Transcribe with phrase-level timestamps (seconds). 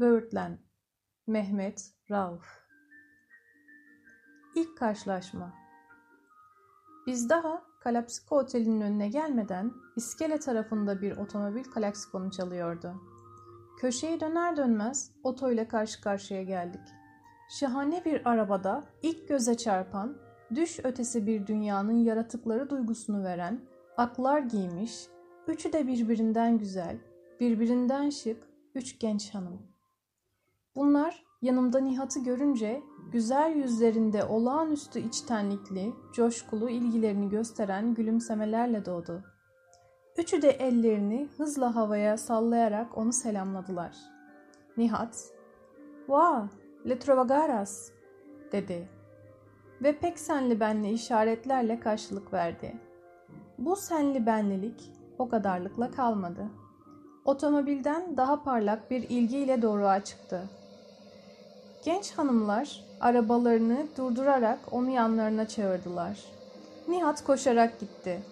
[0.00, 0.58] Böğürtlen
[1.26, 2.46] Mehmet Rauf
[4.54, 5.54] İlk karşılaşma
[7.06, 12.94] Biz daha Kalapsiko Oteli'nin önüne gelmeden iskele tarafında bir otomobil klaksikonu çalıyordu.
[13.80, 16.88] Köşeyi döner dönmez oto ile karşı karşıya geldik.
[17.60, 20.18] Şahane bir arabada ilk göze çarpan,
[20.54, 23.60] düş ötesi bir dünyanın yaratıkları duygusunu veren,
[23.96, 25.06] aklar giymiş,
[25.46, 26.98] üçü de birbirinden güzel,
[27.40, 29.67] birbirinden şık, üç genç hanım.
[30.78, 32.82] Bunlar yanımda Nihat'ı görünce
[33.12, 39.22] güzel yüzlerinde olağanüstü içtenlikli, coşkulu ilgilerini gösteren gülümsemelerle doğdu.
[40.18, 43.96] Üçü de ellerini hızla havaya sallayarak onu selamladılar.
[44.76, 45.32] Nihat,
[46.06, 46.48] ''Wow,
[46.88, 47.92] le trovagaras''
[48.52, 48.88] dedi
[49.82, 52.76] ve pek senli benli işaretlerle karşılık verdi.
[53.58, 56.46] Bu senli benlilik o kadarlıkla kalmadı.
[57.24, 60.57] Otomobilden daha parlak bir ilgiyle doğruğa çıktı.
[61.84, 66.24] Genç hanımlar arabalarını durdurarak onu yanlarına çağırdılar.
[66.88, 68.22] Nihat koşarak gitti.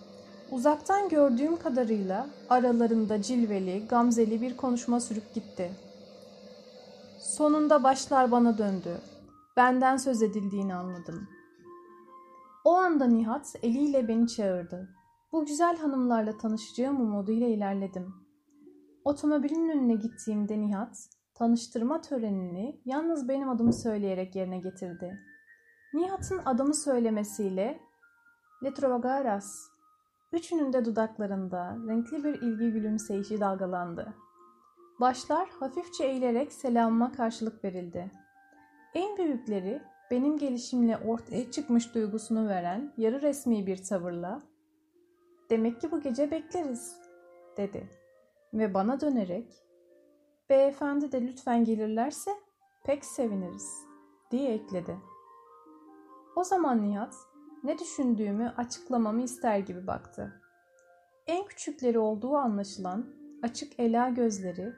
[0.50, 5.70] Uzaktan gördüğüm kadarıyla aralarında cilveli, gamzeli bir konuşma sürüp gitti.
[7.18, 9.00] Sonunda başlar bana döndü.
[9.56, 11.28] Benden söz edildiğini anladım.
[12.64, 14.88] O anda Nihat eliyle beni çağırdı.
[15.32, 18.14] Bu güzel hanımlarla tanışacağım umuduyla ilerledim.
[19.04, 21.08] Otomobilin önüne gittiğimde Nihat,
[21.38, 25.18] tanıştırma törenini yalnız benim adımı söyleyerek yerine getirdi.
[25.94, 27.80] Nihat'ın adımı söylemesiyle
[28.64, 29.68] Letrovagaras,
[30.32, 34.14] üçünün de dudaklarında renkli bir ilgi gülümseyişi dalgalandı.
[35.00, 38.10] Başlar hafifçe eğilerek selamıma karşılık verildi.
[38.94, 44.42] En büyükleri benim gelişimle ortaya çıkmış duygusunu veren yarı resmi bir tavırla
[45.50, 46.96] ''Demek ki bu gece bekleriz''
[47.56, 47.90] dedi
[48.54, 49.65] ve bana dönerek
[50.50, 52.30] ''Beyefendi de lütfen gelirlerse
[52.84, 53.86] pek seviniriz''
[54.30, 54.96] diye ekledi.
[56.36, 57.14] O zaman Nihat
[57.64, 60.42] ne düşündüğümü açıklamamı ister gibi baktı.
[61.26, 63.06] En küçükleri olduğu anlaşılan
[63.42, 64.72] açık ela gözleri,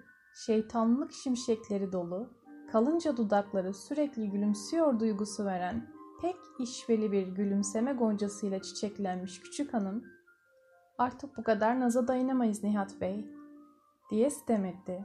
[0.47, 2.31] şeytanlık şimşekleri dolu,
[2.73, 5.91] kalınca dudakları sürekli gülümsüyor duygusu veren
[6.21, 10.05] pek işveli bir gülümseme goncasıyla çiçeklenmiş küçük hanım,
[10.99, 13.31] artık bu kadar naza dayanamayız Nihat Bey,
[14.11, 15.03] diye sitem etti.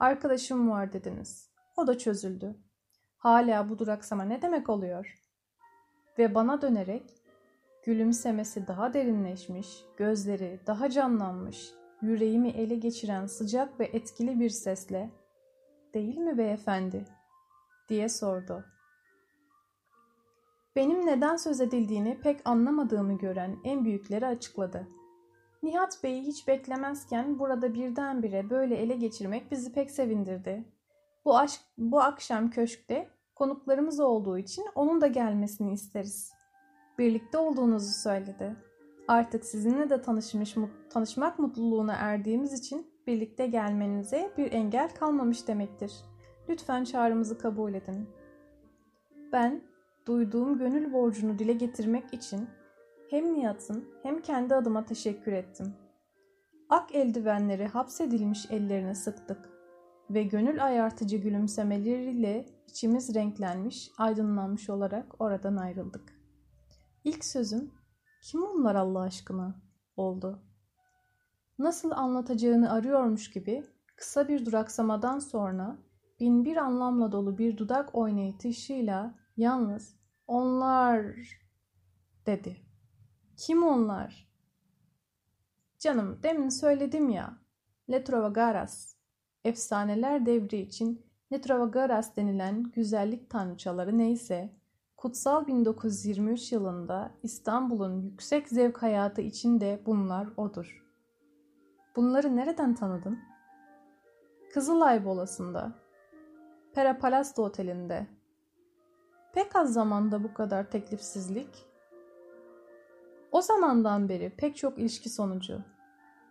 [0.00, 1.50] Arkadaşım var dediniz.
[1.76, 2.56] O da çözüldü.
[3.16, 5.14] Hala bu duraksama ne demek oluyor?
[6.18, 7.02] Ve bana dönerek
[7.84, 11.72] gülümsemesi daha derinleşmiş, gözleri daha canlanmış,
[12.02, 15.10] yüreğimi ele geçiren sıcak ve etkili bir sesle
[15.94, 17.04] "Değil mi beyefendi?"
[17.88, 18.64] diye sordu.
[20.76, 24.88] Benim neden söz edildiğini pek anlamadığımı gören en büyükleri açıkladı.
[25.64, 30.64] Nihat Bey'i hiç beklemezken burada birdenbire böyle ele geçirmek bizi pek sevindirdi.
[31.24, 36.32] Bu, aşk, bu akşam köşkte konuklarımız olduğu için onun da gelmesini isteriz.
[36.98, 38.56] Birlikte olduğunuzu söyledi.
[39.08, 40.54] Artık sizinle de tanışmış,
[40.90, 45.92] tanışmak mutluluğuna erdiğimiz için birlikte gelmenize bir engel kalmamış demektir.
[46.48, 48.08] Lütfen çağrımızı kabul edin.
[49.32, 49.62] Ben
[50.06, 52.48] duyduğum gönül borcunu dile getirmek için
[53.14, 55.74] hem Nihat'ın hem kendi adıma teşekkür ettim.
[56.68, 59.48] Ak eldivenleri hapsedilmiş ellerine sıktık
[60.10, 66.12] ve gönül ayartıcı gülümsemeleriyle içimiz renklenmiş, aydınlanmış olarak oradan ayrıldık.
[67.04, 67.70] İlk sözüm,
[68.22, 69.62] kim onlar Allah aşkına,
[69.96, 70.42] oldu.
[71.58, 73.64] Nasıl anlatacağını arıyormuş gibi
[73.96, 75.76] kısa bir duraksamadan sonra
[76.20, 79.96] bin bir anlamla dolu bir dudak oynayışıyla yalnız
[80.26, 81.16] onlar
[82.26, 82.63] dedi.
[83.36, 84.28] Kim onlar?
[85.78, 87.38] Canım demin söyledim ya.
[87.90, 88.94] Letrovagaras.
[89.44, 94.52] Efsaneler devri için Letrovagaras denilen güzellik tanrıçaları neyse,
[94.96, 100.84] kutsal 1923 yılında İstanbul'un yüksek zevk hayatı içinde bunlar odur.
[101.96, 103.18] Bunları nereden tanıdın?
[104.52, 105.72] Kızılay Bolası'nda,
[106.74, 108.06] Perapalasto Oteli'nde.
[109.32, 111.66] Pek az zamanda bu kadar teklifsizlik,
[113.34, 115.58] o zamandan beri pek çok ilişki sonucu.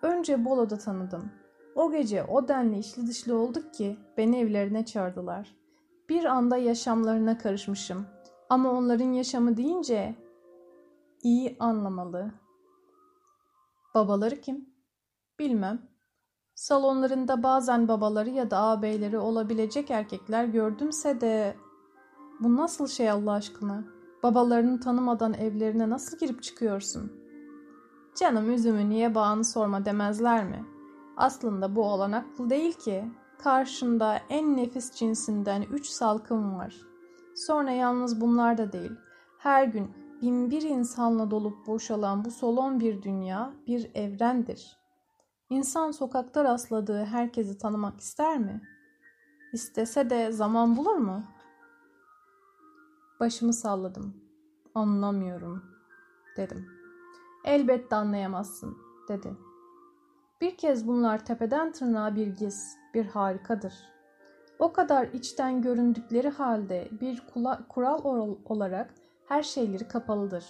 [0.02, 1.32] Önce Bolo'da tanıdım.
[1.76, 5.56] O gece o denli içli dışlı olduk ki beni evlerine çağırdılar.
[6.10, 8.06] Bir anda yaşamlarına karışmışım.
[8.50, 10.16] Ama onların yaşamı deyince
[11.24, 12.32] iyi anlamalı.
[13.96, 14.70] Babaları kim?
[15.40, 15.82] Bilmem.
[16.56, 21.56] Salonlarında bazen babaları ya da ağabeyleri olabilecek erkekler gördümse de
[22.40, 24.03] bu nasıl şey Allah aşkına?
[24.24, 27.12] Babalarını tanımadan evlerine nasıl girip çıkıyorsun?
[28.20, 30.66] Canım üzümü niye bağını sorma demezler mi?
[31.18, 33.06] Aslında bu olanaklı değil ki.
[33.40, 36.76] Karşında en nefis cinsinden üç salkım var.
[37.36, 38.92] Sonra yalnız bunlar da değil.
[39.38, 39.92] Her gün
[40.22, 44.78] bin bir insanla dolup boşalan bu solon bir dünya bir evrendir.
[45.50, 48.62] İnsan sokakta rastladığı herkesi tanımak ister mi?
[49.54, 51.24] İstese de zaman bulur mu?
[53.20, 54.14] Başımı salladım.
[54.76, 55.64] Anlamıyorum,
[56.38, 56.68] dedim.
[57.46, 58.78] Elbette anlayamazsın,
[59.08, 59.38] dedi.
[60.42, 63.74] Bir kez bunlar tepeden tırnağa bir giz, bir harikadır.
[64.60, 67.24] O kadar içten göründükleri halde bir
[67.70, 68.94] kural olarak
[69.28, 70.46] her şeyleri kapalıdır.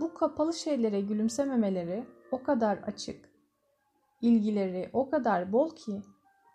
[0.00, 3.28] Bu kapalı şeylere gülümsememeleri o kadar açık,
[4.20, 6.02] ilgileri o kadar bol ki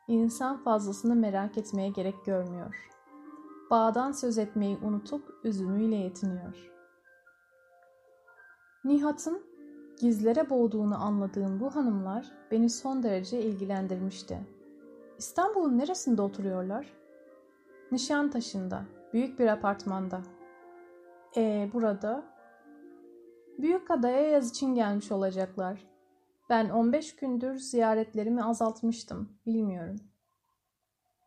[0.07, 2.92] insan fazlasını merak etmeye gerek görmüyor.
[3.73, 6.71] Bağdan söz etmeyi unutup üzümüyle yetiniyor.
[8.83, 9.43] Nihat'ın
[9.99, 14.39] gizlere boğduğunu anladığım bu hanımlar beni son derece ilgilendirmişti.
[15.17, 16.93] İstanbul'un neresinde oturuyorlar?
[17.91, 20.21] Nişantaşı'nda, büyük bir apartmanda.
[21.37, 22.23] E burada?
[23.57, 25.87] Büyük adaya yaz için gelmiş olacaklar.
[26.49, 29.99] Ben 15 gündür ziyaretlerimi azaltmıştım, bilmiyorum.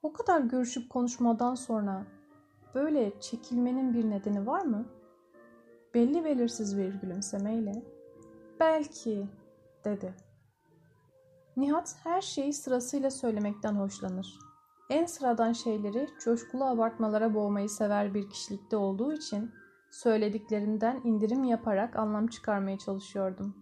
[0.03, 2.16] O kadar görüşüp konuşmadan sonra
[2.77, 4.87] böyle çekilmenin bir nedeni var mı?
[5.95, 7.83] Belli belirsiz bir gülümsemeyle
[8.61, 9.27] Belki,
[9.85, 10.15] dedi.
[11.57, 14.39] Nihat her şeyi sırasıyla söylemekten hoşlanır.
[14.91, 19.51] En sıradan şeyleri coşkulu abartmalara boğmayı sever bir kişilikte olduğu için
[19.91, 23.57] söylediklerinden indirim yaparak anlam çıkarmaya çalışıyordum.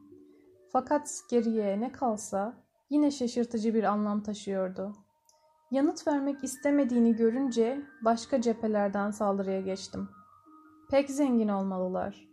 [0.72, 2.55] Fakat geriye ne kalsa
[2.90, 4.93] yine şaşırtıcı bir anlam taşıyordu.
[5.75, 10.09] Yanıt vermek istemediğini görünce başka cephelerden saldırıya geçtim.
[10.91, 12.29] Pek zengin olmalılar,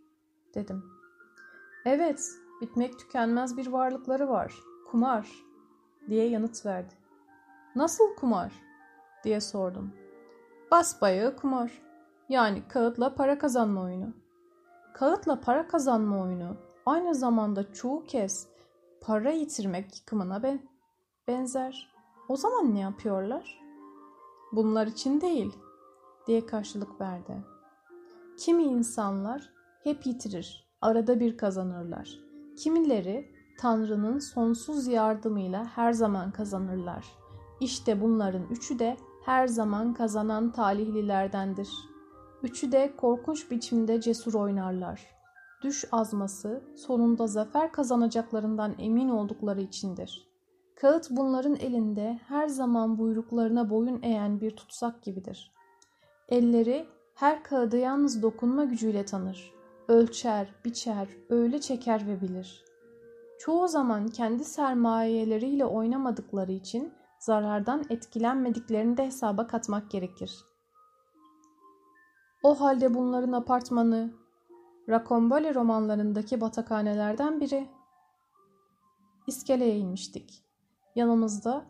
[0.54, 0.84] dedim.
[1.84, 2.30] Evet,
[2.60, 4.54] bitmek tükenmez bir varlıkları var.
[4.90, 5.30] Kumar,
[6.08, 6.94] diye yanıt verdi.
[7.76, 8.52] Nasıl kumar?
[9.24, 9.92] diye sordum.
[10.70, 11.82] Basbayağı kumar.
[12.28, 14.14] Yani kağıtla para kazanma oyunu.
[14.94, 16.56] Kağıtla para kazanma oyunu
[16.86, 18.48] aynı zamanda çoğu kez
[19.00, 20.60] para yitirmek yıkımına ben
[21.28, 21.91] benzer.
[22.32, 23.60] O zaman ne yapıyorlar?
[24.52, 25.52] Bunlar için değil
[26.26, 27.44] diye karşılık verdi.
[28.38, 29.50] Kimi insanlar
[29.84, 32.18] hep yitirir, arada bir kazanırlar.
[32.56, 37.04] Kimileri Tanrı'nın sonsuz yardımıyla her zaman kazanırlar.
[37.60, 41.68] İşte bunların üçü de her zaman kazanan talihlilerdendir.
[42.42, 45.06] Üçü de korkunç biçimde cesur oynarlar.
[45.62, 50.31] Düş azması sonunda zafer kazanacaklarından emin oldukları içindir.
[50.80, 55.52] Kağıt bunların elinde her zaman buyruklarına boyun eğen bir tutsak gibidir.
[56.28, 59.52] Elleri her kağıdı yalnız dokunma gücüyle tanır
[59.88, 62.64] ölçer, biçer, öyle çeker ve bilir.
[63.38, 70.44] Çoğu zaman kendi sermayeleriyle oynamadıkları için zarardan etkilenmediklerini de hesaba katmak gerekir.
[72.42, 74.12] O halde bunların apartmanı,
[74.88, 77.68] Rakombole romanlarındaki batakhanelerden biri.
[79.26, 80.44] İskeleye inmiştik.
[80.94, 81.64] Yanımızda,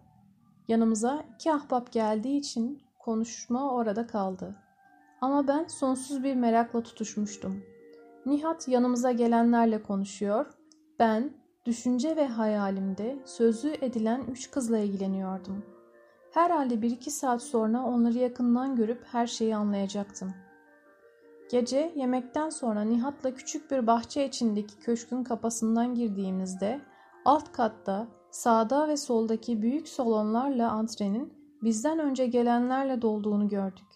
[0.69, 4.57] yanımıza iki ahbap geldiği için konuşma orada kaldı.
[5.21, 7.63] Ama ben sonsuz bir merakla tutuşmuştum.
[8.27, 10.47] Nihat yanımıza gelenlerle konuşuyor.
[10.99, 11.33] Ben
[11.67, 15.65] düşünce ve hayalimde sözü edilen üç kızla ilgileniyordum.
[16.31, 20.35] Herhalde bir iki saat sonra onları yakından görüp her şeyi anlayacaktım.
[21.51, 26.81] Gece yemekten sonra Nihat'la küçük bir bahçe içindeki köşkün kapısından girdiğimizde
[27.25, 33.87] alt katta sağda ve soldaki büyük salonlarla antrenin bizden önce gelenlerle dolduğunu gördük.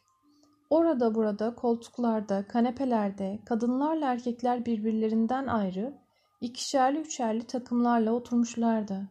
[0.70, 5.94] Orada burada koltuklarda, kanepelerde kadınlarla erkekler birbirlerinden ayrı
[6.40, 9.08] ikişerli üçerli takımlarla oturmuşlardı.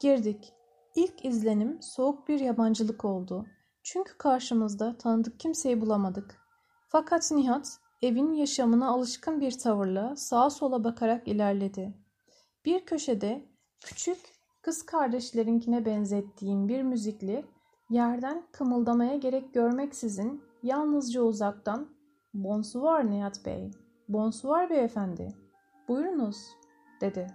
[0.00, 0.52] Girdik.
[0.94, 3.46] İlk izlenim soğuk bir yabancılık oldu.
[3.82, 6.38] Çünkü karşımızda tanıdık kimseyi bulamadık.
[6.88, 11.94] Fakat Nihat evin yaşamına alışkın bir tavırla sağa sola bakarak ilerledi.
[12.64, 13.51] Bir köşede
[13.84, 14.18] küçük
[14.62, 17.44] kız kardeşlerinkine benzettiğim bir müzikli
[17.90, 21.88] Yerden kımıldamaya gerek görmeksizin yalnızca uzaktan
[22.34, 23.70] ''Bonsoir Nihat Bey,
[24.08, 25.34] bonsoir beyefendi,
[25.88, 26.56] buyurunuz''
[27.00, 27.26] dedi.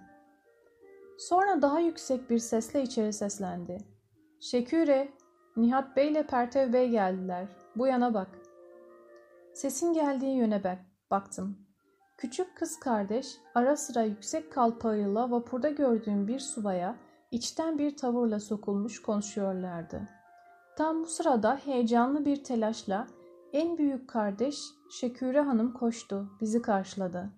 [1.18, 3.78] Sonra daha yüksek bir sesle içeri seslendi.
[4.40, 5.12] ''Şeküre,
[5.56, 7.48] Nihat Bey ile Pertev Bey geldiler.
[7.76, 8.38] Bu yana bak.''
[9.54, 10.78] Sesin geldiği yöne bak,
[11.10, 11.67] baktım.
[12.18, 16.96] Küçük kız kardeş ara sıra yüksek kalpağıyla vapurda gördüğüm bir subaya
[17.30, 20.08] içten bir tavırla sokulmuş konuşuyorlardı.
[20.76, 23.06] Tam bu sırada heyecanlı bir telaşla
[23.52, 24.60] en büyük kardeş
[24.90, 27.30] Şeküre Hanım koştu, bizi karşıladı.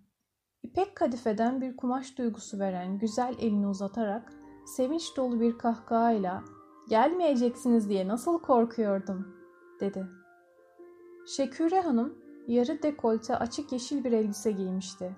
[0.62, 4.32] İpek kadifeden bir kumaş duygusu veren güzel elini uzatarak
[4.76, 6.44] sevinç dolu bir kahkahayla
[6.88, 9.36] Gelmeyeceksiniz diye nasıl korkuyordum,
[9.80, 10.06] dedi.
[11.26, 12.19] Şeküre Hanım
[12.50, 15.16] yarı dekolte açık yeşil bir elbise giymişti.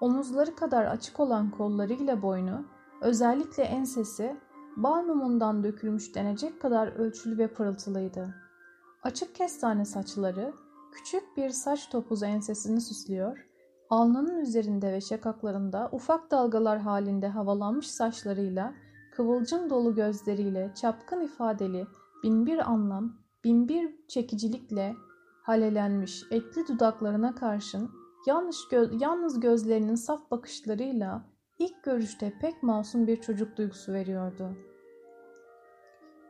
[0.00, 2.64] Omuzları kadar açık olan kollarıyla boynu,
[3.00, 4.36] özellikle ensesi,
[4.76, 8.34] bal mumundan dökülmüş denecek kadar ölçülü ve pırıltılıydı.
[9.02, 10.52] Açık kestane saçları,
[10.92, 13.46] küçük bir saç topuzu ensesini süslüyor,
[13.90, 18.74] alnının üzerinde ve şakaklarında ufak dalgalar halinde havalanmış saçlarıyla,
[19.16, 21.86] kıvılcım dolu gözleriyle, çapkın ifadeli,
[22.22, 23.12] binbir anlam,
[23.44, 24.94] binbir çekicilikle
[25.50, 27.90] halelenmiş etli dudaklarına karşın
[28.26, 31.22] Yanlış gö yalnız gözlerinin saf bakışlarıyla
[31.58, 34.56] ilk görüşte pek masum bir çocuk duygusu veriyordu.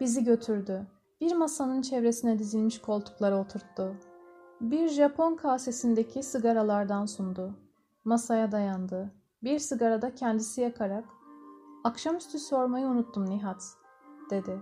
[0.00, 0.86] Bizi götürdü.
[1.20, 3.96] Bir masanın çevresine dizilmiş koltuklara oturttu.
[4.60, 7.54] Bir Japon kasesindeki sigaralardan sundu.
[8.04, 9.12] Masaya dayandı.
[9.42, 11.04] Bir sigara da kendisi yakarak
[11.84, 13.76] ''Akşamüstü sormayı unuttum Nihat''
[14.30, 14.60] dedi.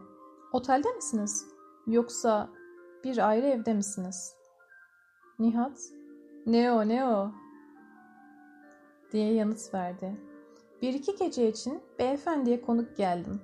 [0.53, 1.47] ''Otelde misiniz?
[1.87, 2.49] Yoksa
[3.05, 4.38] bir ayrı evde misiniz?''
[5.39, 5.79] Nihat
[6.47, 7.31] ne o ne o?
[9.13, 10.21] diye yanıt verdi.
[10.83, 13.41] Bir iki gece için beyefendiye konuk geldim.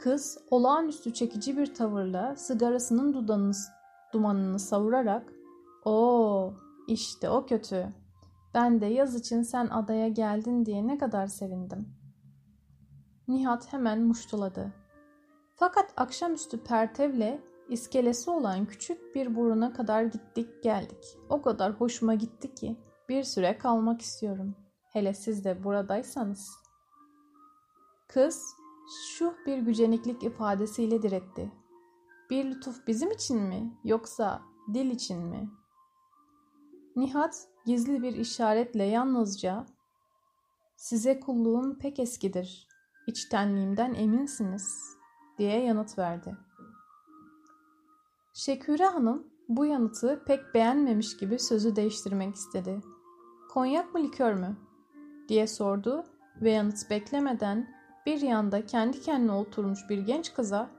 [0.00, 3.52] Kız olağanüstü çekici bir tavırla sigarasının dudağını,
[4.12, 5.32] dumanını savurarak
[5.84, 6.54] ''Oo
[6.88, 7.86] işte o kötü.
[8.54, 11.88] Ben de yaz için sen adaya geldin diye ne kadar sevindim.''
[13.28, 14.72] Nihat hemen muştuladı.
[15.54, 21.18] Fakat akşamüstü Pertev'le İskelesi olan küçük bir buruna kadar gittik geldik.
[21.28, 22.76] O kadar hoşuma gitti ki
[23.08, 24.54] bir süre kalmak istiyorum.
[24.92, 26.50] Hele siz de buradaysanız.
[28.08, 28.42] Kız
[29.08, 31.52] şu bir güceniklik ifadesiyle diretti.
[32.30, 34.42] Bir lütuf bizim için mi yoksa
[34.74, 35.50] dil için mi?
[36.96, 39.66] Nihat gizli bir işaretle yalnızca
[40.76, 42.68] size kulluğum pek eskidir.
[43.06, 44.96] İçtenliğimden eminsiniz
[45.38, 46.47] diye yanıt verdi.
[48.38, 52.80] Şeküre Hanım bu yanıtı pek beğenmemiş gibi sözü değiştirmek istedi.
[53.50, 54.56] Konyak mı likör mü?
[55.28, 56.04] diye sordu
[56.42, 57.68] ve yanıt beklemeden
[58.06, 60.70] bir yanda kendi kendine oturmuş bir genç kıza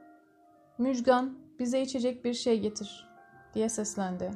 [0.77, 3.07] Müjgan bize içecek bir şey getir
[3.53, 4.31] diye seslendi.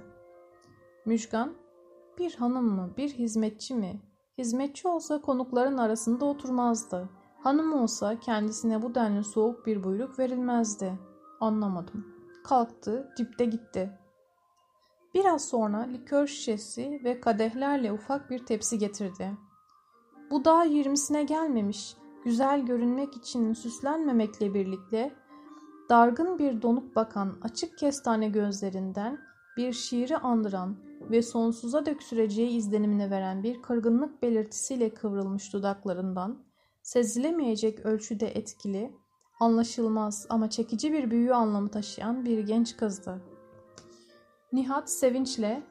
[1.06, 1.54] Müjgan
[2.18, 4.02] bir hanım mı bir hizmetçi mi?
[4.38, 7.10] Hizmetçi olsa konukların arasında oturmazdı.
[7.44, 11.00] Hanım olsa kendisine bu denli soğuk bir buyruk verilmezdi.
[11.40, 12.13] Anlamadım
[12.44, 14.00] kalktı, dipte gitti.
[15.14, 19.32] Biraz sonra likör şişesi ve kadehlerle ufak bir tepsi getirdi.
[20.32, 25.16] Bu daha yirmisine gelmemiş, güzel görünmek için süslenmemekle birlikte
[25.90, 29.20] dargın bir donuk bakan açık kestane gözlerinden
[29.58, 30.78] bir şiiri andıran
[31.12, 36.44] ve sonsuza dök süreceği izlenimini veren bir kırgınlık belirtisiyle kıvrılmış dudaklarından
[36.84, 38.94] sezilemeyecek ölçüde etkili
[39.44, 43.22] Anlaşılmaz ama çekici bir büyü anlamı taşıyan bir genç kızdı.
[44.54, 45.64] Nihat sevinçle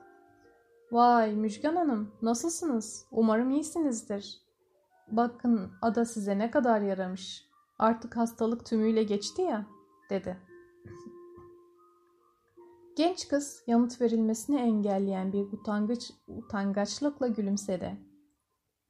[0.93, 3.07] ''Vay Müjgan Hanım nasılsınız?
[3.11, 4.41] Umarım iyisinizdir.
[5.09, 7.45] Bakın ada size ne kadar yaramış.
[7.79, 9.67] Artık hastalık tümüyle geçti ya.''
[10.11, 10.38] dedi.
[12.97, 17.97] Genç kız yanıt verilmesini engelleyen bir utangaç, utangaçlıkla gülümsedi.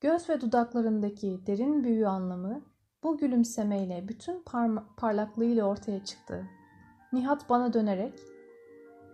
[0.01, 2.72] Göz ve dudaklarındaki derin büyü anlamı
[3.03, 4.45] bu gülümsemeyle bütün
[4.97, 6.47] parlaklığıyla ortaya çıktı.
[7.13, 8.21] Nihat bana dönerek,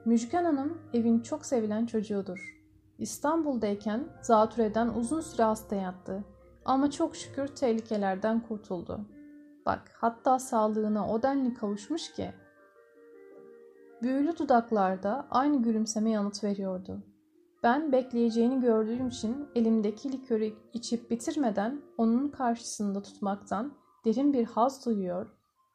[0.04, 2.58] Müjgan Hanım evin çok sevilen çocuğudur.
[2.98, 6.24] İstanbul'dayken zatürreden uzun süre hasta yattı.
[6.64, 9.00] Ama çok şükür tehlikelerden kurtuldu.
[9.66, 12.32] Bak hatta sağlığına o denli kavuşmuş ki.
[14.02, 17.02] Büyülü dudaklarda aynı gülümseme yanıt veriyordu.
[17.62, 23.74] Ben bekleyeceğini gördüğüm için elimdeki likörü içip bitirmeden onun karşısında tutmaktan
[24.04, 25.26] derin bir haz duyuyor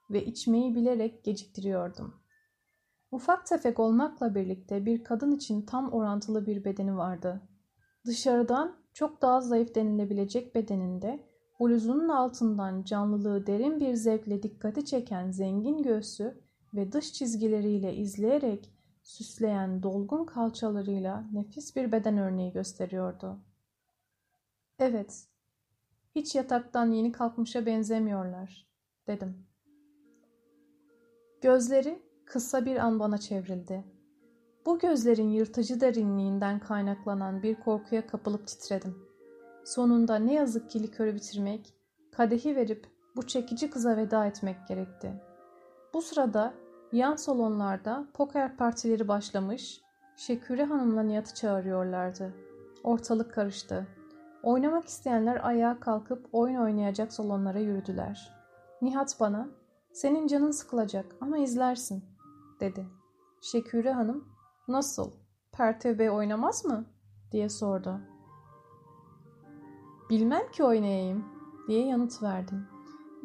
[0.10, 2.14] ve içmeyi bilerek geciktiriyordum.
[3.12, 7.42] Ufak tefek olmakla birlikte bir kadın için tam orantılı bir bedeni vardı.
[8.06, 11.24] Dışarıdan çok daha zayıf denilebilecek bedeninde
[11.60, 16.42] bluzunun altından canlılığı derin bir zevkle dikkati çeken zengin göğsü
[16.74, 18.73] ve dış çizgileriyle izleyerek
[19.04, 23.40] süsleyen dolgun kalçalarıyla nefis bir beden örneği gösteriyordu.
[24.80, 25.28] Evet,
[26.16, 28.68] hiç yataktan yeni kalkmışa benzemiyorlar,
[29.08, 29.48] dedim.
[31.42, 33.84] Gözleri kısa bir an bana çevrildi.
[34.66, 38.98] Bu gözlerin yırtıcı derinliğinden kaynaklanan bir korkuya kapılıp titredim.
[39.66, 41.74] Sonunda ne yazık ki likörü bitirmek,
[42.12, 45.22] kadehi verip bu çekici kıza veda etmek gerekti.
[45.94, 46.54] Bu sırada
[46.94, 49.82] Yan salonlarda poker partileri başlamış,
[50.16, 52.34] Şeküre Hanım'la Nihat'ı çağırıyorlardı.
[52.84, 53.88] Ortalık karıştı.
[54.44, 58.34] Oynamak isteyenler ayağa kalkıp oyun oynayacak salonlara yürüdüler.
[58.82, 59.48] Nihat bana,
[59.94, 62.04] Senin canın sıkılacak ama izlersin,
[62.60, 62.88] dedi.
[63.42, 64.28] Şeküre Hanım,
[64.68, 65.12] nasıl,
[65.52, 66.86] Pertev oynamaz mı?
[67.32, 68.00] diye sordu.
[70.10, 71.26] Bilmem ki oynayayım,
[71.68, 72.68] diye yanıt verdim.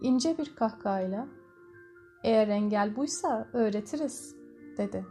[0.03, 1.38] İnce bir kahkahayla,
[2.25, 4.37] eğer engel buysa öğretiriz,
[4.77, 5.07] dedi.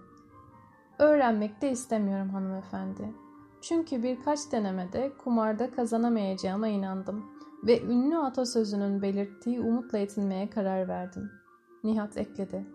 [0.99, 3.13] Öğrenmek de istemiyorum hanımefendi.
[3.61, 7.25] Çünkü birkaç denemede kumarda kazanamayacağıma inandım
[7.67, 11.31] ve ünlü atasözünün belirttiği umutla yetinmeye karar verdim.
[11.83, 12.65] Nihat ekledi.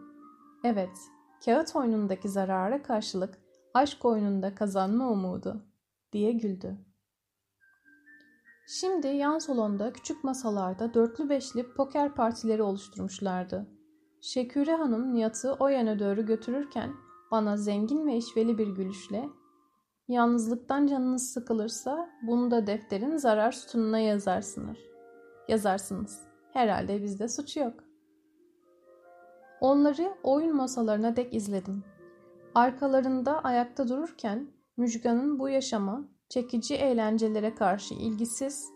[0.64, 0.98] Evet,
[1.44, 3.38] kağıt oyunundaki zarara karşılık
[3.74, 5.66] aşk oyununda kazanma umudu
[6.12, 6.78] diye güldü.
[8.68, 13.66] Şimdi yan salonda küçük masalarda dörtlü beşli poker partileri oluşturmuşlardı.
[14.22, 16.92] Şeküre Hanım Nihat'ı o yana doğru götürürken
[17.30, 19.28] bana zengin ve işveli bir gülüşle
[20.08, 24.78] Yalnızlıktan canınız sıkılırsa bunu da defterin zarar sütununa yazarsınız.
[25.48, 26.20] Yazarsınız.
[26.52, 27.74] Herhalde bizde suç yok.
[29.60, 31.84] Onları oyun masalarına dek izledim.
[32.54, 38.68] Arkalarında ayakta dururken Müjgan'ın bu yaşama, çekici eğlencelere karşı ilgisiz,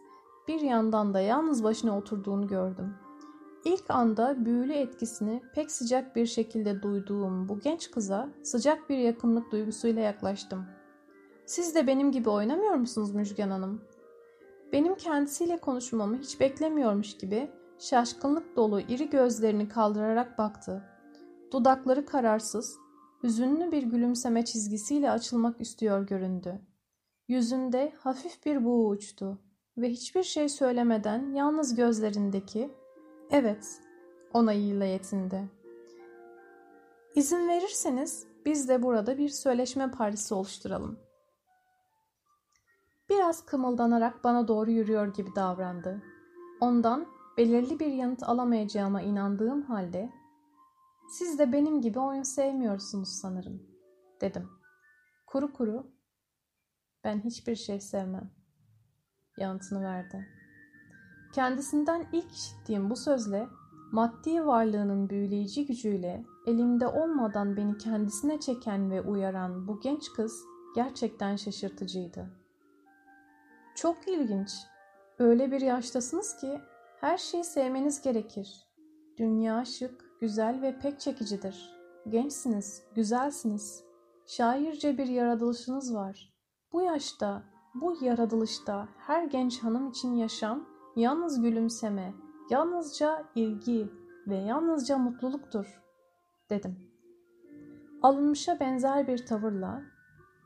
[0.48, 3.05] bir yandan da yalnız başına oturduğunu gördüm.
[3.66, 9.52] İlk anda büyülü etkisini pek sıcak bir şekilde duyduğum bu genç kıza sıcak bir yakınlık
[9.52, 10.66] duygusuyla yaklaştım.
[11.46, 13.84] Siz de benim gibi oynamıyor musunuz Müjgan Hanım?
[14.72, 20.84] Benim kendisiyle konuşmamı hiç beklemiyormuş gibi şaşkınlık dolu iri gözlerini kaldırarak baktı.
[21.52, 22.76] Dudakları kararsız,
[23.22, 26.60] hüzünlü bir gülümseme çizgisiyle açılmak istiyor göründü.
[27.28, 29.38] Yüzünde hafif bir buğu uçtu
[29.78, 32.70] ve hiçbir şey söylemeden yalnız gözlerindeki
[33.30, 33.80] evet
[34.32, 35.48] onayıyla yetindi.
[37.14, 40.98] İzin verirseniz biz de burada bir söyleşme partisi oluşturalım.
[43.08, 46.02] Biraz kımıldanarak bana doğru yürüyor gibi davrandı.
[46.60, 47.06] Ondan
[47.36, 50.12] belirli bir yanıt alamayacağıma inandığım halde
[51.08, 53.62] siz de benim gibi oyun sevmiyorsunuz sanırım
[54.20, 54.48] dedim.
[55.26, 55.92] Kuru kuru
[57.04, 58.30] ben hiçbir şey sevmem
[59.38, 60.35] yanıtını verdi.
[61.36, 63.48] Kendisinden ilk işittiğim bu sözle
[63.92, 70.44] maddi varlığının büyüleyici gücüyle elimde olmadan beni kendisine çeken ve uyaran bu genç kız
[70.74, 72.30] gerçekten şaşırtıcıydı.
[73.74, 74.50] Çok ilginç.
[75.18, 76.60] Öyle bir yaştasınız ki
[77.00, 78.66] her şeyi sevmeniz gerekir.
[79.18, 81.70] Dünya şık, güzel ve pek çekicidir.
[82.08, 83.84] Gençsiniz, güzelsiniz.
[84.26, 86.32] Şairce bir yaratılışınız var.
[86.72, 87.42] Bu yaşta,
[87.74, 92.14] bu yaratılışta her genç hanım için yaşam yalnız gülümseme,
[92.50, 93.90] yalnızca ilgi
[94.26, 95.82] ve yalnızca mutluluktur,
[96.50, 96.76] dedim.
[98.02, 99.82] Alınmışa benzer bir tavırla,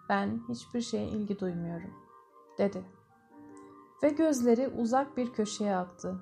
[0.08, 1.90] ben hiçbir şeye ilgi duymuyorum,
[2.58, 2.84] dedi
[4.02, 6.20] ve gözleri uzak bir köşeye aktı.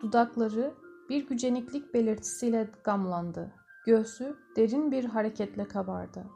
[0.00, 0.74] Dudakları
[1.08, 3.54] bir güceniklik belirtisiyle gamlandı.
[3.86, 6.26] Göğsü derin bir hareketle kabardı.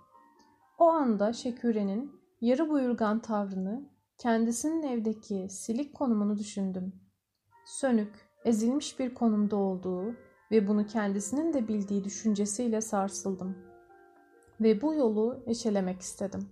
[0.78, 6.92] O anda Şeküre'nin yarı buyurgan tavrını, kendisinin evdeki silik konumunu düşündüm.
[7.64, 10.14] Sönük, ezilmiş bir konumda olduğu
[10.50, 13.56] ve bunu kendisinin de bildiği düşüncesiyle sarsıldım.
[14.60, 16.48] Ve bu yolu eşelemek istedim.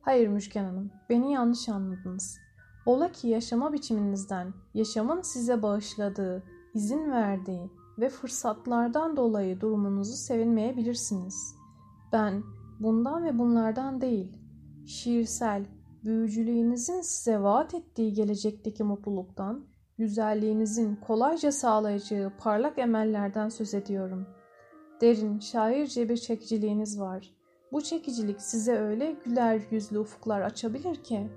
[0.00, 2.38] Hayır Müşken Hanım, beni yanlış anladınız.
[2.86, 6.42] Ola ki yaşama biçiminizden, yaşamın size bağışladığı,
[6.74, 11.54] izin verdiği ve fırsatlardan dolayı durumunuzu sevinmeyebilirsiniz.
[12.12, 12.42] Ben
[12.80, 14.38] bundan ve bunlardan değil,
[14.86, 15.66] şiirsel,
[16.04, 19.66] büyücülüğünüzün size vaat ettiği gelecekteki mutluluktan,
[19.98, 24.26] güzelliğinizin kolayca sağlayacağı parlak emellerden söz ediyorum.
[25.00, 27.34] Derin, şairce bir çekiciliğiniz var.
[27.72, 31.30] Bu çekicilik size öyle güler yüzlü ufuklar açabilir ki,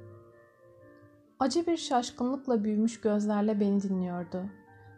[1.40, 4.44] Acı bir şaşkınlıkla büyümüş gözlerle beni dinliyordu.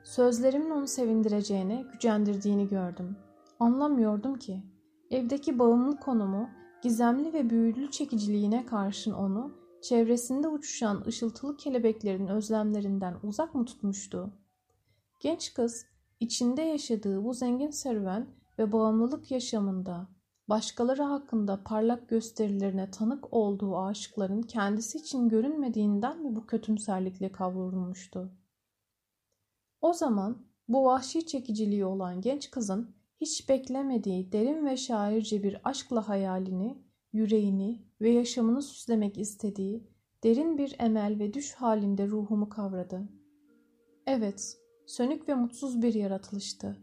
[0.04, 3.18] Sözlerimin onu sevindireceğine, gücendirdiğini gördüm.
[3.60, 4.64] Anlamıyordum ki.
[5.12, 6.50] Evdeki bağımlı konumu,
[6.82, 14.34] gizemli ve büyülü çekiciliğine karşın onu, çevresinde uçuşan ışıltılı kelebeklerin özlemlerinden uzak mı tutmuştu?
[15.20, 15.86] Genç kız,
[16.20, 18.28] içinde yaşadığı bu zengin serüven
[18.60, 20.08] ve bağımlılık yaşamında
[20.50, 28.32] başkaları hakkında parlak gösterilerine tanık olduğu aşıkların kendisi için görünmediğinden mi bu kötümserlikle kavrulmuştu?
[29.82, 36.10] O zaman bu vahşi çekiciliği olan genç kızın hiç beklemediği derin ve şairce bir aşkla
[36.10, 36.78] hayalini,
[37.14, 39.88] yüreğini ve yaşamını süslemek istediği
[40.24, 43.10] derin bir emel ve düş halinde ruhumu kavradı.
[44.08, 46.78] Evet, sönük ve mutsuz bir yaratılıştı.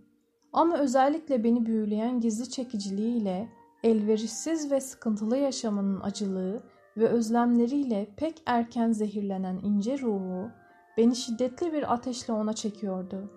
[0.53, 3.49] Ama özellikle beni büyüleyen gizli çekiciliğiyle,
[3.83, 6.63] elverişsiz ve sıkıntılı yaşamının acılığı
[6.97, 10.51] ve özlemleriyle pek erken zehirlenen ince ruhu
[10.97, 13.31] beni şiddetli bir ateşle ona çekiyordu.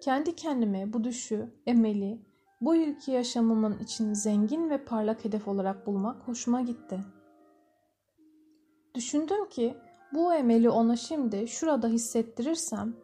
[0.00, 2.29] Kendi kendime bu düşü, emeli,
[2.60, 7.00] bu ülke yaşamımın için zengin ve parlak hedef olarak bulmak hoşuma gitti.
[8.94, 9.76] Düşündüm ki
[10.12, 12.96] bu emeli ona şimdi şurada hissettirirsem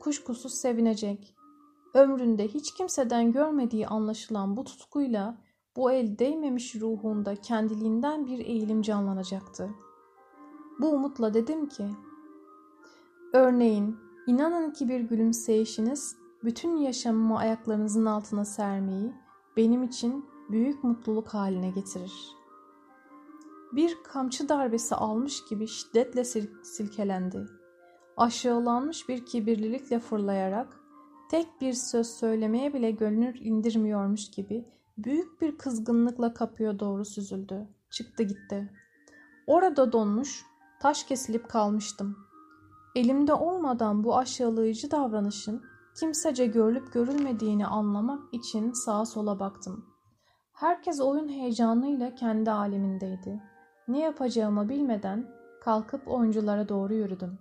[0.00, 1.34] kuşkusuz sevinecek.
[1.94, 5.38] Ömründe hiç kimseden görmediği anlaşılan bu tutkuyla
[5.76, 9.70] bu el değmemiş ruhunda kendiliğinden bir eğilim canlanacaktı.
[10.80, 11.86] Bu umutla dedim ki,
[13.32, 13.96] örneğin
[14.26, 19.12] inanın ki bir gülümseyişiniz bütün yaşamımı ayaklarınızın altına sermeyi
[19.56, 22.12] benim için büyük mutluluk haline getirir.
[23.72, 26.24] Bir kamçı darbesi almış gibi şiddetle
[26.64, 27.46] silkelendi.
[28.16, 30.80] Aşağılanmış bir kibirlilikle fırlayarak
[31.30, 34.64] tek bir söz söylemeye bile gönül indirmiyormuş gibi
[34.98, 37.68] büyük bir kızgınlıkla kapıya doğru süzüldü.
[37.90, 38.72] Çıktı gitti.
[39.46, 40.44] Orada donmuş,
[40.80, 42.16] taş kesilip kalmıştım.
[42.96, 45.62] Elimde olmadan bu aşağılayıcı davranışın
[45.94, 49.86] kimsece görülüp görülmediğini anlamak için sağa sola baktım.
[50.52, 53.42] Herkes oyun heyecanıyla kendi alemindeydi.
[53.88, 55.30] Ne yapacağımı bilmeden
[55.60, 57.38] kalkıp oyunculara doğru yürüdüm.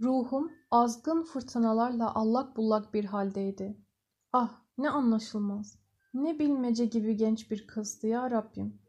[0.00, 3.84] Ruhum azgın fırtınalarla allak bullak bir haldeydi.
[4.32, 5.78] Ah ne anlaşılmaz,
[6.14, 8.82] ne bilmece gibi genç bir kızdı ya Rabbim.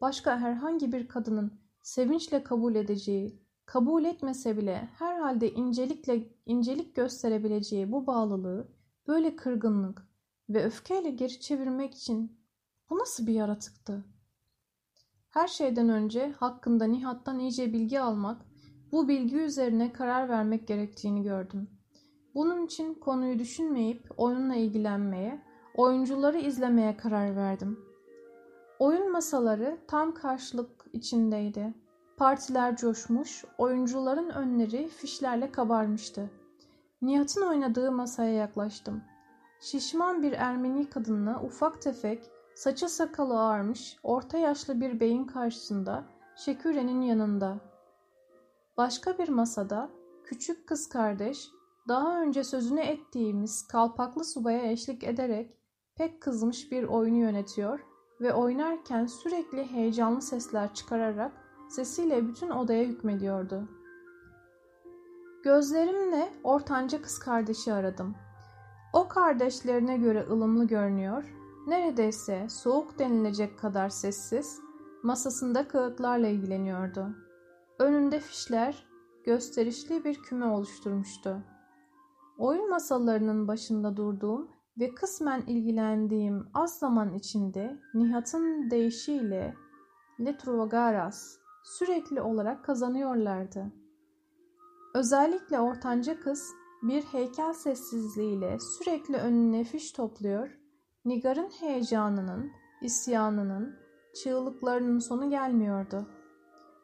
[0.00, 8.06] Başka herhangi bir kadının sevinçle kabul edeceği, kabul etmese bile herhalde incelikle incelik gösterebileceği bu
[8.06, 8.68] bağlılığı,
[9.08, 10.08] böyle kırgınlık
[10.48, 12.40] ve öfkeyle geri çevirmek için
[12.90, 14.04] bu nasıl bir yaratıktı?
[15.30, 18.42] Her şeyden önce hakkında Nihat'tan iyice bilgi almak,
[18.92, 21.70] bu bilgi üzerine karar vermek gerektiğini gördüm.
[22.34, 25.42] Bunun için konuyu düşünmeyip oyunla ilgilenmeye,
[25.74, 27.80] oyuncuları izlemeye karar verdim.
[28.78, 31.85] Oyun masaları tam karşılık içindeydi.
[32.16, 36.30] Partiler coşmuş, oyuncuların önleri fişlerle kabarmıştı.
[37.02, 39.02] Nihat'ın oynadığı masaya yaklaştım.
[39.60, 46.04] Şişman bir Ermeni kadınla ufak tefek, saçı sakalı ağarmış, orta yaşlı bir beyin karşısında,
[46.36, 47.56] Şeküre'nin yanında.
[48.76, 49.90] Başka bir masada
[50.24, 51.48] küçük kız kardeş,
[51.88, 55.58] daha önce sözünü ettiğimiz kalpaklı subaya eşlik ederek
[55.96, 57.80] pek kızmış bir oyunu yönetiyor
[58.20, 63.68] ve oynarken sürekli heyecanlı sesler çıkararak sesiyle bütün odaya hükmediyordu.
[65.44, 68.14] Gözlerimle ortanca kız kardeşi aradım.
[68.92, 71.24] O kardeşlerine göre ılımlı görünüyor,
[71.66, 74.60] neredeyse soğuk denilecek kadar sessiz,
[75.02, 77.08] masasında kağıtlarla ilgileniyordu.
[77.78, 78.86] Önünde fişler,
[79.24, 81.42] gösterişli bir küme oluşturmuştu.
[82.38, 84.48] Oyun masalarının başında durduğum
[84.78, 89.54] ve kısmen ilgilendiğim az zaman içinde Nihat'ın deyişiyle
[90.20, 93.72] Letruvagaras sürekli olarak kazanıyorlardı.
[94.94, 96.52] Özellikle ortanca kız
[96.82, 100.58] bir heykel sessizliğiyle sürekli önüne fiş topluyor,
[101.04, 102.52] Nigar'ın heyecanının,
[102.82, 103.76] isyanının,
[104.22, 106.06] çığlıklarının sonu gelmiyordu.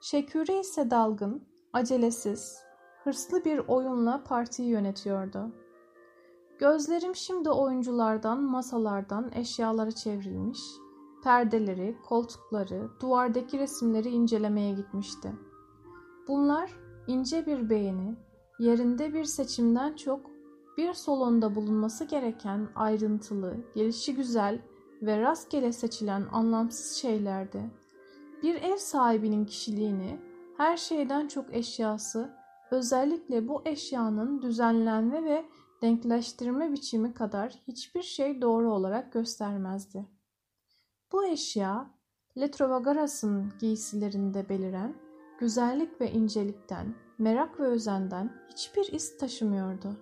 [0.00, 2.58] Şeküre ise dalgın, acelesiz,
[3.04, 5.52] hırslı bir oyunla partiyi yönetiyordu.
[6.58, 10.60] Gözlerim şimdi oyunculardan, masalardan eşyalara çevrilmiş,
[11.22, 15.32] perdeleri, koltukları, duvardaki resimleri incelemeye gitmişti.
[16.28, 16.70] Bunlar
[17.06, 18.16] ince bir beğeni,
[18.58, 20.20] yerinde bir seçimden çok
[20.78, 24.62] bir salonda bulunması gereken ayrıntılı, gelişi güzel
[25.02, 27.70] ve rastgele seçilen anlamsız şeylerdi.
[28.42, 30.20] Bir ev sahibinin kişiliğini,
[30.56, 32.30] her şeyden çok eşyası,
[32.70, 35.44] özellikle bu eşyanın düzenlenme ve
[35.82, 40.06] denkleştirme biçimi kadar hiçbir şey doğru olarak göstermezdi.
[41.12, 41.90] Bu eşya,
[42.38, 44.94] Letrovagaras'ın giysilerinde beliren
[45.40, 49.96] güzellik ve incelikten, merak ve özenden hiçbir iz taşımıyordu.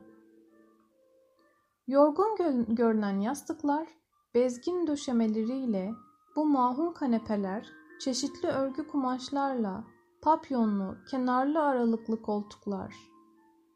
[1.87, 2.37] Yorgun
[2.69, 3.89] görünen yastıklar,
[4.35, 5.91] bezgin döşemeleriyle
[6.37, 7.69] bu mahun kanepeler,
[8.01, 9.85] çeşitli örgü kumaşlarla,
[10.23, 12.95] papyonlu, kenarlı aralıklı koltuklar,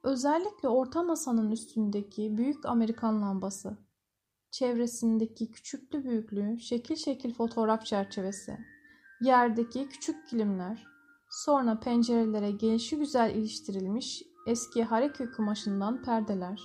[0.02, 3.83] özellikle orta masanın üstündeki büyük Amerikan lambası,
[4.58, 8.58] çevresindeki küçüklü büyüklü şekil şekil fotoğraf çerçevesi,
[9.20, 10.86] yerdeki küçük kilimler,
[11.30, 16.62] sonra pencerelere gelişi güzel iliştirilmiş eski hareke kumaşından perdeler.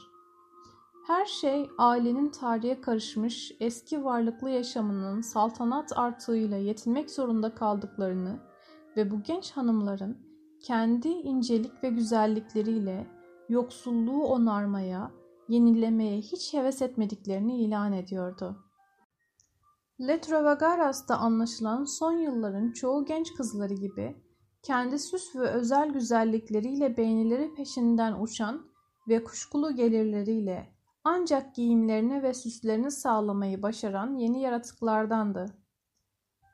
[1.07, 8.39] Her şey ailenin tarihe karışmış eski varlıklı yaşamının saltanat artığıyla yetinmek zorunda kaldıklarını
[8.97, 10.17] ve bu genç hanımların
[10.61, 13.07] kendi incelik ve güzellikleriyle
[13.49, 15.18] yoksulluğu onarmaya,
[15.49, 18.57] yenilemeye hiç heves etmediklerini ilan ediyordu.
[20.01, 24.15] Letrovagaras'ta anlaşılan son yılların çoğu genç kızları gibi
[24.63, 28.65] kendi süs ve özel güzellikleriyle beğenileri peşinden uçan
[29.07, 35.45] ve kuşkulu gelirleriyle ancak giyimlerini ve süslerini sağlamayı başaran yeni yaratıklardandı.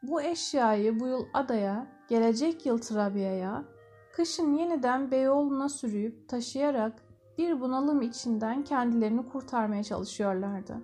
[0.03, 3.65] Bu eşyayı bu yıl adaya, gelecek yıl Trabya'ya,
[4.13, 7.04] kışın yeniden Beyoğlu'na sürüyüp taşıyarak
[7.37, 10.81] bir bunalım içinden kendilerini kurtarmaya çalışıyorlardı.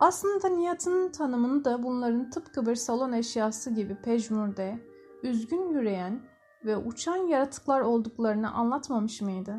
[0.00, 4.78] Aslında Nihat'ın tanımını da bunların tıpkı bir salon eşyası gibi pejmurde,
[5.22, 6.20] üzgün yürüyen
[6.64, 9.56] ve uçan yaratıklar olduklarını anlatmamış mıydı?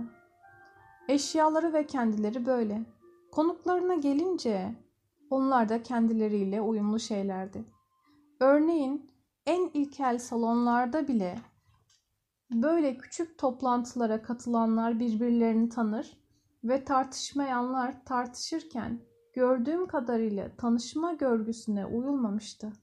[1.07, 2.81] Eşyaları ve kendileri böyle.
[3.31, 4.75] Konuklarına gelince
[5.29, 7.65] onlar da kendileriyle uyumlu şeylerdi.
[8.39, 9.11] Örneğin
[9.45, 11.35] en ilkel salonlarda bile
[12.51, 16.17] böyle küçük toplantılara katılanlar birbirlerini tanır
[16.63, 19.01] ve tartışmayanlar tartışırken
[19.33, 22.73] gördüğüm kadarıyla tanışma görgüsüne uyulmamıştı.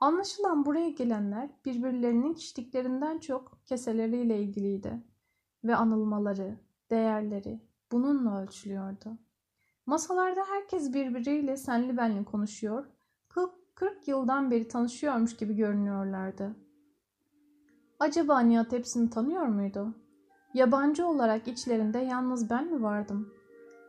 [0.00, 5.02] Anlaşılan buraya gelenler birbirlerinin kişiliklerinden çok keseleriyle ilgiliydi
[5.64, 6.58] ve anılmaları,
[6.90, 7.60] değerleri
[7.92, 9.18] bununla ölçülüyordu.
[9.86, 12.86] Masalarda herkes birbiriyle senli benli konuşuyor,
[13.74, 16.56] 40 yıldan beri tanışıyormuş gibi görünüyorlardı.
[18.00, 19.94] Acaba Nihat hepsini tanıyor muydu?
[20.54, 23.34] Yabancı olarak içlerinde yalnız ben mi vardım?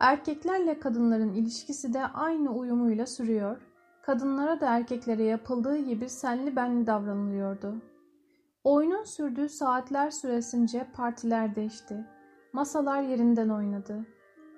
[0.00, 3.60] Erkeklerle kadınların ilişkisi de aynı uyumuyla sürüyor,
[4.02, 7.74] kadınlara da erkeklere yapıldığı gibi senli benli davranılıyordu.
[8.64, 12.06] Oyunun sürdüğü saatler süresince partiler değişti.
[12.52, 14.06] Masalar yerinden oynadı.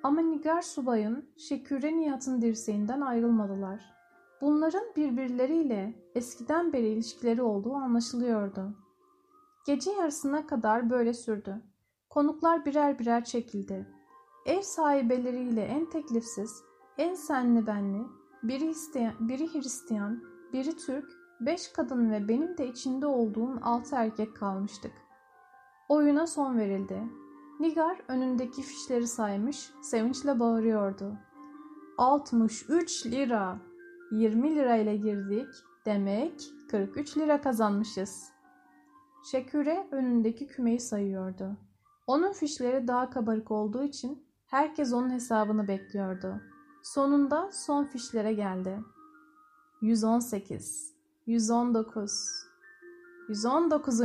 [0.03, 3.81] Ama Nigar Subay'ın Şeküre Nihat'ın dirseğinden ayrılmadılar.
[4.41, 8.82] Bunların birbirleriyle eskiden beri ilişkileri olduğu anlaşılıyordu.
[9.67, 11.63] Gece yarısına kadar böyle sürdü.
[12.11, 13.87] Konuklar birer birer çekildi.
[14.47, 16.63] Ev sahibeleriyle en teklifsiz,
[16.99, 18.03] en senli benli,
[18.43, 20.23] biri, isteyen, biri Hristiyan,
[20.53, 21.05] biri Türk,
[21.41, 24.93] beş kadın ve benim de içinde olduğum altı erkek kalmıştık.
[25.89, 27.03] Oyuna son verildi.
[27.61, 31.17] Nigar önündeki fişleri saymış, sevinçle bağırıyordu.
[31.99, 33.59] 63 lira.
[34.11, 35.49] 20 lirayla girdik.
[35.87, 38.32] Demek 43 lira kazanmışız.
[39.25, 41.57] Şeküre önündeki kümeyi sayıyordu.
[42.07, 46.41] Onun fişleri daha kabarık olduğu için herkes onun hesabını bekliyordu.
[46.83, 48.79] Sonunda son fişlere geldi.
[49.81, 50.95] 118,
[51.27, 52.13] 119,
[53.29, 54.01] 119.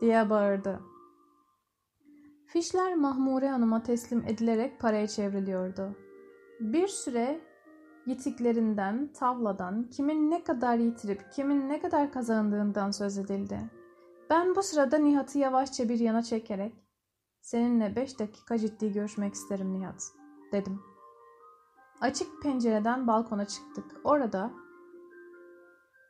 [0.00, 0.80] diye bağırdı.
[2.46, 5.96] Fişler Mahmure Hanım'a teslim edilerek paraya çevriliyordu.
[6.60, 7.40] Bir süre
[8.06, 13.70] yitiklerinden, tavladan, kimin ne kadar yitirip kimin ne kadar kazandığından söz edildi.
[14.30, 16.74] Ben bu sırada Nihat'ı yavaşça bir yana çekerek
[17.40, 20.12] ''Seninle beş dakika ciddi görüşmek isterim Nihat''
[20.52, 20.82] dedim.
[22.00, 23.84] Açık pencereden balkona çıktık.
[24.04, 24.50] Orada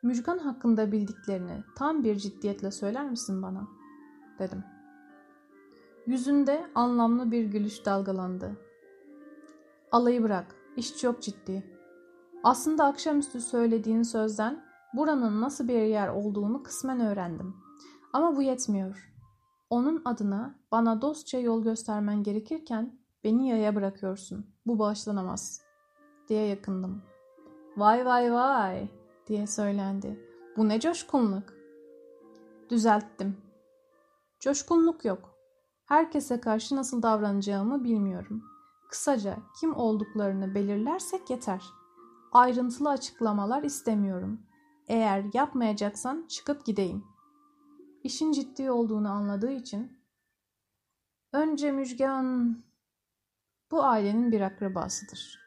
[0.02, 3.68] Müjgan hakkında bildiklerini tam bir ciddiyetle söyler misin bana?
[4.38, 4.64] dedim.
[6.06, 8.56] Yüzünde anlamlı bir gülüş dalgalandı.
[9.92, 11.80] Alayı bırak, iş çok ciddi.
[12.44, 17.63] Aslında akşamüstü söylediğin sözden buranın nasıl bir yer olduğunu kısmen öğrendim.
[18.14, 19.12] Ama bu yetmiyor.
[19.70, 24.46] Onun adına bana dostça yol göstermen gerekirken beni yaya bırakıyorsun.
[24.66, 25.62] Bu bağışlanamaz.
[26.28, 27.02] Diye yakındım.
[27.76, 28.88] Vay vay vay
[29.26, 30.28] diye söylendi.
[30.56, 31.42] Bu ne coşkunluk.
[32.70, 33.36] Düzelttim.
[34.40, 35.34] Coşkunluk yok.
[35.86, 38.42] Herkese karşı nasıl davranacağımı bilmiyorum.
[38.90, 41.64] Kısaca kim olduklarını belirlersek yeter.
[42.32, 44.40] Ayrıntılı açıklamalar istemiyorum.
[44.88, 47.13] Eğer yapmayacaksan çıkıp gideyim.
[48.04, 49.92] İşin ciddi olduğunu anladığı için
[51.32, 52.58] önce Müjgan
[53.70, 55.38] bu ailenin bir akrabasıdır.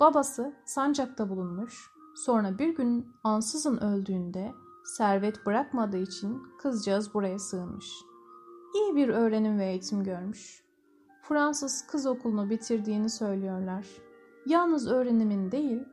[0.00, 4.52] Babası sancakta bulunmuş, sonra bir gün ansızın öldüğünde
[4.96, 7.92] servet bırakmadığı için kızcağız buraya sığınmış.
[8.74, 10.64] İyi bir öğrenim ve eğitim görmüş.
[11.22, 13.86] Fransız kız okulunu bitirdiğini söylüyorlar.
[14.46, 15.84] Yalnız öğrenimin değil,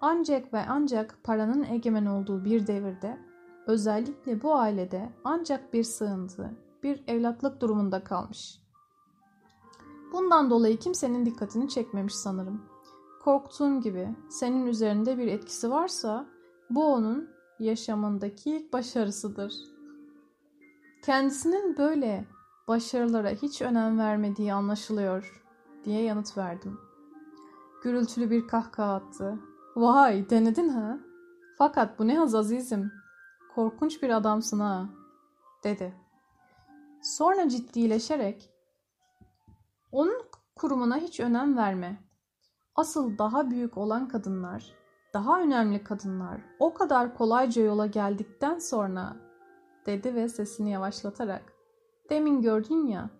[0.00, 3.31] ancak ve ancak paranın egemen olduğu bir devirde,
[3.66, 6.50] özellikle bu ailede ancak bir sığıntı,
[6.82, 8.62] bir evlatlık durumunda kalmış.
[10.12, 12.62] Bundan dolayı kimsenin dikkatini çekmemiş sanırım.
[13.24, 16.26] Korktuğun gibi senin üzerinde bir etkisi varsa
[16.70, 19.54] bu onun yaşamındaki ilk başarısıdır.
[21.04, 22.26] Kendisinin böyle
[22.68, 25.42] başarılara hiç önem vermediği anlaşılıyor
[25.84, 26.78] diye yanıt verdim.
[27.82, 29.38] Gürültülü bir kahkaha attı.
[29.76, 30.98] Vay denedin ha?
[31.58, 33.01] Fakat bu ne haz azizim.
[33.54, 34.88] Korkunç bir adamsın ha
[35.64, 35.94] dedi.
[37.02, 38.50] Sonra ciddileşerek
[39.92, 40.22] onun
[40.56, 42.04] kurumuna hiç önem verme.
[42.74, 44.72] Asıl daha büyük olan kadınlar,
[45.14, 49.16] daha önemli kadınlar o kadar kolayca yola geldikten sonra
[49.86, 51.52] dedi ve sesini yavaşlatarak
[52.10, 53.10] Demin gördün ya,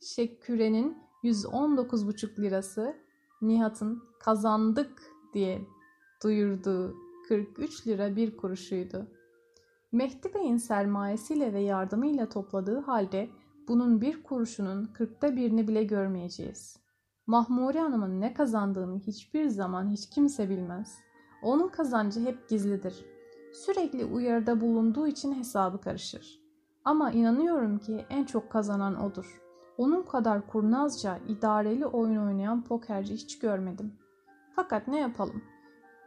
[0.00, 2.96] Şekküre'nin 119,5 lirası
[3.42, 5.02] Nihat'ın kazandık
[5.34, 5.66] diye
[6.22, 6.94] duyurduğu
[7.28, 9.19] 43 lira bir kuruşuydu.
[9.92, 13.28] Mehdi Bey'in sermayesiyle ve yardımıyla topladığı halde
[13.68, 16.80] bunun bir kuruşunun kırkta birini bile görmeyeceğiz.
[17.26, 20.98] Mahmure Hanım'ın ne kazandığını hiçbir zaman hiç kimse bilmez.
[21.42, 23.04] Onun kazancı hep gizlidir.
[23.52, 26.40] Sürekli uyarıda bulunduğu için hesabı karışır.
[26.84, 29.42] Ama inanıyorum ki en çok kazanan odur.
[29.78, 33.92] Onun kadar kurnazca, idareli oyun oynayan pokerci hiç görmedim.
[34.56, 35.42] Fakat ne yapalım?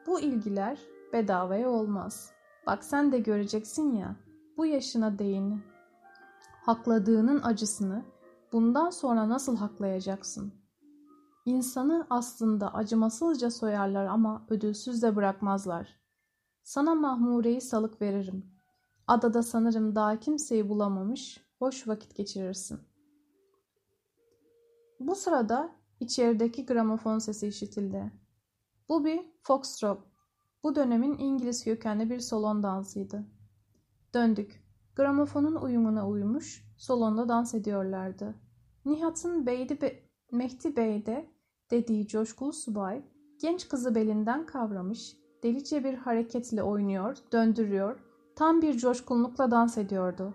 [0.08, 0.80] Bu ilgiler
[1.14, 2.34] bedavaya olmaz.
[2.68, 4.16] Bak sen de göreceksin ya,
[4.58, 5.64] bu yaşına değin.
[6.66, 8.06] Hakladığının acısını
[8.52, 10.54] bundan sonra nasıl haklayacaksın?
[11.46, 16.00] İnsanı aslında acımasızca soyarlar ama ödülsüz de bırakmazlar.
[16.64, 18.46] Sana Mahmure'yi salık veririm.
[19.08, 22.80] Adada sanırım daha kimseyi bulamamış, hoş vakit geçirirsin.
[25.00, 28.12] Bu sırada içerideki gramofon sesi işitildi.
[28.90, 30.13] Bu bir foxtrot.
[30.64, 33.24] Bu dönemin İngiliz kökenli bir salon dansıydı.
[34.14, 34.64] Döndük.
[34.96, 38.36] Gramofonun uyumuna uymuş, salonda dans ediyorlardı.
[38.86, 40.00] Nihat'ın Beydi Be
[40.32, 41.30] Mehdi Bey'de
[41.72, 43.02] dediği coşkulu subay,
[43.42, 48.00] genç kızı belinden kavramış, delice bir hareketle oynuyor, döndürüyor,
[48.36, 50.34] tam bir coşkunlukla dans ediyordu.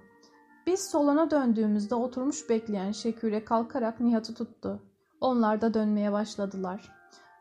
[0.67, 4.83] Biz solana döndüğümüzde oturmuş bekleyen Şeküre kalkarak Nihat'ı tuttu.
[5.21, 6.93] Onlar da dönmeye başladılar.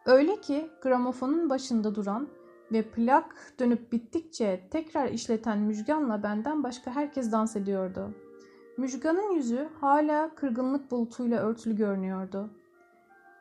[0.06, 2.28] Öyle ki gramofonun başında duran
[2.72, 8.16] ve plak dönüp bittikçe tekrar işleten Müjgan'la benden başka herkes dans ediyordu.
[8.78, 12.50] Müjgan'ın yüzü hala kırgınlık bulutuyla örtülü görünüyordu.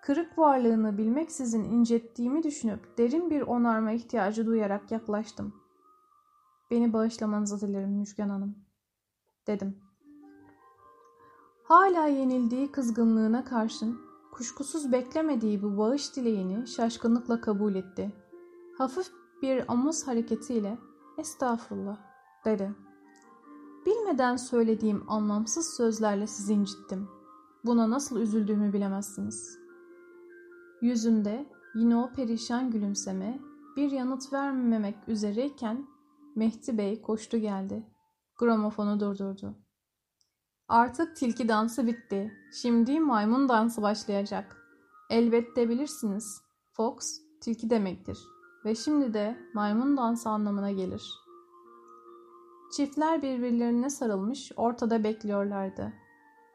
[0.02, 5.54] Kırık varlığını bilmeksizin incettiğimi düşünüp derin bir onarma ihtiyacı duyarak yaklaştım.
[6.70, 8.56] Beni bağışlamanızı dilerim Müjgan Hanım,
[9.46, 9.76] dedim.
[11.64, 14.00] Hala yenildiği kızgınlığına karşın
[14.32, 18.12] kuşkusuz beklemediği bu bağış dileğini şaşkınlıkla kabul etti.
[18.78, 19.12] Hafif
[19.42, 20.78] bir omuz hareketiyle
[21.18, 21.98] estağfurullah
[22.44, 22.74] dedi.
[23.86, 27.08] Bilmeden söylediğim anlamsız sözlerle sizi incittim.
[27.64, 29.58] Buna nasıl üzüldüğümü bilemezsiniz.
[30.82, 33.40] Yüzünde yine o perişan gülümseme
[33.76, 35.86] bir yanıt vermemek üzereyken
[36.34, 37.86] Mehdi Bey koştu geldi.
[38.38, 39.56] Gramofonu durdurdu.
[40.68, 42.32] Artık tilki dansı bitti.
[42.62, 44.56] Şimdi maymun dansı başlayacak.
[45.10, 46.42] Elbette bilirsiniz.
[46.72, 46.96] Fox
[47.40, 48.18] tilki demektir
[48.66, 51.14] ve şimdi de maymun dansı anlamına gelir.
[52.72, 55.92] Çiftler birbirlerine sarılmış ortada bekliyorlardı.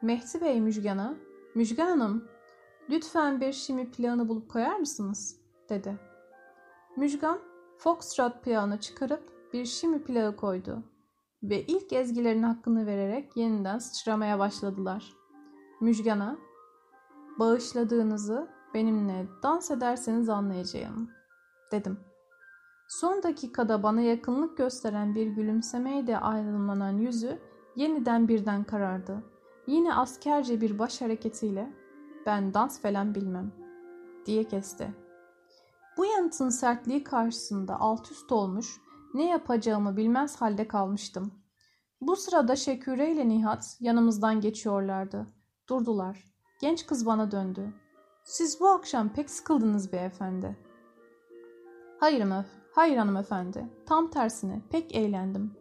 [0.02, 1.14] Mehdi Bey Müjgan'a,
[1.54, 2.24] Müjgan Hanım
[2.90, 5.36] lütfen bir şimi planı bulup koyar mısınız?
[5.68, 5.98] dedi.
[6.96, 7.38] Müjgan
[7.78, 10.82] Foxtrot planı çıkarıp bir şimi plağı koydu
[11.42, 15.12] ve ilk ezgilerin hakkını vererek yeniden sıçramaya başladılar.
[15.80, 16.38] Müjgan'a
[17.38, 21.21] bağışladığınızı benimle dans ederseniz anlayacağım
[21.72, 22.00] dedim.
[22.88, 27.38] Son dakikada bana yakınlık gösteren bir gülümsemeyle aydınlanan yüzü
[27.76, 29.24] yeniden birden karardı.
[29.66, 31.72] Yine askerce bir baş hareketiyle
[32.26, 33.52] ben dans falan bilmem
[34.26, 34.94] diye kesti.
[35.96, 38.80] Bu yanıtın sertliği karşısında alt üst olmuş
[39.14, 41.32] ne yapacağımı bilmez halde kalmıştım.
[42.00, 45.26] Bu sırada Şeküre ile Nihat yanımızdan geçiyorlardı.
[45.68, 46.24] Durdular.
[46.60, 47.72] Genç kız bana döndü.
[48.24, 50.56] Siz bu akşam pek sıkıldınız beyefendi.
[52.02, 53.66] Hayır, hanım, hayır hanımefendi.
[53.86, 55.54] Tam tersine pek eğlendim.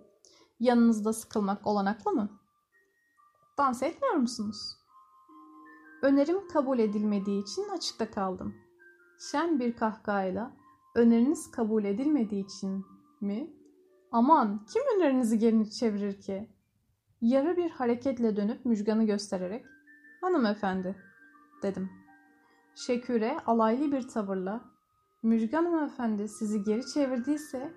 [0.60, 2.30] Yanınızda sıkılmak olanaklı mı?
[3.58, 4.78] Dans etmiyor musunuz?
[6.02, 8.56] Önerim kabul edilmediği için açıkta kaldım.
[9.32, 10.52] Şen bir kahkahayla
[10.96, 12.86] öneriniz kabul edilmediği için
[13.22, 13.54] mi?
[14.12, 16.50] Aman kim önerinizi geri çevirir ki?
[17.22, 19.66] Yarı bir hareketle dönüp Müjgan'ı göstererek
[20.22, 20.96] hanımefendi
[21.64, 21.90] dedim.
[22.76, 24.71] Şeküre alaylı bir tavırla
[25.24, 27.74] Müjgan hanımefendi sizi geri çevirdiyse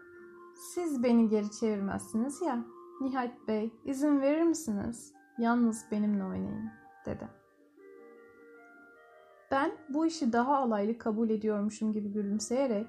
[0.74, 2.64] siz beni geri çevirmezsiniz ya.
[3.00, 5.12] Nihat Bey izin verir misiniz?
[5.38, 6.70] Yalnız benimle oynayın
[7.06, 7.28] dedi.
[9.50, 12.86] Ben bu işi daha alaylı kabul ediyormuşum gibi gülümseyerek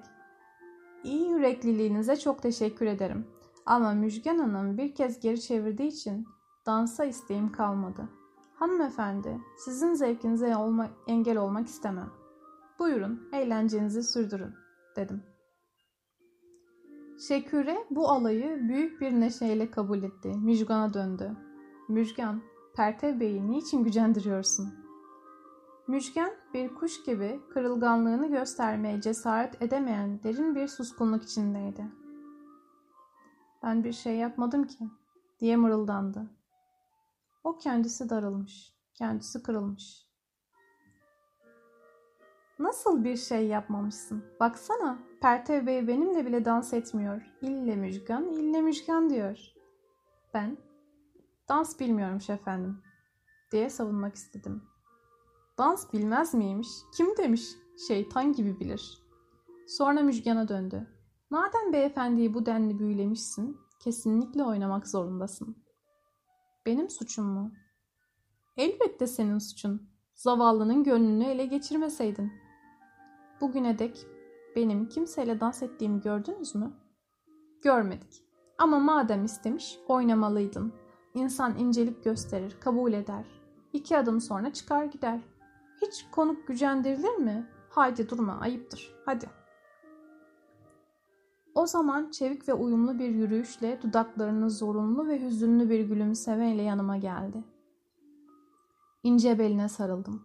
[1.04, 3.26] İyi yürekliliğinize çok teşekkür ederim.
[3.66, 6.26] Ama Müjgan Hanım bir kez geri çevirdiği için
[6.66, 8.08] dansa isteğim kalmadı.
[8.54, 12.10] Hanımefendi, sizin zevkinize olma, engel olmak istemem.
[12.78, 14.54] Buyurun, eğlencenizi sürdürün,
[14.96, 15.22] dedim.
[17.28, 20.28] Şeküre bu alayı büyük bir neşeyle kabul etti.
[20.28, 21.36] Müjgan'a döndü.
[21.88, 22.42] Müjgan,
[22.76, 24.86] Pertev Bey'i niçin gücendiriyorsun?''
[25.88, 31.84] Müjgan bir kuş gibi kırılganlığını göstermeye cesaret edemeyen derin bir suskunluk içindeydi.
[33.62, 34.90] Ben bir şey yapmadım ki
[35.40, 36.30] diye mırıldandı.
[37.44, 40.05] O kendisi darılmış, kendisi kırılmış.
[42.58, 44.24] Nasıl bir şey yapmamışsın?
[44.40, 47.22] Baksana, Pertev Bey benimle bile dans etmiyor.
[47.42, 49.38] İlle müjgan, ille müjgan diyor.
[50.34, 50.58] Ben,
[51.48, 52.82] dans bilmiyormuş efendim,
[53.52, 54.62] diye savunmak istedim.
[55.58, 56.68] Dans bilmez miymiş?
[56.96, 57.48] Kim demiş?
[57.88, 59.02] Şeytan gibi bilir.
[59.66, 60.86] Sonra Müjgan'a döndü.
[61.30, 65.56] Madem beyefendiyi bu denli büyülemişsin, kesinlikle oynamak zorundasın.
[66.66, 67.52] Benim suçum mu?
[68.56, 69.90] Elbette senin suçun.
[70.14, 72.45] Zavallının gönlünü ele geçirmeseydin.
[73.40, 74.06] Bugüne dek
[74.56, 76.72] benim kimseyle dans ettiğimi gördünüz mü?
[77.62, 78.24] Görmedik.
[78.58, 80.72] Ama madem istemiş oynamalıydın.
[81.14, 83.24] İnsan incelik gösterir, kabul eder.
[83.72, 85.20] İki adım sonra çıkar gider.
[85.82, 87.46] Hiç konuk gücendirilir mi?
[87.70, 88.94] Haydi durma, ayıptır.
[89.06, 89.26] Hadi.
[91.54, 97.44] O zaman çevik ve uyumlu bir yürüyüşle dudaklarını zorunlu ve hüzünlü bir gülümsemeyle yanıma geldi.
[99.02, 100.22] İnce beline sarıldım.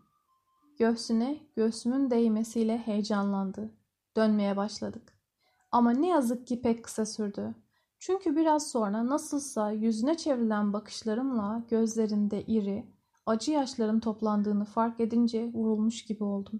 [0.77, 3.71] Göğsüne göğsümün değmesiyle heyecanlandı.
[4.15, 5.17] Dönmeye başladık.
[5.71, 7.55] Ama ne yazık ki pek kısa sürdü.
[7.99, 12.85] Çünkü biraz sonra nasılsa yüzüne çevrilen bakışlarımla gözlerinde iri,
[13.25, 16.59] acı yaşların toplandığını fark edince vurulmuş gibi oldum.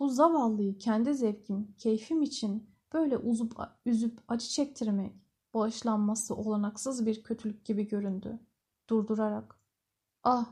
[0.00, 3.54] Bu zavallıyı kendi zevkim, keyfim için böyle uzup,
[3.86, 5.12] üzüp acı çektirmek,
[5.54, 8.38] bağışlanması olanaksız bir kötülük gibi göründü.
[8.88, 9.60] Durdurarak,
[10.24, 10.46] ah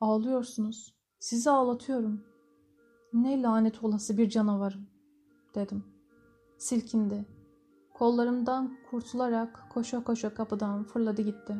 [0.00, 2.20] ağlıyorsunuz, sizi ağlatıyorum.
[3.12, 4.86] Ne lanet olası bir canavarım,
[5.54, 5.84] dedim.
[6.58, 7.26] Silkindi.
[7.94, 11.56] Kollarımdan kurtularak koşa koşa kapıdan fırladı gitti.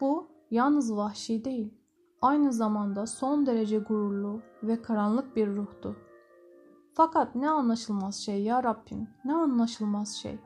[0.00, 1.74] Bu yalnız vahşi değil,
[2.22, 5.96] aynı zamanda son derece gururlu ve karanlık bir ruhtu.
[6.94, 10.38] Fakat ne anlaşılmaz şey ya Rabbim, ne anlaşılmaz şey.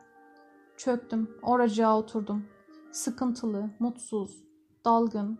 [0.77, 2.45] Çöktüm, oracağa oturdum.
[2.93, 4.45] Sıkıntılı, mutsuz,
[4.85, 5.39] dalgın.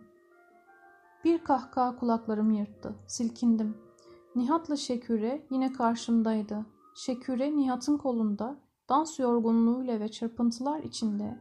[1.23, 2.95] Bir kahkaha kulaklarımı yırttı.
[3.07, 3.77] Silkindim.
[4.35, 6.65] Nihat'la Şeküre yine karşımdaydı.
[6.95, 8.59] Şeküre Nihat'ın kolunda,
[8.89, 11.39] dans yorgunluğuyla ve çırpıntılar içinde.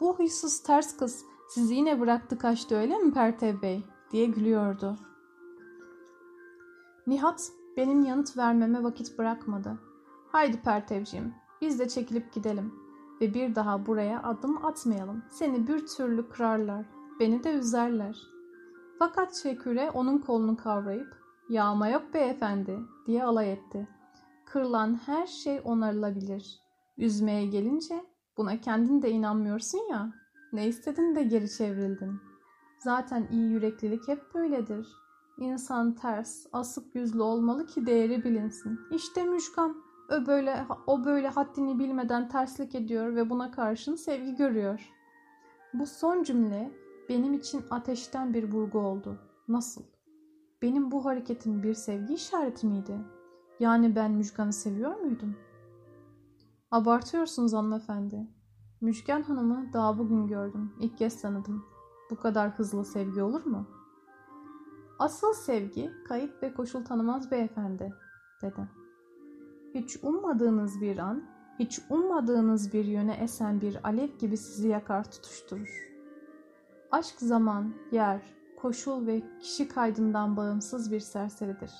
[0.00, 3.84] Bu hıysız ters kız sizi yine bıraktı kaçtı öyle mi Pertev Bey?
[4.12, 4.96] diye gülüyordu.
[7.06, 9.78] Nihat benim yanıt vermeme vakit bırakmadı.
[10.32, 12.74] Haydi Pertevciğim, biz de çekilip gidelim
[13.20, 15.22] ve bir daha buraya adım atmayalım.
[15.30, 16.86] Seni bir türlü kırarlar,
[17.20, 18.37] beni de üzerler.
[18.98, 21.16] Fakat Şeküre onun kolunu kavrayıp,
[21.48, 23.88] yağma yok beyefendi diye alay etti.
[24.46, 26.60] Kırılan her şey onarılabilir.
[26.98, 28.04] Üzmeye gelince
[28.36, 30.12] buna kendin de inanmıyorsun ya.
[30.52, 32.20] Ne istedin de geri çevrildin.
[32.78, 34.88] Zaten iyi yüreklilik hep böyledir.
[35.38, 38.80] İnsan ters, asık yüzlü olmalı ki değeri bilinsin.
[38.90, 39.76] İşte Müşkan,
[40.10, 44.92] o böyle, o böyle haddini bilmeden terslik ediyor ve buna karşın sevgi görüyor.
[45.74, 46.70] Bu son cümle
[47.08, 49.18] benim için ateşten bir vurgu oldu.
[49.48, 49.82] Nasıl?
[50.62, 52.98] Benim bu hareketim bir sevgi işareti miydi?
[53.60, 55.36] Yani ben Müjgan'ı seviyor muydum?
[56.70, 58.26] Abartıyorsunuz hanımefendi.
[58.80, 60.72] Müjgan Hanım'ı daha bugün gördüm.
[60.80, 61.64] İlk kez tanıdım.
[62.10, 63.78] Bu kadar hızlı sevgi olur mu?''
[64.98, 67.94] Asıl sevgi kayıp ve koşul tanımaz beyefendi,
[68.42, 68.68] dedi.
[69.74, 71.24] Hiç ummadığınız bir an,
[71.58, 75.88] hiç ummadığınız bir yöne esen bir alev gibi sizi yakar tutuşturur.
[76.90, 78.22] Aşk zaman, yer,
[78.56, 81.70] koşul ve kişi kaydından bağımsız bir serseridir.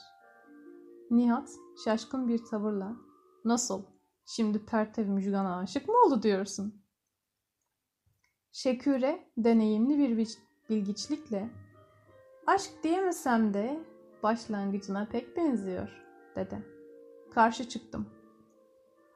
[1.11, 1.51] Nihat
[1.85, 2.97] şaşkın bir tavırla,
[3.45, 3.83] nasıl,
[4.27, 6.85] şimdi Pertev Müjgan'a aşık mı oldu diyorsun?
[8.53, 10.29] Şeküre deneyimli bir
[10.71, 11.51] bilgiçlikle
[12.47, 13.81] Aşk diyemesem de
[14.23, 15.89] başlangıcına pek benziyor,
[16.37, 16.67] dedi.
[17.35, 18.07] Karşı çıktım.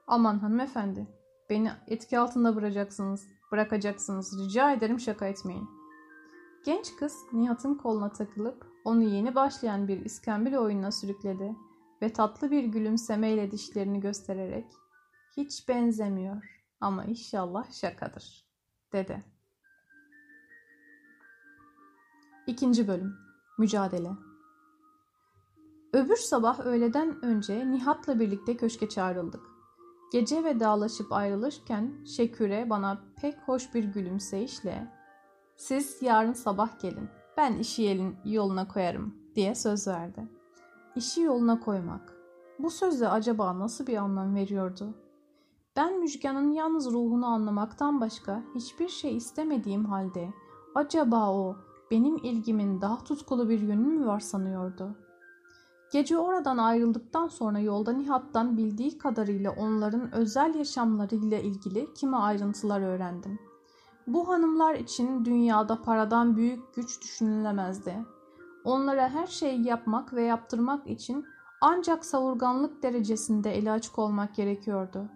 [0.07, 1.07] Aman hanımefendi,
[1.51, 4.39] beni etki altında bırakacaksınız, bırakacaksınız.
[4.45, 5.82] Rica ederim şaka etmeyin.
[6.65, 11.57] Genç kız Nihat'ın koluna takılıp onu yeni başlayan bir iskambil oyununa sürükledi
[12.03, 14.67] ve tatlı bir gülümsemeyle dişlerini göstererek
[15.37, 18.47] hiç benzemiyor ama inşallah şakadır,
[18.93, 19.25] dedi.
[22.47, 23.15] İkinci bölüm
[23.59, 24.11] Mücadele
[25.93, 29.43] Öbür sabah öğleden önce Nihat'la birlikte köşke çağrıldık.
[30.13, 35.02] Gece vedalaşıp ayrılırken Şeküre bana pek hoş bir gülümseyişle
[35.57, 40.29] ''Siz yarın sabah gelin, ben işi yelin yoluna koyarım.'' diye söz verdi.
[40.97, 42.17] İşi yoluna koymak.
[42.59, 44.95] Bu sözle acaba nasıl bir anlam veriyordu?
[45.77, 50.33] Ben Müjgan'ın yalnız ruhunu anlamaktan başka hiçbir şey istemediğim halde
[50.75, 51.57] acaba o
[51.91, 54.97] benim ilgimin daha tutkulu bir yönü mü var sanıyordu.
[55.93, 63.39] Gece oradan ayrıldıktan sonra yolda Nihat'tan bildiği kadarıyla onların özel yaşamlarıyla ilgili kimi ayrıntılar öğrendim.
[64.07, 67.97] Bu hanımlar için dünyada paradan büyük güç düşünülemezdi.
[68.65, 71.25] Onlara her şeyi yapmak ve yaptırmak için
[71.65, 75.09] Ancak savurganlık derecesinde eli açık olmak gerekiyordu.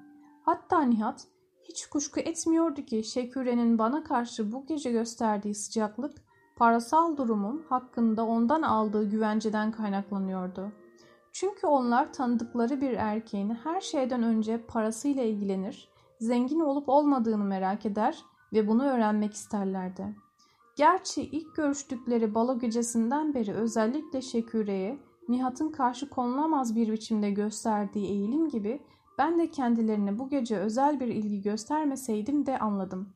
[0.42, 1.26] Hatta Nihat
[1.62, 6.14] hiç kuşku etmiyordu ki Şeküre'nin bana karşı bu gece gösterdiği sıcaklık
[6.56, 10.72] parasal durumum hakkında ondan aldığı güvenceden kaynaklanıyordu.
[11.32, 15.88] Çünkü onlar tanıdıkları bir erkeğin her şeyden önce parasıyla ilgilenir,
[16.20, 20.16] zengin olup olmadığını merak eder ve bunu öğrenmek isterlerdi.
[20.76, 28.48] Gerçi ilk görüştükleri balo gecesinden beri özellikle Şeküre'ye Nihat'ın karşı konulamaz bir biçimde gösterdiği eğilim
[28.48, 28.82] gibi
[29.18, 33.14] ben de kendilerine bu gece özel bir ilgi göstermeseydim de anladım.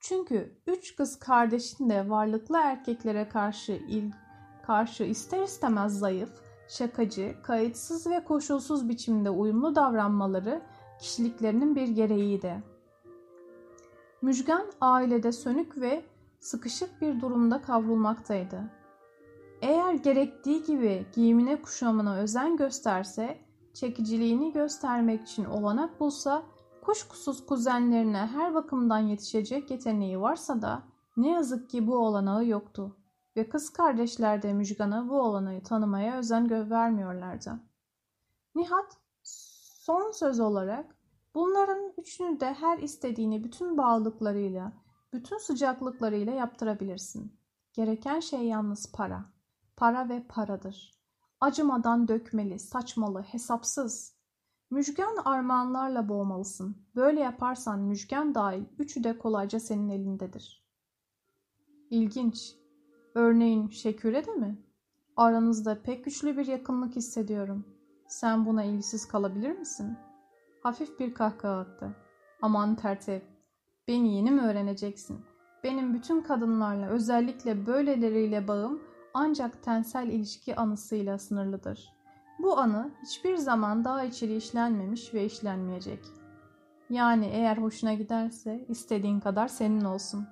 [0.00, 4.12] Çünkü üç kız kardeşin de varlıklı erkeklere karşı il,
[4.66, 6.30] karşı ister istemez zayıf,
[6.68, 10.62] şakacı, kayıtsız ve koşulsuz biçimde uyumlu davranmaları
[11.00, 12.71] kişiliklerinin bir gereğiydi.
[14.22, 16.04] Müjgan ailede sönük ve
[16.40, 18.62] sıkışık bir durumda kavrulmaktaydı.
[19.62, 23.38] Eğer gerektiği gibi giyimine kuşamına özen gösterse,
[23.74, 26.42] çekiciliğini göstermek için olanak bulsa,
[26.82, 30.82] kuşkusuz kuzenlerine her bakımdan yetişecek yeteneği varsa da
[31.16, 32.96] ne yazık ki bu olanağı yoktu
[33.36, 37.60] ve kız kardeşler de Müjgan'a bu olanağı tanımaya özen vermiyorlardı.
[38.54, 41.01] Nihat son söz olarak
[41.34, 44.72] bunların üçünü de her istediğini bütün bağlılıklarıyla,
[45.12, 47.38] bütün sıcaklıklarıyla yaptırabilirsin.
[47.72, 49.24] Gereken şey yalnız para.
[49.76, 50.92] Para ve paradır.
[51.40, 54.16] Acımadan dökmeli, saçmalı, hesapsız.
[54.70, 56.76] Müjgan armağanlarla boğmalısın.
[56.96, 60.66] Böyle yaparsan müjgan dahil üçü de kolayca senin elindedir.
[61.90, 62.56] İlginç.
[63.14, 64.58] Örneğin Şeküre de mi?
[65.16, 67.64] Aranızda pek güçlü bir yakınlık hissediyorum.
[68.08, 69.96] Sen buna ilgisiz kalabilir misin?
[70.62, 71.96] Hafif bir kahkaha attı.
[72.42, 73.22] Aman tertib.
[73.88, 75.24] Beni yeni mi öğreneceksin?
[75.64, 78.82] Benim bütün kadınlarla özellikle böyleleriyle bağım
[79.14, 81.92] ancak tensel ilişki anısıyla sınırlıdır.
[82.38, 86.04] Bu anı hiçbir zaman daha içeri işlenmemiş ve işlenmeyecek.
[86.90, 90.26] Yani eğer hoşuna giderse istediğin kadar senin olsun.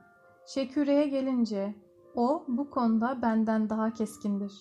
[0.46, 1.74] Şeküre'ye gelince
[2.14, 4.52] o bu konuda benden daha keskindir.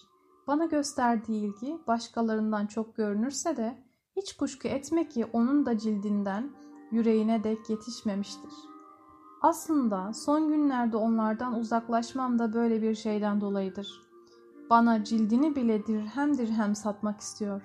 [0.47, 3.88] Bana gösterdiği ilgi başkalarından çok görünürse de
[4.21, 6.51] hiç kuşku etme ki onun da cildinden
[6.91, 8.53] yüreğine dek yetişmemiştir.
[9.41, 14.01] Aslında son günlerde onlardan uzaklaşmam da böyle bir şeyden dolayıdır.
[14.69, 17.61] Bana cildini bile dirhem dirhem satmak istiyor.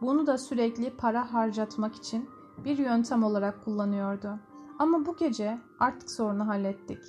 [0.00, 2.28] Bunu da sürekli para harcatmak için
[2.64, 4.38] bir yöntem olarak kullanıyordu.
[4.78, 7.00] Ama bu gece artık sorunu hallettik.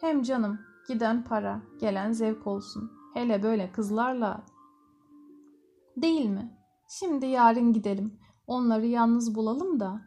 [0.00, 0.58] Hem canım
[0.88, 2.92] giden para, gelen zevk olsun.
[3.14, 4.42] Hele böyle kızlarla.
[5.96, 6.58] Değil mi?
[6.88, 8.21] Şimdi yarın gidelim.
[8.46, 10.00] Onları yalnız bulalım da.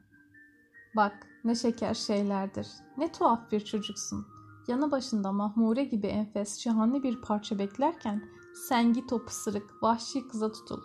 [0.96, 2.68] Bak ne şeker şeylerdir.
[2.98, 4.26] Ne tuhaf bir çocuksun.
[4.68, 8.24] Yanı başında mahmure gibi enfes şahane bir parça beklerken
[8.68, 10.82] sen git o pısırık vahşi kıza tutul.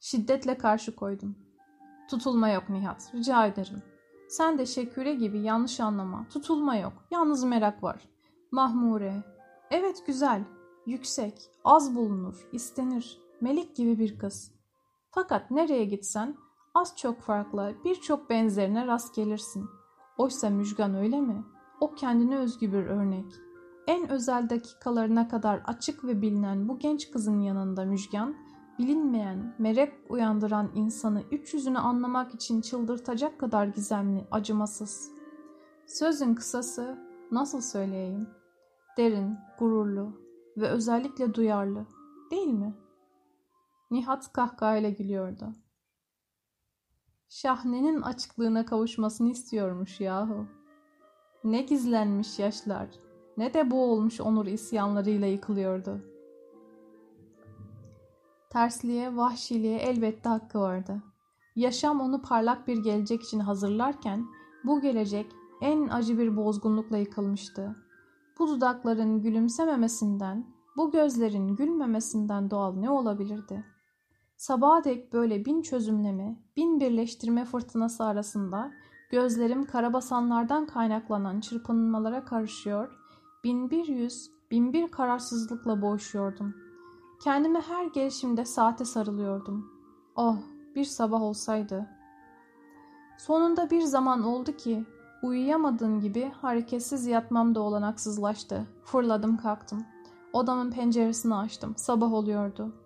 [0.00, 1.36] Şiddetle karşı koydum.
[2.10, 3.82] Tutulma yok Nihat, rica ederim.
[4.28, 6.26] Sen de Şeküre gibi yanlış anlama.
[6.28, 8.08] Tutulma yok, yalnız merak var.
[8.50, 9.22] Mahmure.
[9.70, 10.44] Evet güzel,
[10.86, 13.18] yüksek, az bulunur, istenir.
[13.40, 14.53] Melik gibi bir kız.
[15.14, 16.36] Fakat nereye gitsen
[16.74, 19.68] az çok farklı birçok benzerine rast gelirsin.
[20.18, 21.44] Oysa Müjgan öyle mi?
[21.80, 23.32] O kendine özgü bir örnek.
[23.86, 28.34] En özel dakikalarına kadar açık ve bilinen bu genç kızın yanında Müjgan,
[28.78, 35.10] bilinmeyen, merak uyandıran insanı üç yüzünü anlamak için çıldırtacak kadar gizemli, acımasız.
[35.86, 36.98] Sözün kısası,
[37.30, 38.28] nasıl söyleyeyim?
[38.96, 40.12] Derin, gururlu
[40.56, 41.86] ve özellikle duyarlı,
[42.30, 42.74] değil mi?
[43.94, 45.52] Nihat kahkahayla gülüyordu.
[47.28, 50.46] Şahnenin açıklığına kavuşmasını istiyormuş yahu.
[51.44, 52.88] Ne gizlenmiş yaşlar,
[53.36, 56.00] ne de bu olmuş onur isyanlarıyla yıkılıyordu.
[58.50, 61.02] Tersliğe, vahşiliğe elbette hakkı vardı.
[61.56, 64.26] Yaşam onu parlak bir gelecek için hazırlarken
[64.64, 65.26] bu gelecek
[65.60, 67.76] en acı bir bozgunlukla yıkılmıştı.
[68.38, 73.73] Bu dudakların gülümsememesinden, bu gözlerin gülmemesinden doğal ne olabilirdi?
[74.36, 78.72] Sabaha dek böyle bin çözümleme, bin birleştirme fırtınası arasında
[79.10, 82.90] gözlerim karabasanlardan kaynaklanan çırpınmalara karışıyor,
[83.44, 86.54] bin bir yüz, bin bir kararsızlıkla boğuşuyordum.
[87.22, 89.70] Kendime her gelişimde saate sarılıyordum.
[90.16, 90.36] Oh,
[90.74, 91.86] bir sabah olsaydı.
[93.18, 94.84] Sonunda bir zaman oldu ki
[95.22, 98.66] uyuyamadığım gibi hareketsiz yatmam da olanaksızlaştı.
[98.84, 99.84] Fırladım kalktım.
[100.32, 101.74] Odamın penceresini açtım.
[101.76, 102.83] Sabah oluyordu.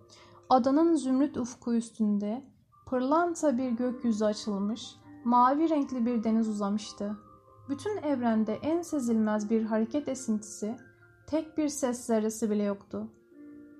[0.49, 2.43] Adanın zümrüt ufku üstünde
[2.85, 7.17] pırlanta bir gökyüzü açılmış, mavi renkli bir deniz uzamıştı.
[7.69, 10.77] Bütün evrende en sezilmez bir hareket esintisi,
[11.27, 13.07] tek bir ses zerresi bile yoktu.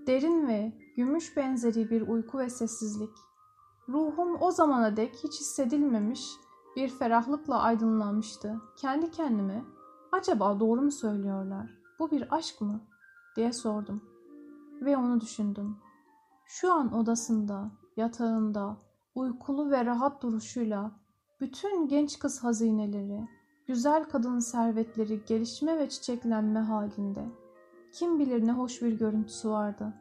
[0.08, 3.14] Derin ve Gümüş benzeri bir uyku ve sessizlik.
[3.90, 6.28] Ruhum o zamana dek hiç hissedilmemiş
[6.76, 8.62] bir ferahlıkla aydınlanmıştı.
[8.78, 9.64] Kendi kendime
[10.12, 11.78] acaba doğru mu söylüyorlar?
[12.00, 12.82] Bu bir aşk mı?
[13.36, 14.02] diye sordum.
[14.82, 15.78] Ve onu düşündüm.
[16.52, 18.78] Şu an odasında, yatağında,
[19.16, 20.92] uykulu ve rahat duruşuyla
[21.42, 23.28] bütün genç kız hazineleri,
[23.68, 27.26] güzel kadın servetleri gelişme ve çiçeklenme halinde.
[27.94, 29.94] Kim bilir ne hoş bir görüntüsü vardı.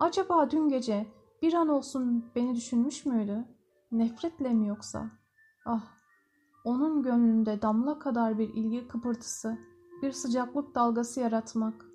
[0.00, 1.06] Acaba dün gece
[1.42, 3.44] bir an olsun beni düşünmüş müydü?
[3.92, 5.10] Nefretle mi yoksa?
[5.66, 5.84] Ah,
[6.64, 9.58] onun gönlünde damla kadar bir ilgi kıpırtısı,
[10.02, 11.86] bir sıcaklık dalgası yaratmak.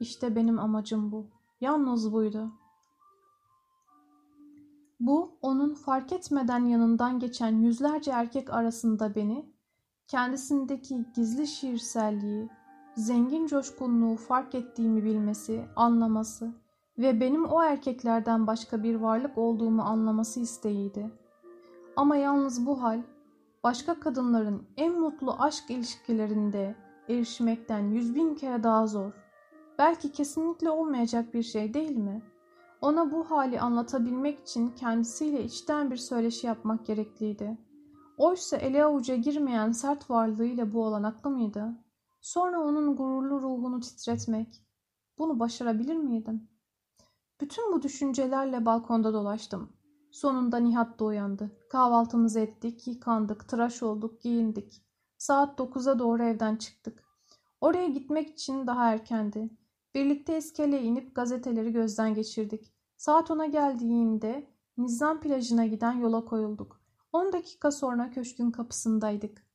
[0.00, 1.26] İşte benim amacım bu.
[1.60, 2.59] Yalnız buydu.
[5.00, 9.52] Bu onun fark etmeden yanından geçen yüzlerce erkek arasında beni,
[10.06, 12.48] kendisindeki gizli şiirselliği,
[12.96, 16.52] zengin coşkunluğu fark ettiğimi bilmesi, anlaması
[16.98, 21.10] ve benim o erkeklerden başka bir varlık olduğumu anlaması isteğiydi.
[21.96, 23.02] Ama yalnız bu hal,
[23.64, 26.74] başka kadınların en mutlu aşk ilişkilerinde
[27.08, 29.12] erişmekten yüz bin kere daha zor.
[29.78, 32.29] Belki kesinlikle olmayacak bir şey değil mi?''
[32.80, 37.58] Ona bu hali anlatabilmek için kendisiyle içten bir söyleşi yapmak gerekliydi.
[38.16, 41.74] Oysa ele avuca girmeyen sert varlığıyla bu olanaklı mıydı?
[42.20, 44.62] Sonra onun gururlu ruhunu titretmek.
[45.18, 46.48] Bunu başarabilir miydim?
[47.40, 49.72] Bütün bu düşüncelerle balkonda dolaştım.
[50.10, 51.50] Sonunda Nihat da uyandı.
[51.70, 54.82] Kahvaltımızı ettik, yıkandık, tıraş olduk, giyindik.
[55.18, 57.04] Saat 9'a doğru evden çıktık.
[57.60, 59.50] Oraya gitmek için daha erkendi.
[59.94, 62.72] Birlikte iskeleye inip gazeteleri gözden geçirdik.
[62.96, 66.80] Saat 10'a geldiğinde Nizam plajına giden yola koyulduk.
[67.12, 69.46] 10 dakika sonra köşkün kapısındaydık.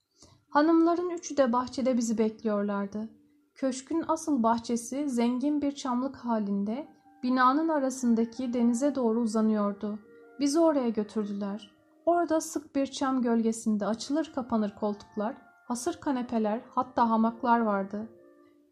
[0.50, 3.10] Hanımların üçü de bahçede bizi bekliyorlardı.
[3.56, 6.88] Köşkün asıl bahçesi zengin bir çamlık halinde
[7.24, 10.00] binanın arasındaki denize doğru uzanıyordu.
[10.40, 11.76] Bizi oraya götürdüler.
[12.06, 15.36] Orada sık bir çam gölgesinde açılır kapanır koltuklar,
[15.68, 18.08] hasır kanepeler hatta hamaklar vardı.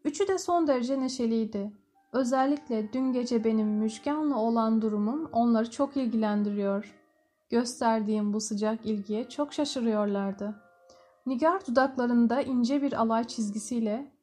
[0.04, 1.72] Üçü de son derece neşeliydi.
[2.12, 6.94] Özellikle dün gece benim Müjgan'la olan durumum onları çok ilgilendiriyor.
[7.50, 10.54] Gösterdiğim bu sıcak ilgiye çok şaşırıyorlardı.
[11.26, 14.14] Nigar dudaklarında ince bir alay çizgisiyle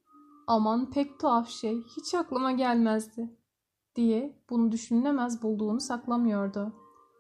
[0.47, 3.37] ''Aman pek tuhaf şey, hiç aklıma gelmezdi.''
[3.95, 6.73] diye bunu düşünülemez bulduğunu saklamıyordu.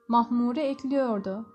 [0.07, 1.45] Mahmure ekliyordu.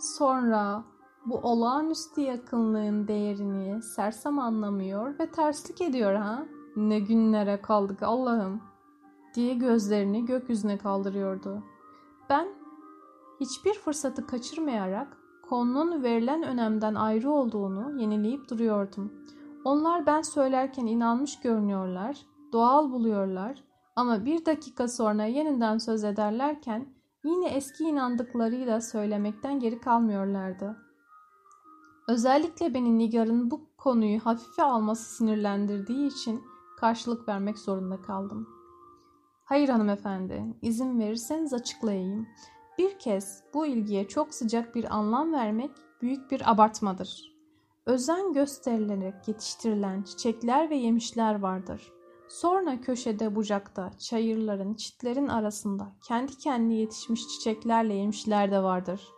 [0.00, 0.84] Sonra
[1.26, 6.46] bu olağanüstü yakınlığın değerini sersem anlamıyor ve terslik ediyor ha?
[6.76, 8.60] Ne günlere kaldık Allah'ım
[9.34, 11.62] diye gözlerini gökyüzüne kaldırıyordu.
[12.30, 12.48] Ben
[13.40, 15.16] hiçbir fırsatı kaçırmayarak
[15.48, 19.12] konunun verilen önemden ayrı olduğunu yenileyip duruyordum.
[19.64, 23.64] Onlar ben söylerken inanmış görünüyorlar, doğal buluyorlar
[23.96, 26.86] ama bir dakika sonra yeniden söz ederlerken
[27.24, 30.91] yine eski inandıklarıyla söylemekten geri kalmıyorlardı.
[32.08, 36.44] Özellikle beni Nigar'ın bu konuyu hafife alması sinirlendirdiği için
[36.76, 38.48] karşılık vermek zorunda kaldım.
[39.44, 42.26] Hayır hanımefendi, izin verirseniz açıklayayım.
[42.78, 45.70] Bir kez bu ilgiye çok sıcak bir anlam vermek
[46.02, 47.32] büyük bir abartmadır.
[47.86, 51.92] Özen gösterilerek yetiştirilen çiçekler ve yemişler vardır.
[52.28, 59.08] Sonra köşede bucakta, çayırların, çitlerin arasında kendi kendine yetişmiş çiçeklerle yemişler de vardır.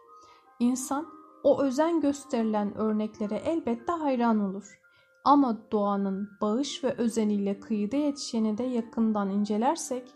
[0.61, 1.13] İnsan
[1.45, 4.80] o özen gösterilen örneklere elbette hayran olur.
[5.24, 10.09] Ama doğanın bağış ve özeniyle kıyıda yetişeni de yakından incelersek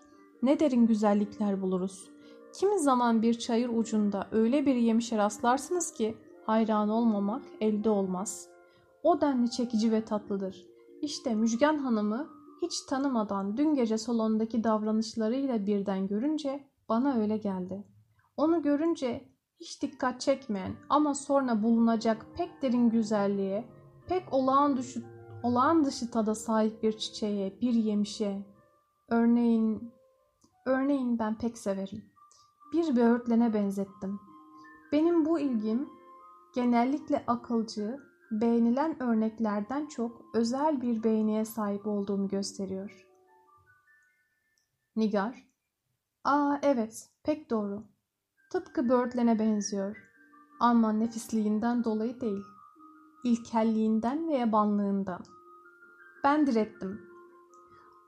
[0.43, 2.11] ne derin güzellikler buluruz.
[2.53, 6.17] Kimi zaman bir çayır ucunda öyle bir yemişe rastlarsınız ki
[6.47, 8.49] hayran olmamak elde olmaz.
[9.03, 10.67] O denli çekici ve tatlıdır.
[11.03, 12.29] İşte Müjgan Hanım'ı
[12.63, 17.85] hiç tanımadan dün gece salondaki davranışlarıyla birden görünce bana öyle geldi.
[18.37, 19.28] Onu görünce
[19.61, 23.69] hiç dikkat çekmeyen ama sonra bulunacak pek derin güzelliğe,
[24.07, 25.03] pek olağan dışı,
[25.43, 28.47] olağan dışı tada sahip bir çiçeğe, bir yemişe,
[29.09, 29.93] örneğin,
[30.67, 32.05] örneğin ben pek severim.
[32.73, 34.21] Bir böğürtlene benzettim.
[34.93, 35.89] Benim bu ilgim
[36.55, 37.99] genellikle akılcı,
[38.31, 43.07] beğenilen örneklerden çok özel bir beğeniye sahip olduğumu gösteriyor.
[44.97, 45.49] Nigar,
[46.25, 47.85] ''Aa evet, pek doğru.
[48.51, 49.97] Tıpkı böğürtlene benziyor.
[50.61, 52.59] Ama nefisliğinden dolayı değil.''
[53.25, 55.21] ilkelliğinden ve yabanlığından.
[56.25, 57.01] Ben direttim.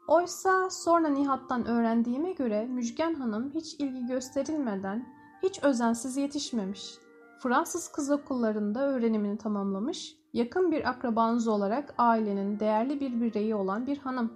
[0.09, 5.09] Oysa sonra Nihat'tan öğrendiğime göre Müjgan Hanım hiç ilgi gösterilmeden,
[5.43, 6.95] hiç özensiz yetişmemiş.
[7.39, 13.99] Fransız kız okullarında öğrenimini tamamlamış, yakın bir akrabanız olarak ailenin değerli bir bireyi olan bir
[13.99, 14.33] hanım.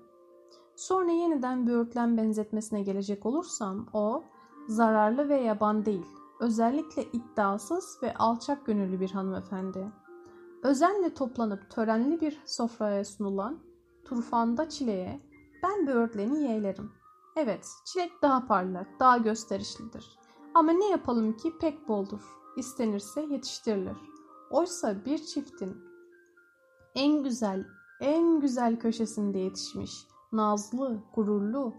[0.76, 4.24] Sonra yeniden böğürtlen benzetmesine gelecek olursam o
[4.68, 6.06] zararlı ve yaban değil.
[6.40, 9.92] Özellikle iddiasız ve alçak gönüllü bir hanımefendi.
[10.62, 13.58] Özenle toplanıp törenli bir sofraya sunulan
[14.04, 15.20] turfanda çileğe
[15.62, 16.92] ben böğürtleni yeğlerim.
[17.36, 20.18] Evet, çilek daha parlak, daha gösterişlidir.
[20.54, 22.20] Ama ne yapalım ki pek boldur.
[22.56, 23.96] İstenirse yetiştirilir.
[24.50, 25.76] Oysa bir çiftin
[26.94, 27.66] en güzel,
[28.00, 31.74] en güzel köşesinde yetişmiş, nazlı, gururlu,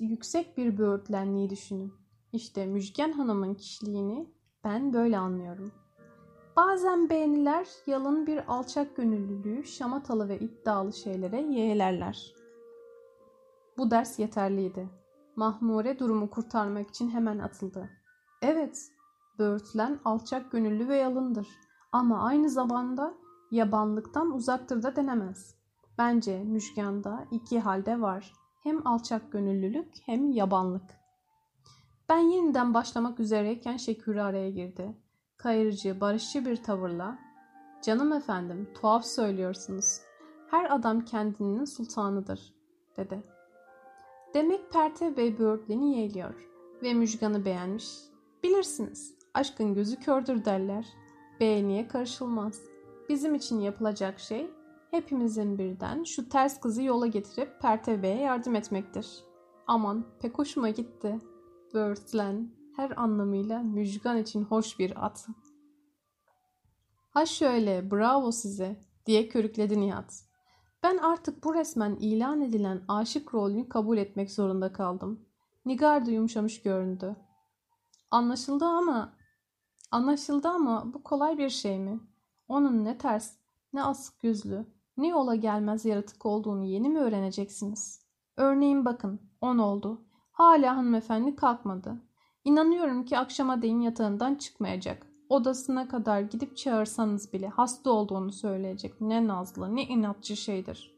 [0.00, 1.92] yüksek bir böğürtlenliği düşünün.
[2.32, 4.30] İşte Müjgan Hanım'ın kişiliğini
[4.64, 5.72] ben böyle anlıyorum.
[6.56, 12.34] Bazen beğeniler yalın bir alçak gönüllülüğü şamatalı ve iddialı şeylere yeğlerler.
[13.78, 14.88] Bu ders yeterliydi.
[15.36, 17.90] Mahmure durumu kurtarmak için hemen atıldı.
[18.42, 18.88] Evet,
[19.38, 21.48] böğürtlen alçak gönüllü ve yalındır.
[21.92, 23.14] Ama aynı zamanda
[23.50, 25.54] yabanlıktan uzaktır da denemez.
[25.98, 28.32] Bence Müjgan'da iki halde var.
[28.62, 31.00] Hem alçak gönüllülük hem yabanlık.
[32.08, 34.96] Ben yeniden başlamak üzereyken Şekürü araya girdi.
[35.36, 37.18] Kayırıcı, barışçı bir tavırla
[37.82, 40.00] ''Canım efendim, tuhaf söylüyorsunuz.
[40.50, 42.54] Her adam kendinin sultanıdır.''
[42.96, 43.22] dedi.
[44.34, 46.34] Demek Perte Bey böğürtleni yeğliyor
[46.82, 47.88] ve Müjgan'ı beğenmiş.
[48.42, 50.86] Bilirsiniz, aşkın gözü kördür derler.
[51.40, 52.62] Beğeniye karışılmaz.
[53.08, 54.50] Bizim için yapılacak şey
[54.90, 59.24] hepimizin birden şu ters kızı yola getirip Perte Bey'e yardım etmektir.
[59.66, 61.18] Aman pek hoşuma gitti.
[61.74, 65.28] Böğürtlen her anlamıyla müjgan için hoş bir at.
[67.10, 70.24] Ha şöyle bravo size diye körükledi Nihat.
[70.82, 75.26] Ben artık bu resmen ilan edilen aşık rolünü kabul etmek zorunda kaldım.
[75.64, 77.16] Nigar da yumuşamış göründü.
[78.10, 79.16] Anlaşıldı ama
[79.90, 82.00] anlaşıldı ama bu kolay bir şey mi?
[82.48, 83.32] Onun ne ters,
[83.72, 84.66] ne asık yüzlü,
[84.96, 88.06] ne yola gelmez yaratık olduğunu yeni mi öğreneceksiniz?
[88.36, 90.00] Örneğin bakın, on oldu.
[90.32, 92.02] Hala hanımefendi kalkmadı.
[92.44, 95.06] İnanıyorum ki akşama değin yatağından çıkmayacak.
[95.28, 99.00] Odasına kadar gidip çağırsanız bile hasta olduğunu söyleyecek.
[99.00, 100.94] Ne nazlı, ne inatçı şeydir.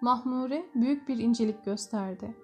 [0.00, 2.36] Mahmure büyük bir incelik gösterdi.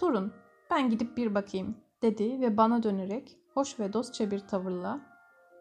[0.00, 0.32] Durun,
[0.70, 5.00] ben gidip bir bakayım, dedi ve bana dönerek hoş ve dostça bir tavırla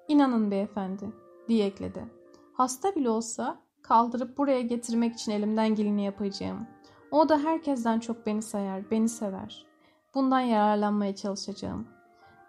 [0.08, 1.14] ''İnanın beyefendi''
[1.48, 2.06] diye ekledi.
[2.54, 3.62] Hasta bile olsa
[3.92, 6.68] kaldırıp buraya getirmek için elimden geleni yapacağım.
[7.12, 9.66] O da herkesten çok beni sayar, beni sever.
[10.16, 11.88] Bundan yararlanmaya çalışacağım.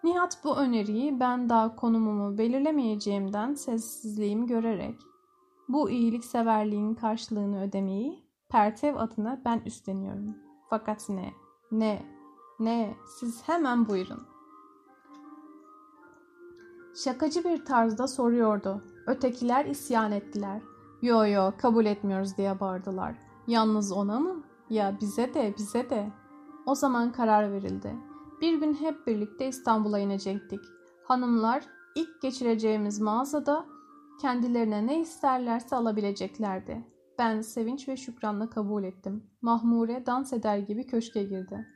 [0.04, 5.00] Nihat bu öneriyi ben daha konumumu belirlemeyeceğimden sessizliğimi görerek
[5.68, 10.36] bu iyilikseverliğin karşılığını ödemeyi Pertev adına ben üstleniyorum.
[10.70, 11.32] Fakat ne?
[11.72, 12.02] Ne?
[12.60, 12.96] Ne?
[13.20, 14.22] Siz hemen buyurun.
[17.04, 18.84] Şakacı bir tarzda soruyordu.
[19.06, 20.71] Ötekiler isyan ettiler.
[21.02, 23.14] Yo yo kabul etmiyoruz diye bağırdılar.
[23.46, 24.42] Yalnız ona mı?
[24.70, 26.12] Ya bize de bize de.
[26.66, 27.96] O zaman karar verildi.
[28.40, 30.60] Bir gün hep birlikte İstanbul'a inecektik.
[31.04, 33.64] Hanımlar ilk geçireceğimiz mağazada
[34.20, 36.84] kendilerine ne isterlerse alabileceklerdi.
[37.18, 39.22] Ben sevinç ve şükranla kabul ettim.
[39.42, 41.66] Mahmure dans eder gibi köşke girdi.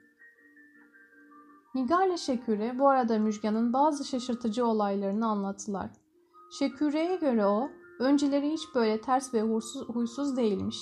[1.75, 5.91] Nigar ile Şeküre bu arada Müjgan'ın bazı şaşırtıcı olaylarını anlattılar.
[6.59, 10.79] Şeküre'ye göre o, önceleri hiç böyle ters ve huysuz, huysuz değilmiş.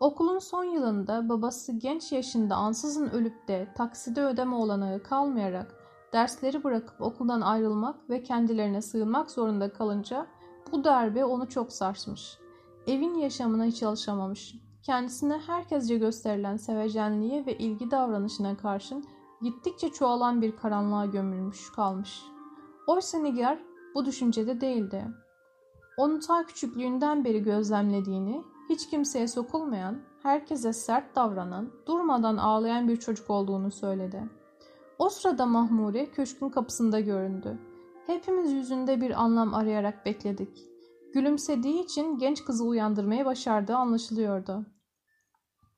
[0.00, 5.74] Okulun son yılında babası genç yaşında ansızın ölüp de takside ödeme olanağı kalmayarak
[6.12, 10.26] dersleri bırakıp okuldan ayrılmak ve kendilerine sığınmak zorunda kalınca
[10.72, 12.38] bu darbe onu çok sarsmış.
[12.86, 14.54] Evin yaşamına hiç alışamamış.
[14.82, 19.04] Kendisine herkesce gösterilen sevecenliğe ve ilgi davranışına karşın
[19.42, 22.22] gittikçe çoğalan bir karanlığa gömülmüş kalmış.
[22.86, 23.58] Oysa Nigar
[23.94, 25.04] bu düşüncede değildi.
[25.96, 33.30] Onu ta küçüklüğünden beri gözlemlediğini hiç kimseye sokulmayan, herkese sert davranan, durmadan ağlayan bir çocuk
[33.30, 34.22] olduğunu söyledi.
[34.98, 37.58] O sırada Mahmure köşkün kapısında göründü.
[38.06, 40.58] Hepimiz yüzünde bir anlam arayarak bekledik.
[41.14, 44.66] Gülümsediği için genç kızı uyandırmayı başardığı anlaşılıyordu.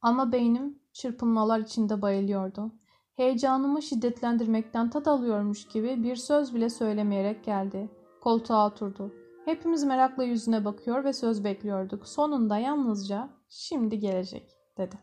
[0.02, 2.72] Ama beynim çırpınmalar içinde bayılıyordu.
[3.16, 7.90] Heyecanımı şiddetlendirmekten tat alıyormuş gibi bir söz bile söylemeyerek geldi.
[8.20, 9.25] Koltuğa oturdu.
[9.46, 12.08] Hepimiz merakla yüzüne bakıyor ve söz bekliyorduk.
[12.08, 14.98] Sonunda yalnızca şimdi gelecek dedi.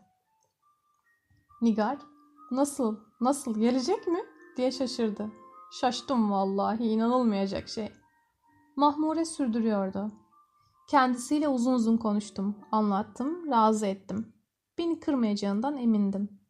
[1.62, 1.98] Nigar
[2.50, 4.18] nasıl nasıl gelecek mi
[4.56, 5.30] diye şaşırdı.
[5.80, 7.92] Şaştım vallahi inanılmayacak şey.
[8.76, 10.12] Mahmure sürdürüyordu.
[10.88, 14.32] Kendisiyle uzun uzun konuştum, anlattım, razı ettim.
[14.78, 16.40] Beni kırmayacağından emindim.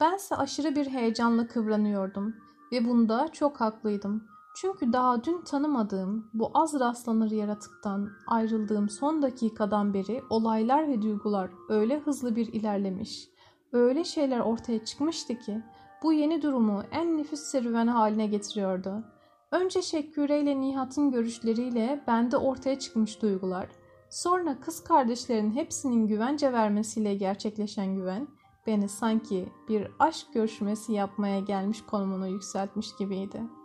[0.00, 2.34] Bense aşırı bir heyecanla kıvranıyordum
[2.72, 4.37] ve bunda çok haklıydım.
[4.60, 11.50] Çünkü daha dün tanımadığım bu az rastlanır yaratıktan ayrıldığım son dakikadan beri olaylar ve duygular
[11.68, 13.28] öyle hızlı bir ilerlemiş,
[13.72, 15.62] öyle şeyler ortaya çıkmıştı ki
[16.02, 19.04] bu yeni durumu en nefis serüven haline getiriyordu.
[19.50, 23.68] Önce Şekküre ile Nihat'ın görüşleriyle bende ortaya çıkmış duygular,
[24.10, 28.28] sonra kız kardeşlerin hepsinin güvence vermesiyle gerçekleşen güven,
[28.66, 33.57] beni sanki bir aşk görüşmesi yapmaya gelmiş konumunu yükseltmiş gibiydi.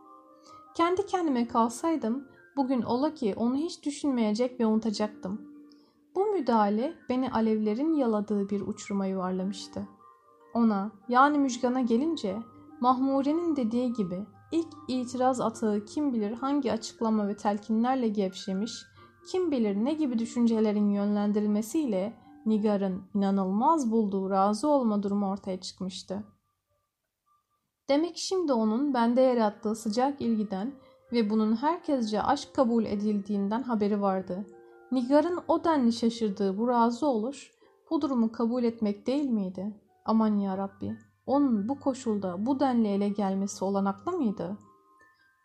[0.76, 5.42] Kendi kendime kalsaydım bugün ola ki onu hiç düşünmeyecek ve unutacaktım.
[6.16, 9.88] Bu müdahale beni alevlerin yaladığı bir uçuruma yuvarlamıştı.
[10.54, 12.38] Ona yani Müjgan'a gelince
[12.80, 18.86] Mahmure'nin dediği gibi ilk itiraz atağı kim bilir hangi açıklama ve telkinlerle gevşemiş,
[19.28, 22.14] kim bilir ne gibi düşüncelerin yönlendirilmesiyle
[22.46, 26.24] Nigar'ın inanılmaz bulduğu razı olma durumu ortaya çıkmıştı.
[27.90, 30.74] Demek şimdi onun bende yarattığı sıcak ilgiden
[31.12, 34.46] ve bunun herkesce aşk kabul edildiğinden haberi vardı.
[34.92, 37.52] Nigar'ın o denli şaşırdığı bu razı oluş
[37.90, 39.74] bu durumu kabul etmek değil miydi?
[40.06, 44.58] Aman ya Rabbi, onun bu koşulda bu denli ele gelmesi olanaklı mıydı?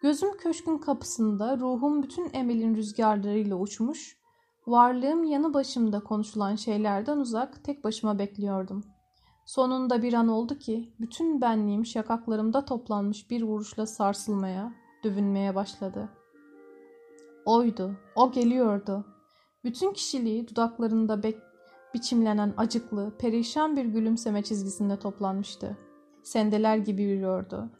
[0.03, 4.19] Gözüm köşkün kapısında ruhum bütün emelin rüzgarlarıyla uçmuş,
[4.67, 8.85] varlığım yanı başımda konuşulan şeylerden uzak tek başıma bekliyordum.
[9.49, 14.73] Sonunda bir an oldu ki bütün benliğim şakaklarımda toplanmış bir vuruşla sarsılmaya,
[15.05, 16.09] dövünmeye başladı.
[17.45, 19.05] Oydu, o geliyordu.
[19.65, 21.39] Bütün kişiliği dudaklarında bek
[21.95, 25.79] biçimlenen acıklı, perişan bir gülümseme çizgisinde toplanmıştı.
[26.23, 27.71] Sendeler gibi yürüyordu.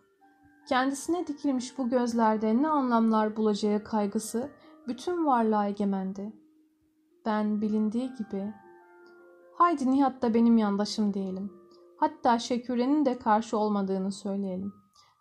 [0.69, 4.51] Kendisine dikilmiş bu gözlerde ne anlamlar bulacağı kaygısı
[4.87, 6.33] bütün varlığa egemendi.
[7.27, 8.53] Ben bilindiği gibi,
[9.55, 11.58] haydi Nihat da benim yandaşım diyelim.
[12.01, 14.73] Hatta Şeküre'nin de karşı olmadığını söyleyelim.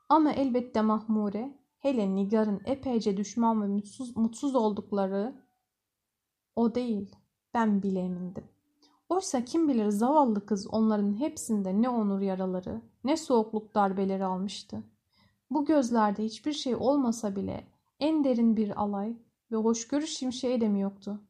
[0.10, 5.36] Ama elbette Mahmure, hele Nigar'ın epeyce düşman ve mutsuz, mutsuz oldukları
[6.56, 7.16] o değil,
[7.54, 8.44] ben bile emindim.
[9.10, 14.84] Oysa kim bilir zavallı kız onların hepsinde ne onur yaraları, ne soğukluk darbeleri almıştı.
[15.50, 17.68] Bu gözlerde hiçbir şey olmasa bile
[18.00, 19.18] en derin bir alay
[19.52, 21.22] ve hoşgörü şimşeği de mi yoktu?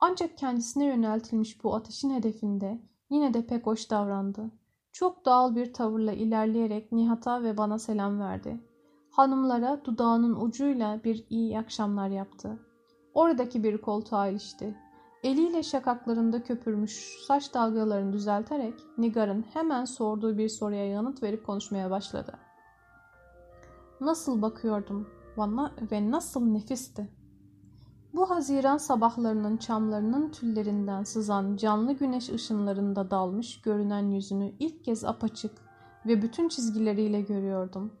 [0.00, 4.50] Ancak kendisine yöneltilmiş bu ateşin hedefinde yine de pek hoş davrandı.
[4.98, 8.60] Çok doğal bir tavırla ilerleyerek Nihat'a ve bana selam verdi.
[9.10, 12.58] Hanımlara dudağının ucuyla bir iyi akşamlar yaptı.
[13.14, 14.74] Oradaki bir koltuğa ilişti.
[15.22, 22.38] Eliyle şakaklarında köpürmüş saç dalgalarını düzelterek Nigar'ın hemen sorduğu bir soruya yanıt verip konuşmaya başladı.
[24.00, 27.17] Nasıl bakıyordum bana ve nasıl nefisti.
[28.18, 35.52] Bu haziran sabahlarının çamlarının tüllerinden sızan canlı güneş ışınlarında dalmış görünen yüzünü ilk kez apaçık
[36.06, 37.92] ve bütün çizgileriyle görüyordum.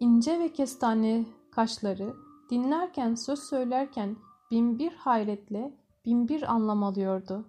[0.00, 2.14] İnce ve kestane kaşları
[2.50, 4.16] dinlerken söz söylerken
[4.50, 7.44] binbir hayretle binbir anlam alıyordu.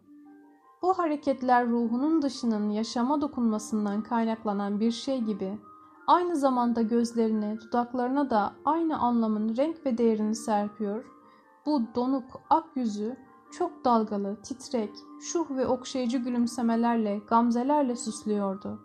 [0.81, 5.57] Bu hareketler ruhunun dışının yaşama dokunmasından kaynaklanan bir şey gibi
[6.07, 11.12] aynı zamanda gözlerine, dudaklarına da aynı anlamın renk ve değerini serpiyor.
[11.65, 13.15] Bu donuk ak yüzü
[13.51, 14.89] çok dalgalı, titrek,
[15.21, 18.79] şuh ve okşayıcı gülümsemelerle, gamzelerle süslüyordu.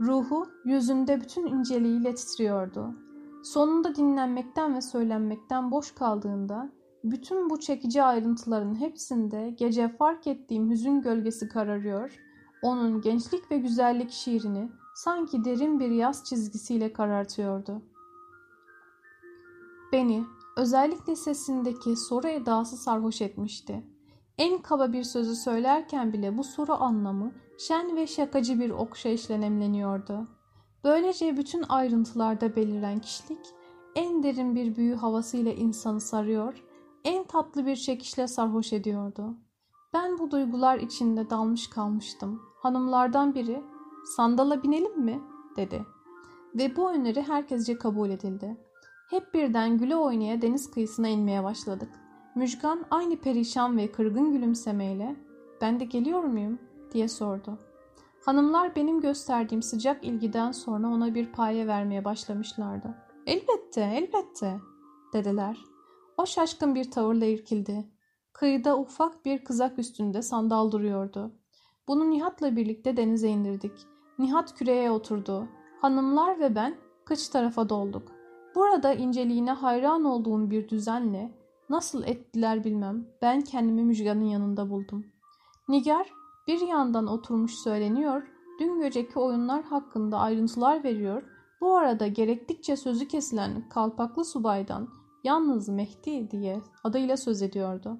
[0.00, 2.94] Ruhu yüzünde bütün inceliğiyle titriyordu.
[3.44, 6.72] Sonunda dinlenmekten ve söylenmekten boş kaldığında
[7.04, 12.16] bütün bu çekici ayrıntıların hepsinde gece fark ettiğim hüzün gölgesi kararıyor,
[12.62, 17.82] onun gençlik ve güzellik şiirini sanki derin bir yaz çizgisiyle karartıyordu.
[19.92, 20.24] Beni
[20.56, 23.84] özellikle sesindeki soru edası sarhoş etmişti.
[24.38, 30.28] En kaba bir sözü söylerken bile bu soru anlamı şen ve şakacı bir okşayışla nemleniyordu.
[30.84, 33.46] Böylece bütün ayrıntılarda beliren kişilik
[33.94, 36.64] en derin bir büyü havasıyla insanı sarıyor
[37.04, 39.34] en tatlı bir çekişle sarhoş ediyordu.
[39.92, 42.42] Ben bu duygular içinde dalmış kalmıştım.
[42.56, 43.62] Hanımlardan biri
[44.16, 45.20] sandala binelim mi
[45.56, 45.84] dedi.
[46.54, 48.56] Ve bu öneri herkesce kabul edildi.
[49.10, 51.88] Hep birden güle oynaya deniz kıyısına inmeye başladık.
[52.34, 55.16] Müjgan aynı perişan ve kırgın gülümsemeyle
[55.60, 56.58] ben de geliyor muyum
[56.92, 57.58] diye sordu.
[58.24, 62.94] Hanımlar benim gösterdiğim sıcak ilgiden sonra ona bir paye vermeye başlamışlardı.
[63.26, 64.60] Elbette, elbette
[65.12, 65.58] dediler.
[66.16, 67.90] O şaşkın bir tavırla irkildi.
[68.32, 71.34] Kıyıda ufak bir kızak üstünde sandal duruyordu.
[71.88, 73.86] Bunu Nihat'la birlikte denize indirdik.
[74.18, 75.48] Nihat küreye oturdu.
[75.80, 78.19] Hanımlar ve ben kıç tarafa dolduk.
[78.54, 81.32] Burada inceliğine hayran olduğum bir düzenle
[81.68, 85.06] nasıl ettiler bilmem ben kendimi Müjgan'ın yanında buldum.
[85.68, 86.12] Nigar
[86.46, 88.22] bir yandan oturmuş söyleniyor,
[88.60, 91.22] dün geceki oyunlar hakkında ayrıntılar veriyor,
[91.60, 94.88] bu arada gerektikçe sözü kesilen kalpaklı subaydan
[95.24, 97.98] Yalnız Mehdi diye adıyla söz ediyordu.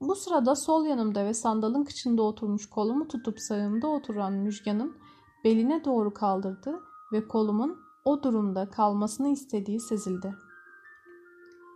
[0.00, 4.96] Bu sırada sol yanımda ve sandalın kıçında oturmuş kolumu tutup sağımda oturan Müjgan'ın
[5.44, 6.80] beline doğru kaldırdı
[7.12, 10.34] ve kolumun o durumda kalmasını istediği sezildi.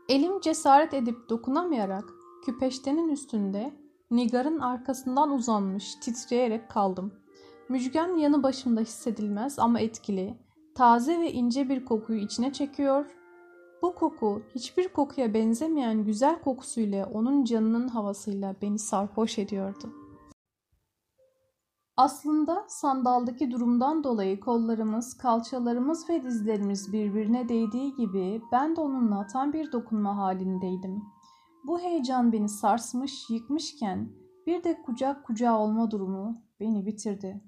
[0.09, 2.05] Elim cesaret edip dokunamayarak
[2.45, 3.73] küpeştenin üstünde
[4.11, 7.13] Nigar'ın arkasından uzanmış titreyerek kaldım.
[7.69, 10.39] Müjgan yanı başımda hissedilmez ama etkili,
[10.75, 13.07] taze ve ince bir kokuyu içine çekiyor.
[13.83, 19.98] Bu koku hiçbir kokuya benzemeyen güzel kokusuyla onun canının havasıyla beni sarhoş ediyordu.
[21.99, 29.53] Aslında sandaldaki durumdan dolayı kollarımız, kalçalarımız ve dizlerimiz birbirine değdiği gibi ben de onunla tam
[29.53, 31.03] bir dokunma halindeydim.
[31.67, 34.13] Bu heyecan beni sarsmış, yıkmışken
[34.47, 37.41] bir de kucak kucağa olma durumu beni bitirdi.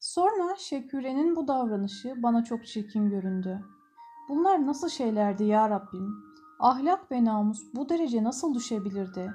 [0.00, 3.64] Sonra Şeküre'nin bu davranışı bana çok çirkin göründü.
[4.28, 6.14] Bunlar nasıl şeylerdi ya Rabbim?
[6.60, 9.32] Ahlak ve namus bu derece nasıl düşebilirdi?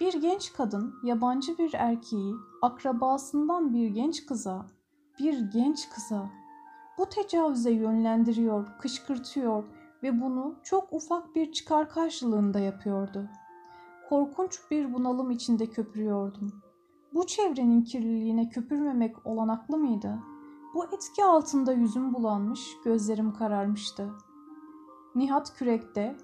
[0.00, 4.66] Bir genç kadın yabancı bir erkeği akrabasından bir genç kıza,
[5.18, 6.30] bir genç kıza
[6.98, 9.64] bu tecavüze yönlendiriyor, kışkırtıyor
[10.02, 13.28] ve bunu çok ufak bir çıkar karşılığında yapıyordu.
[14.08, 16.62] Korkunç bir bunalım içinde köpürüyordum.
[17.14, 20.18] Bu çevrenin kirliliğine köpürmemek olanaklı mıydı?
[20.74, 24.10] Bu etki altında yüzüm bulanmış, gözlerim kararmıştı.
[25.14, 26.16] Nihat kürekte,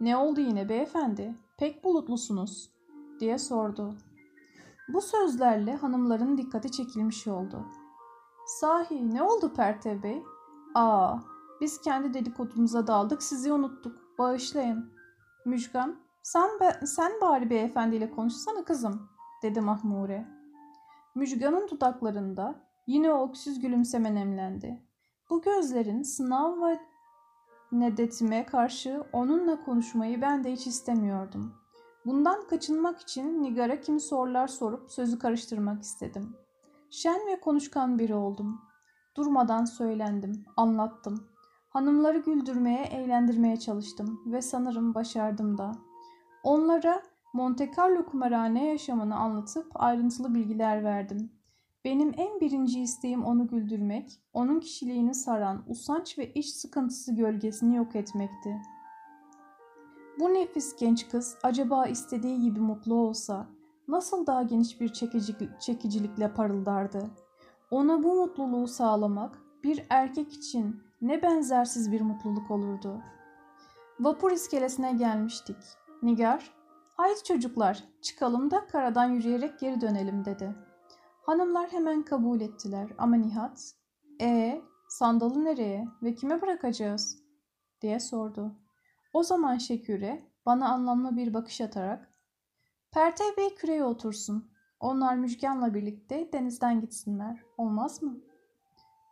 [0.00, 1.34] ''Ne oldu yine beyefendi?
[1.58, 2.75] Pek bulutlusunuz.''
[3.20, 3.94] Diye sordu.
[4.88, 7.66] Bu sözlerle hanımların dikkati çekilmiş oldu.
[8.46, 10.22] ''Sahi ne oldu Pertev Bey?''
[10.74, 11.18] ''Aa,
[11.60, 14.18] biz kendi dedikodumuza daldık, sizi unuttuk.
[14.18, 14.96] Bağışlayın.''
[15.46, 19.08] Müjgan, sen, be, sen bari beyefendiyle konuşsana kızım,
[19.42, 20.26] dedi Mahmure.
[21.14, 22.54] Müjgan'ın dudaklarında
[22.86, 24.82] yine o öksüz gülümseme nemlendi.
[25.30, 26.78] Bu gözlerin sınav ve
[27.72, 31.54] nedetime karşı onunla konuşmayı ben de hiç istemiyordum.
[32.06, 36.36] Bundan kaçınmak için Nigar'a kimi sorular sorup sözü karıştırmak istedim.
[36.90, 38.60] Şen ve konuşkan biri oldum.
[39.16, 41.28] Durmadan söylendim, anlattım.
[41.68, 45.72] Hanımları güldürmeye, eğlendirmeye çalıştım ve sanırım başardım da.
[46.42, 47.02] Onlara
[47.32, 51.32] Monte Carlo kumarhane yaşamını anlatıp ayrıntılı bilgiler verdim.
[51.84, 57.96] Benim en birinci isteğim onu güldürmek, onun kişiliğini saran usanç ve iş sıkıntısı gölgesini yok
[57.96, 58.60] etmekti.
[60.18, 63.46] Bu nefis genç kız acaba istediği gibi mutlu olsa
[63.88, 67.10] nasıl daha geniş bir çekicilik, çekicilikle parıldardı?
[67.70, 73.02] Ona bu mutluluğu sağlamak bir erkek için ne benzersiz bir mutluluk olurdu.
[74.00, 75.56] Vapur iskelesine gelmiştik.
[76.02, 76.54] Nigar,
[76.96, 80.54] haydi çocuklar çıkalım da karadan yürüyerek geri dönelim dedi.
[81.22, 83.74] Hanımlar hemen kabul ettiler ama Nihat,
[84.20, 87.18] e sandalı nereye ve kime bırakacağız
[87.82, 88.65] diye sordu.
[89.16, 92.14] O zaman Şeküre bana anlamlı bir bakış atarak
[92.90, 94.50] Pertev Bey küreye otursun.
[94.80, 97.42] Onlar Müjgan'la birlikte denizden gitsinler.
[97.58, 98.20] Olmaz mı?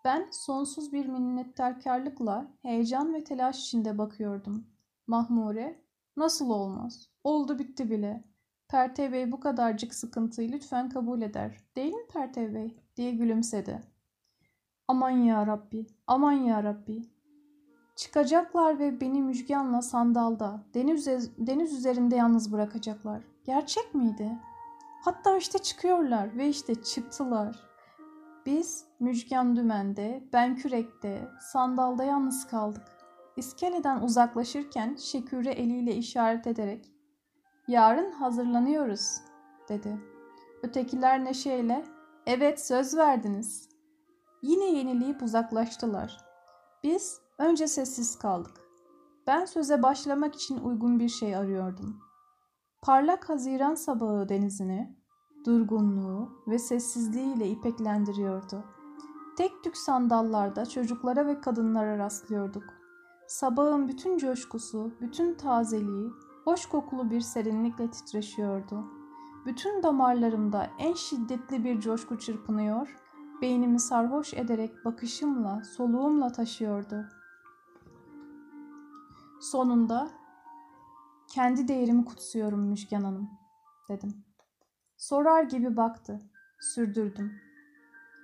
[0.04, 4.66] Ben sonsuz bir minnettarkarlıkla heyecan ve telaş içinde bakıyordum.
[5.06, 5.82] Mahmure
[6.16, 7.08] Nasıl olmaz?
[7.24, 8.24] Oldu bitti bile.
[8.68, 11.56] Pertev Bey bu kadarcık sıkıntıyı lütfen kabul eder.
[11.76, 12.76] Değil mi Pertev Bey?
[12.96, 13.82] diye gülümsedi.
[14.88, 17.13] Aman ya Rabbi, aman ya Rabbi.
[17.96, 21.06] Çıkacaklar ve beni Müjgan'la sandalda, deniz,
[21.38, 23.22] deniz üzerinde yalnız bırakacaklar.
[23.44, 24.38] Gerçek miydi?
[25.04, 27.60] Hatta işte çıkıyorlar ve işte çıktılar.
[28.46, 32.82] Biz Müjgan dümende, ben kürekte, sandalda yalnız kaldık.
[33.36, 36.90] İskeleden uzaklaşırken Şeküre eliyle işaret ederek
[37.68, 39.20] ''Yarın hazırlanıyoruz.''
[39.68, 39.98] dedi.
[40.62, 41.84] Ötekiler neşeyle
[42.26, 43.68] ''Evet söz verdiniz.''
[44.42, 46.18] Yine yenileyip uzaklaştılar.
[46.82, 48.60] Biz önce sessiz kaldık.
[49.26, 52.00] Ben söze başlamak için uygun bir şey arıyordum.
[52.82, 54.96] Parlak Haziran sabahı denizini,
[55.46, 58.64] durgunluğu ve sessizliğiyle ipeklendiriyordu.
[59.36, 62.64] Tek tük sandallarda çocuklara ve kadınlara rastlıyorduk.
[63.26, 66.10] Sabahın bütün coşkusu, bütün tazeliği,
[66.44, 68.84] hoş kokulu bir serinlikle titreşiyordu.
[69.46, 72.96] Bütün damarlarımda en şiddetli bir coşku çırpınıyor,
[73.42, 77.04] beynimi sarhoş ederek bakışımla, soluğumla taşıyordu.
[79.50, 80.10] Sonunda,
[81.28, 83.30] kendi değerimi kutsuyorum Müşken Hanım,
[83.88, 84.24] dedim.
[84.96, 86.20] Sorar gibi baktı,
[86.60, 87.32] sürdürdüm.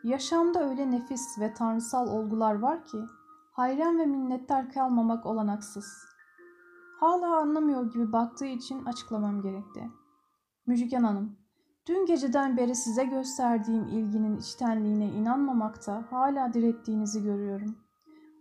[0.04, 2.98] Yaşamda öyle nefis ve tanrısal olgular var ki,
[3.52, 6.06] hayran ve minnettar kalmamak olanaksız.
[7.00, 9.90] Hala anlamıyor gibi baktığı için açıklamam gerekti.
[10.66, 11.36] Müjgan Hanım,
[11.88, 17.78] dün geceden beri size gösterdiğim ilginin içtenliğine inanmamakta hala direttiğinizi görüyorum.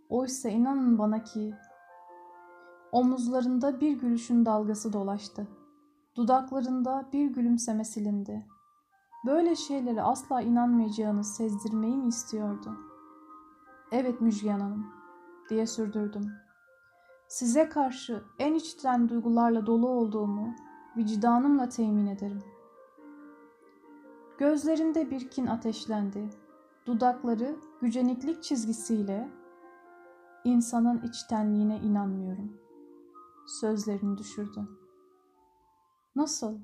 [0.08, 1.54] Oysa inanın bana ki
[2.92, 5.48] omuzlarında bir gülüşün dalgası dolaştı.
[6.16, 8.46] Dudaklarında bir gülümseme silindi.
[9.26, 12.76] Böyle şeylere asla inanmayacağını sezdirmeyi mi istiyordu?
[13.92, 14.86] Evet Müjgan Hanım,
[15.50, 16.32] diye sürdürdüm.
[17.28, 20.54] Size karşı en içten duygularla dolu olduğumu
[20.96, 22.42] vicdanımla temin ederim.
[24.38, 26.30] Gözlerinde bir kin ateşlendi.
[26.86, 29.28] Dudakları güceniklik çizgisiyle
[30.44, 32.59] insanın içtenliğine inanmıyorum.
[33.46, 34.68] Sözlerini düşürdü.
[36.16, 36.58] Nasıl?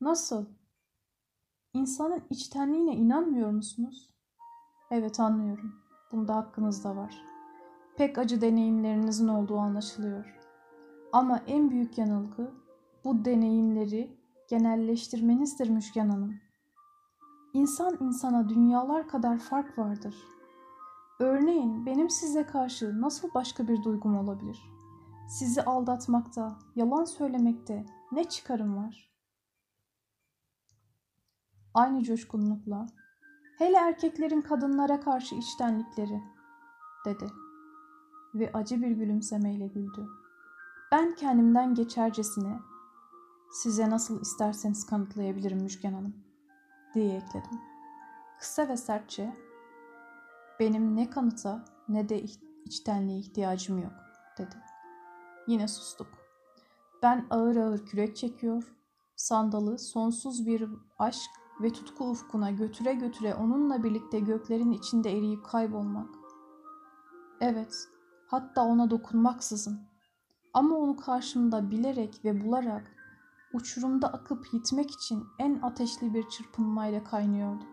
[0.00, 0.46] Nasıl?
[1.74, 4.14] İnsanın içtenliğine inanmıyor musunuz?
[4.90, 5.74] Evet anlıyorum.
[6.12, 7.24] Bunda hakkınız da var.
[7.96, 10.38] Pek acı deneyimlerinizin olduğu anlaşılıyor.
[11.12, 12.50] Ama en büyük yanılgı
[13.04, 16.40] bu deneyimleri genelleştirmenizdir Müşken Hanım.
[17.52, 20.14] İnsan insana dünyalar kadar fark vardır.
[21.20, 24.77] Örneğin benim size karşı nasıl başka bir duygum olabilir?
[25.28, 29.12] Sizi aldatmakta, yalan söylemekte ne çıkarım var?
[31.74, 32.86] Aynı coşkunlukla,
[33.58, 36.22] hele erkeklerin kadınlara karşı içtenlikleri,
[37.04, 37.30] dedi.
[38.34, 40.06] Ve acı bir gülümsemeyle güldü.
[40.92, 42.58] Ben kendimden geçercesine,
[43.52, 46.16] size nasıl isterseniz kanıtlayabilirim Müşken Hanım,
[46.94, 47.60] diye ekledim.
[48.40, 49.36] Kısa ve sertçe,
[50.60, 52.22] benim ne kanıta ne de
[52.64, 54.07] içtenliğe ihtiyacım yok.
[55.48, 56.06] Yine sustuk.
[57.02, 58.74] Ben ağır ağır kürek çekiyor,
[59.16, 60.68] sandalı sonsuz bir
[60.98, 61.30] aşk
[61.60, 66.08] ve tutku ufkuna götüre götüre onunla birlikte göklerin içinde eriyip kaybolmak.
[67.40, 67.88] Evet,
[68.26, 69.80] hatta ona dokunmaksızın.
[70.54, 72.92] Ama onu karşımda bilerek ve bularak
[73.52, 77.64] uçurumda akıp gitmek için en ateşli bir çırpınmayla kaynıyordu.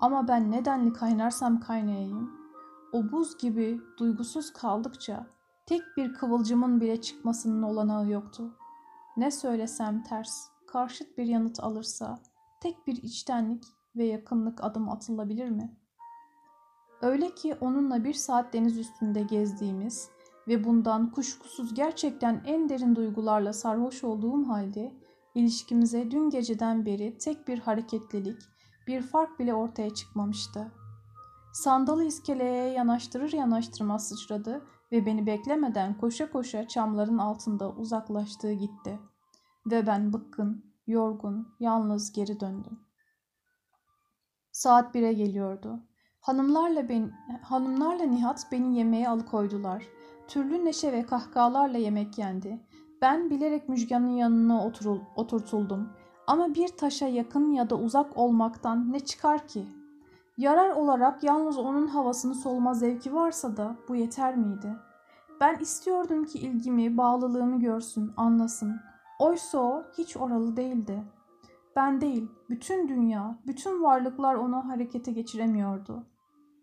[0.00, 2.30] Ama ben nedenli kaynarsam kaynayayım,
[2.92, 5.39] o buz gibi duygusuz kaldıkça
[5.70, 8.56] tek bir kıvılcımın bile çıkmasının olanağı yoktu.
[9.16, 12.18] Ne söylesem ters, karşıt bir yanıt alırsa
[12.60, 13.64] tek bir içtenlik
[13.96, 15.76] ve yakınlık adım atılabilir mi?
[17.02, 20.08] Öyle ki onunla bir saat deniz üstünde gezdiğimiz
[20.48, 24.92] ve bundan kuşkusuz gerçekten en derin duygularla sarhoş olduğum halde
[25.34, 28.42] ilişkimize dün geceden beri tek bir hareketlilik,
[28.86, 30.72] bir fark bile ortaya çıkmamıştı.
[31.52, 34.62] Sandalı iskeleye yanaştırır yanaştırmaz sıçradı
[34.92, 38.98] ve beni beklemeden koşa koşa çamların altında uzaklaştığı gitti.
[39.66, 42.80] Ve ben bıkkın, yorgun, yalnız geri döndüm.
[44.52, 45.80] Saat bire geliyordu.
[46.20, 47.12] Hanımlarla ben,
[47.42, 49.84] hanımlarla Nihat beni yemeğe alıkoydular.
[50.28, 52.66] Türlü neşe ve kahkahalarla yemek yendi.
[53.02, 55.88] Ben bilerek Müjgan'ın yanına oturul, oturtuldum.
[56.26, 59.64] Ama bir taşa yakın ya da uzak olmaktan ne çıkar ki?
[60.40, 64.76] Yarar olarak yalnız onun havasını solma zevki varsa da bu yeter miydi?
[65.40, 68.80] Ben istiyordum ki ilgimi, bağlılığımı görsün, anlasın.
[69.18, 71.04] Oysa o hiç oralı değildi.
[71.76, 76.06] Ben değil, bütün dünya, bütün varlıklar onu harekete geçiremiyordu.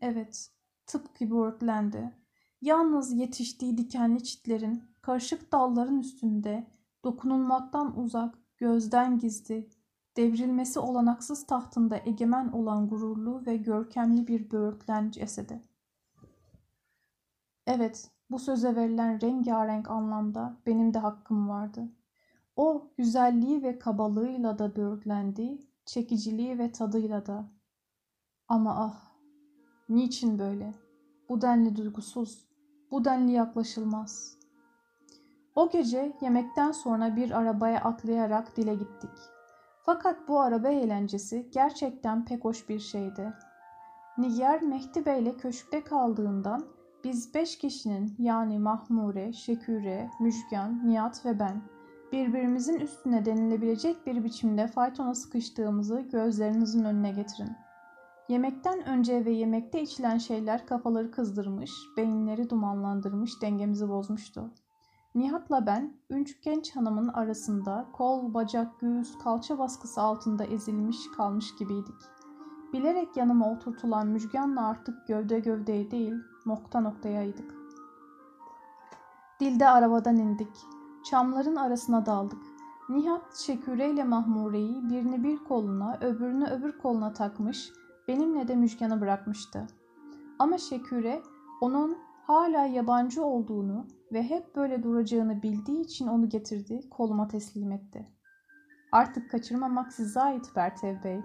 [0.01, 0.51] Evet,
[0.87, 2.15] tıpkı böğürtlendi.
[2.61, 6.67] Yalnız yetiştiği dikenli çitlerin, karışık dalların üstünde,
[7.03, 9.69] dokunulmaktan uzak, gözden gizli,
[10.17, 15.61] devrilmesi olanaksız tahtında egemen olan gururlu ve görkemli bir böğürtlen cesedi.
[17.67, 21.89] Evet, bu söze verilen rengarenk anlamda benim de hakkım vardı.
[22.55, 27.51] O güzelliği ve kabalığıyla da böğürtlendi, çekiciliği ve tadıyla da.
[28.47, 29.11] Ama ah,
[29.89, 30.73] niçin böyle?
[31.29, 32.47] Bu denli duygusuz,
[32.91, 34.37] bu denli yaklaşılmaz.
[35.55, 39.36] O gece yemekten sonra bir arabaya atlayarak dile gittik.
[39.89, 43.33] Fakat bu araba eğlencesi gerçekten pek hoş bir şeydi.
[44.17, 46.65] Nigar Mehdi Bey'le köşkte kaldığından
[47.03, 51.61] biz beş kişinin yani Mahmure, Şeküre, Müjgan, Nihat ve ben
[52.11, 57.55] birbirimizin üstüne denilebilecek bir biçimde faytona sıkıştığımızı gözlerinizin önüne getirin.
[58.29, 64.51] Yemekten önce ve yemekte içilen şeyler kafaları kızdırmış, beyinleri dumanlandırmış, dengemizi bozmuştu.
[65.17, 71.95] Nihat'la ben, üç genç hanımın arasında kol, bacak, göğüs, kalça baskısı altında ezilmiş kalmış gibiydik.
[72.73, 76.13] Bilerek yanıma oturtulan Müjgan'la artık gövde gövdeye değil,
[76.45, 77.55] nokta noktayaydık.
[79.39, 80.57] Dilde arabadan indik.
[81.09, 82.41] Çamların arasına daldık.
[82.89, 87.69] Nihat Şeküre ile Mahmure'yi birini bir koluna, öbürünü öbür koluna takmış,
[88.07, 89.67] benimle de Müjgan'ı bırakmıştı.
[90.39, 91.21] Ama Şeküre
[91.61, 98.07] onun hala yabancı olduğunu ve hep böyle duracağını bildiği için onu getirdi, koluma teslim etti.
[98.91, 101.21] Artık kaçırmamak size ait Bertev Bey,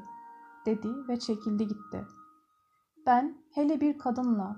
[0.66, 2.04] dedi ve çekildi gitti.
[3.06, 4.56] Ben hele bir kadınla,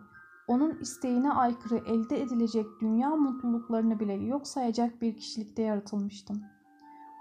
[0.49, 6.43] onun isteğine aykırı elde edilecek dünya mutluluklarını bile yok sayacak bir kişilikte yaratılmıştım.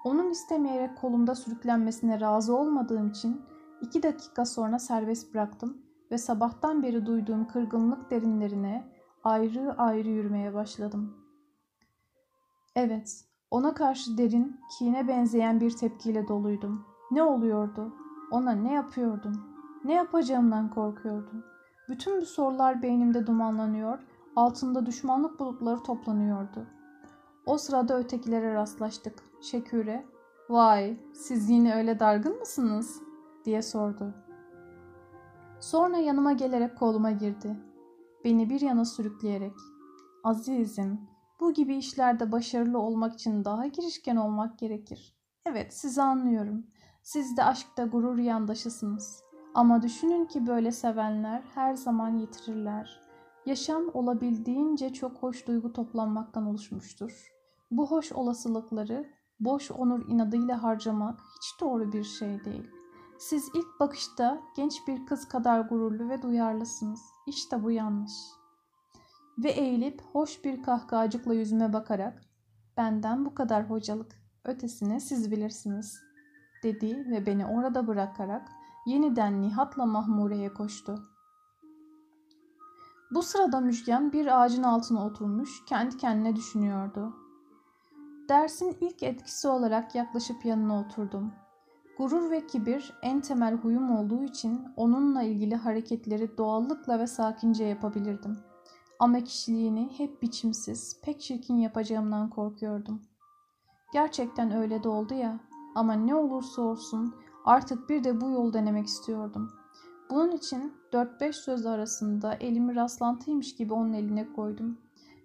[0.03, 3.41] Onun istemeyerek kolumda sürüklenmesine razı olmadığım için
[3.81, 5.77] iki dakika sonra serbest bıraktım
[6.11, 8.92] ve sabahtan beri duyduğum kırgınlık derinlerine
[9.23, 11.17] ayrı ayrı yürümeye başladım.
[12.75, 16.85] Evet, ona karşı derin, kine benzeyen bir tepkiyle doluydum.
[17.11, 17.93] Ne oluyordu?
[18.31, 19.45] Ona ne yapıyordum?
[19.83, 21.43] Ne yapacağımdan korkuyordum.
[21.89, 23.99] Bütün bu sorular beynimde dumanlanıyor,
[24.35, 26.65] altında düşmanlık bulutları toplanıyordu.
[27.45, 29.23] O sırada ötekilere rastlaştık.
[29.41, 30.05] Şeküre,
[30.49, 33.01] ''Vay, siz yine öyle dargın mısınız?''
[33.45, 34.13] diye sordu.
[35.59, 37.55] Sonra yanıma gelerek koluma girdi.
[38.23, 39.53] Beni bir yana sürükleyerek,
[40.23, 41.01] ''Azizim,
[41.39, 45.15] bu gibi işlerde başarılı olmak için daha girişken olmak gerekir.
[45.45, 46.67] Evet, sizi anlıyorum.
[47.01, 49.23] Siz de aşkta gurur yandaşısınız.
[49.53, 52.99] Ama düşünün ki böyle sevenler her zaman yitirirler.
[53.45, 57.31] Yaşam olabildiğince çok hoş duygu toplanmaktan oluşmuştur.
[57.71, 59.09] Bu hoş olasılıkları
[59.39, 62.71] boş onur inadıyla harcamak hiç doğru bir şey değil.
[63.17, 67.01] Siz ilk bakışta genç bir kız kadar gururlu ve duyarlısınız.
[67.27, 68.13] İşte bu yanlış.
[69.37, 72.21] Ve eğilip hoş bir kahkahacıkla yüzüme bakarak
[72.77, 74.15] benden bu kadar hocalık,
[74.45, 75.99] ötesini siz bilirsiniz
[76.63, 78.47] dedi ve beni orada bırakarak
[78.85, 81.03] yeniden Nihat'la Mahmure'ye koştu.
[83.11, 87.13] Bu sırada Müjgan bir ağacın altına oturmuş kendi kendine düşünüyordu.
[88.29, 91.31] Dersin ilk etkisi olarak yaklaşıp yanına oturdum.
[91.97, 98.37] Gurur ve kibir en temel huyum olduğu için onunla ilgili hareketleri doğallıkla ve sakince yapabilirdim.
[98.99, 103.01] Ama kişiliğini hep biçimsiz, pek çirkin yapacağımdan korkuyordum.
[103.93, 105.39] Gerçekten öyle de oldu ya
[105.75, 107.15] ama ne olursa olsun
[107.45, 109.51] artık bir de bu yol denemek istiyordum.
[110.09, 114.77] Bunun için 4-5 söz arasında elimi rastlantıymış gibi onun eline koydum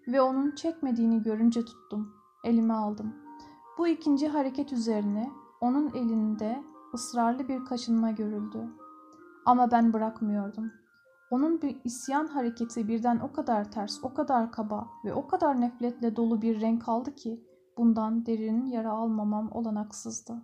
[0.08, 2.12] ve onun çekmediğini görünce tuttum
[2.44, 3.14] elime aldım.
[3.78, 6.62] Bu ikinci hareket üzerine onun elinde
[6.94, 8.68] ısrarlı bir kaşınma görüldü.
[9.46, 10.72] Ama ben bırakmıyordum.
[11.30, 16.16] Onun bir isyan hareketi birden o kadar ters, o kadar kaba ve o kadar nefretle
[16.16, 17.44] dolu bir renk aldı ki
[17.76, 20.42] bundan derin yara almamam olanaksızdı.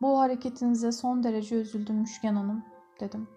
[0.00, 2.64] Bu hareketinize son derece üzüldüm Müşken Hanım,
[3.00, 3.28] dedim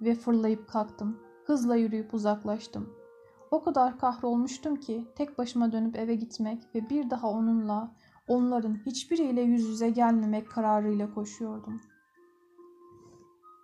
[0.00, 1.20] ve fırlayıp kalktım.
[1.44, 2.94] Hızla yürüyüp uzaklaştım.
[3.50, 7.96] O kadar kahrolmuştum ki tek başıma dönüp eve gitmek ve bir daha onunla,
[8.28, 11.80] onların hiçbiriyle yüz yüze gelmemek kararıyla koşuyordum.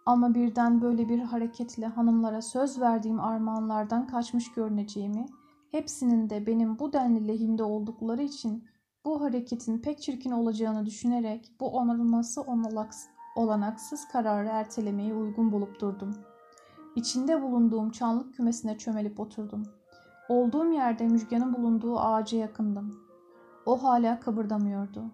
[0.07, 5.27] Ama birden böyle bir hareketle hanımlara söz verdiğim armağanlardan kaçmış görüneceğimi,
[5.71, 8.65] hepsinin de benim bu denli lehimde oldukları için
[9.05, 12.45] bu hareketin pek çirkin olacağını düşünerek bu onarılması
[13.37, 16.15] olanaksız kararı ertelemeyi uygun bulup durdum.
[16.97, 19.63] İçinde bulunduğum çanlık kümesine çömelip oturdum.
[20.29, 23.10] Olduğum yerde Müjgan'ın bulunduğu ağaca yakındım.
[23.71, 25.05] O hala kıpırdamıyordu.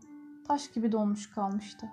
[0.48, 1.88] Taş gibi donmuş kalmıştı.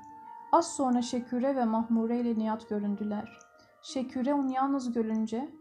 [0.52, 3.40] Az sonra Şeküre ve Mahmure ile Nihat göründüler.
[3.82, 5.52] Şeküre onu yalnız görünce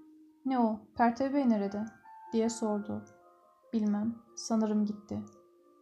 [0.44, 1.84] ''Ne o, Pertev Bey nerede?''
[2.32, 3.04] diye sordu.
[3.72, 5.24] ''Bilmem, sanırım gitti.''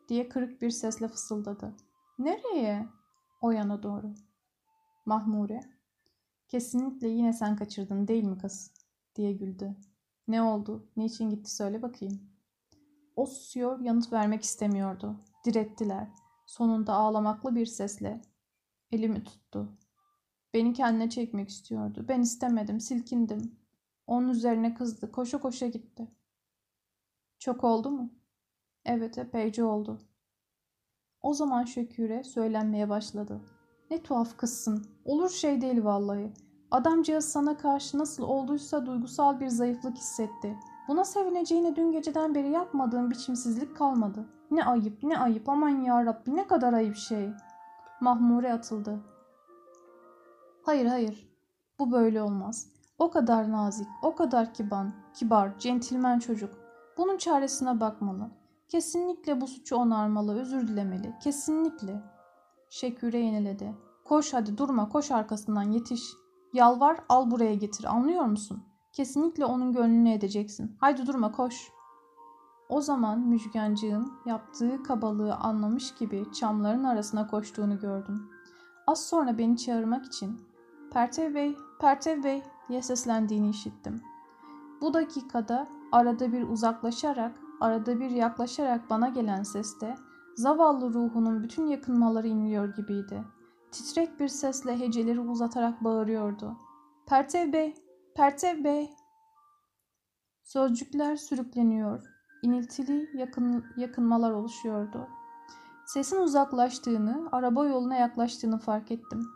[0.08, 1.74] diye kırık bir sesle fısıldadı.
[2.18, 2.88] ''Nereye?''
[3.40, 4.14] O yana doğru.
[5.06, 5.60] Mahmure
[6.48, 8.72] ''Kesinlikle yine sen kaçırdın değil mi kız?''
[9.16, 9.76] diye güldü.
[10.28, 10.88] Ne oldu?
[10.96, 12.29] Niçin gitti söyle bakayım.
[13.20, 15.16] O susuyor, yanıt vermek istemiyordu.
[15.44, 16.08] Direttiler.
[16.46, 18.22] Sonunda ağlamaklı bir sesle.
[18.92, 19.78] Elimi tuttu.
[20.54, 22.04] Beni kendine çekmek istiyordu.
[22.08, 23.58] Ben istemedim, silkindim.
[24.06, 25.12] Onun üzerine kızdı.
[25.12, 26.08] Koşa koşa gitti.
[27.38, 28.10] Çok oldu mu?
[28.84, 30.00] Evet, epeyce oldu.
[31.22, 33.40] O zaman Şöküre söylenmeye başladı.
[33.90, 34.86] Ne tuhaf kızsın.
[35.04, 36.32] Olur şey değil vallahi.
[36.70, 40.56] Adamcağız sana karşı nasıl olduysa duygusal bir zayıflık hissetti.
[40.90, 44.26] Buna sevineceğine dün geceden beri yapmadığım biçimsizlik kalmadı.
[44.50, 47.30] Ne ayıp ne ayıp aman ya Rabbi ne kadar ayıp şey.
[48.00, 49.00] Mahmure atıldı.
[50.62, 51.30] Hayır hayır
[51.78, 52.72] bu böyle olmaz.
[52.98, 56.54] O kadar nazik, o kadar kiban, kibar, centilmen çocuk.
[56.98, 58.30] Bunun çaresine bakmalı.
[58.68, 61.14] Kesinlikle bu suçu onarmalı, özür dilemeli.
[61.22, 62.02] Kesinlikle.
[62.70, 63.74] Şeküre yeniledi.
[64.04, 66.02] Koş hadi durma, koş arkasından yetiş.
[66.52, 68.69] Yalvar al buraya getir anlıyor musun?
[68.92, 70.76] Kesinlikle onun gönlünü edeceksin.
[70.80, 71.72] Haydi durma koş.
[72.68, 78.30] O zaman müjgancığın yaptığı kabalığı anlamış gibi çamların arasına koştuğunu gördüm.
[78.86, 80.40] Az sonra beni çağırmak için
[80.92, 84.00] Pertev Bey, Pertev Bey diye seslendiğini işittim.
[84.80, 89.94] Bu dakikada arada bir uzaklaşarak, arada bir yaklaşarak bana gelen seste
[90.34, 93.24] zavallı ruhunun bütün yakınmaları inliyor gibiydi.
[93.72, 96.56] Titrek bir sesle heceleri uzatarak bağırıyordu.
[97.06, 97.74] Pertev Bey,
[98.20, 98.90] Pertev Bey.
[100.42, 102.02] Sözcükler sürükleniyor.
[102.42, 105.08] İniltili yakın, yakınmalar oluşuyordu.
[105.86, 109.26] Sesin uzaklaştığını, araba yoluna yaklaştığını fark ettim.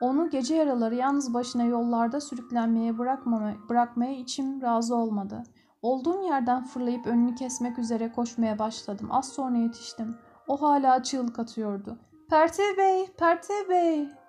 [0.00, 5.42] Onu gece yaraları yalnız başına yollarda sürüklenmeye bırakmama, bırakmaya içim razı olmadı.
[5.82, 9.08] Olduğum yerden fırlayıp önünü kesmek üzere koşmaya başladım.
[9.10, 10.16] Az sonra yetiştim.
[10.48, 11.98] O hala çığlık atıyordu.
[12.30, 14.21] Pertev Bey, Pertev Bey.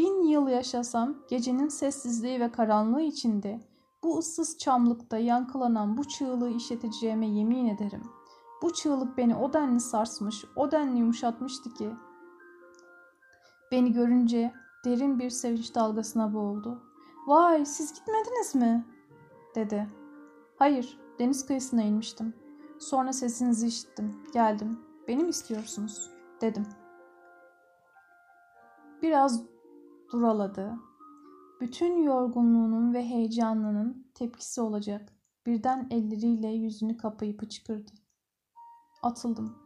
[0.00, 3.60] Bin yıl yaşasam gecenin sessizliği ve karanlığı içinde
[4.02, 8.02] bu ıssız çamlıkta yankılanan bu çığlığı işiteceğime yemin ederim.
[8.62, 11.90] Bu çığlık beni o denli sarsmış, o denli yumuşatmıştı ki.
[13.72, 14.52] Beni görünce
[14.84, 16.82] derin bir sevinç dalgasına boğuldu.
[17.26, 18.84] Vay siz gitmediniz mi?
[19.54, 19.86] dedi.
[20.58, 22.34] Hayır deniz kıyısına inmiştim.
[22.78, 24.22] Sonra sesinizi işittim.
[24.32, 24.78] Geldim.
[25.08, 26.10] Beni mi istiyorsunuz?
[26.40, 26.66] dedim.
[29.02, 29.49] Biraz
[30.12, 30.78] duraladı.
[31.60, 35.12] Bütün yorgunluğunun ve heyecanının tepkisi olacak.
[35.46, 37.92] Birden elleriyle yüzünü kapayıp hıçkırdı.
[39.02, 39.58] Atıldım.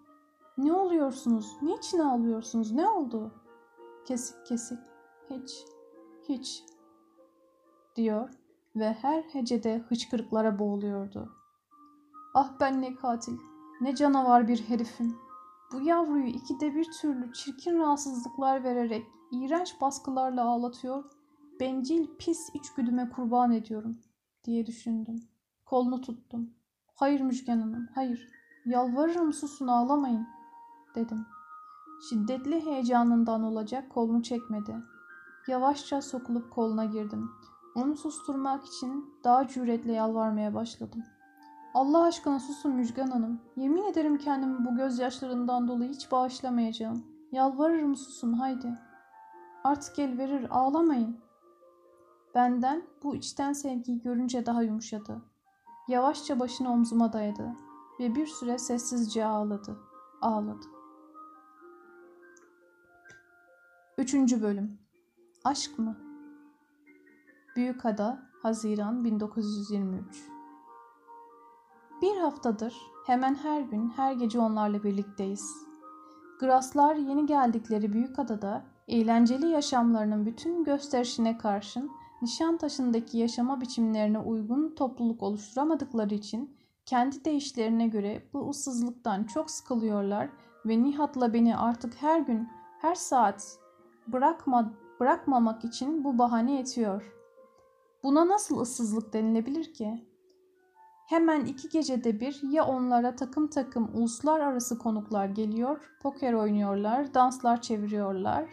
[0.58, 1.56] Ne oluyorsunuz?
[1.62, 2.72] Niçin ağlıyorsunuz?
[2.72, 3.34] Ne oldu?
[4.06, 4.78] Kesik kesik.
[5.30, 5.64] Hiç,
[6.28, 6.64] hiç
[7.96, 8.30] diyor
[8.76, 11.32] ve her hecede hıçkırıklara boğuluyordu.
[12.34, 13.38] Ah ben ne katil,
[13.80, 15.16] ne canavar bir herifim.
[15.72, 19.06] Bu yavruyu ikide bir türlü çirkin rahatsızlıklar vererek,
[19.42, 21.04] iğrenç baskılarla ağlatıyor,
[21.60, 23.98] bencil pis içgüdüme kurban ediyorum
[24.44, 25.28] diye düşündüm.
[25.64, 26.50] Kolunu tuttum.
[26.94, 28.28] Hayır Müjgan Hanım, hayır.
[28.66, 30.26] Yalvarırım susun ağlamayın
[30.94, 31.26] dedim.
[32.08, 34.76] Şiddetli heyecanından olacak kolunu çekmedi.
[35.48, 37.30] Yavaşça sokulup koluna girdim.
[37.74, 41.02] Onu susturmak için daha cüretle yalvarmaya başladım.
[41.74, 43.40] Allah aşkına susun Müjgan Hanım.
[43.56, 47.04] Yemin ederim kendimi bu gözyaşlarından dolayı hiç bağışlamayacağım.
[47.32, 48.78] Yalvarırım susun haydi.
[49.64, 51.20] Artık el verir ağlamayın.
[52.34, 55.22] Benden bu içten sevgiyi görünce daha yumuşadı.
[55.88, 57.56] Yavaşça başını omzuma dayadı
[58.00, 59.78] ve bir süre sessizce ağladı.
[60.20, 60.66] Ağladı.
[63.98, 64.78] Üçüncü bölüm
[65.44, 65.96] Aşk mı?
[67.56, 70.28] Büyükada, Haziran 1923
[72.02, 72.76] Bir haftadır
[73.06, 75.56] hemen her gün her gece onlarla birlikteyiz.
[76.40, 81.90] Graslar yeni geldikleri Büyükada'da eğlenceli yaşamlarının bütün gösterişine karşın
[82.22, 86.56] Nişantaşı'ndaki yaşama biçimlerine uygun topluluk oluşturamadıkları için
[86.86, 90.28] kendi değişlerine göre bu ıssızlıktan çok sıkılıyorlar
[90.66, 92.48] ve Nihat'la beni artık her gün,
[92.80, 93.58] her saat
[94.06, 97.12] bırakma, bırakmamak için bu bahane yetiyor.
[98.02, 100.08] Buna nasıl ıssızlık denilebilir ki?
[101.08, 108.48] Hemen iki gecede bir ya onlara takım takım uluslararası konuklar geliyor, poker oynuyorlar, danslar çeviriyorlar,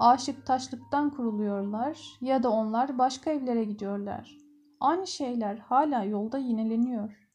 [0.00, 4.36] aşık taşlıktan kuruluyorlar ya da onlar başka evlere gidiyorlar.
[4.80, 7.30] Aynı şeyler hala yolda yineleniyor.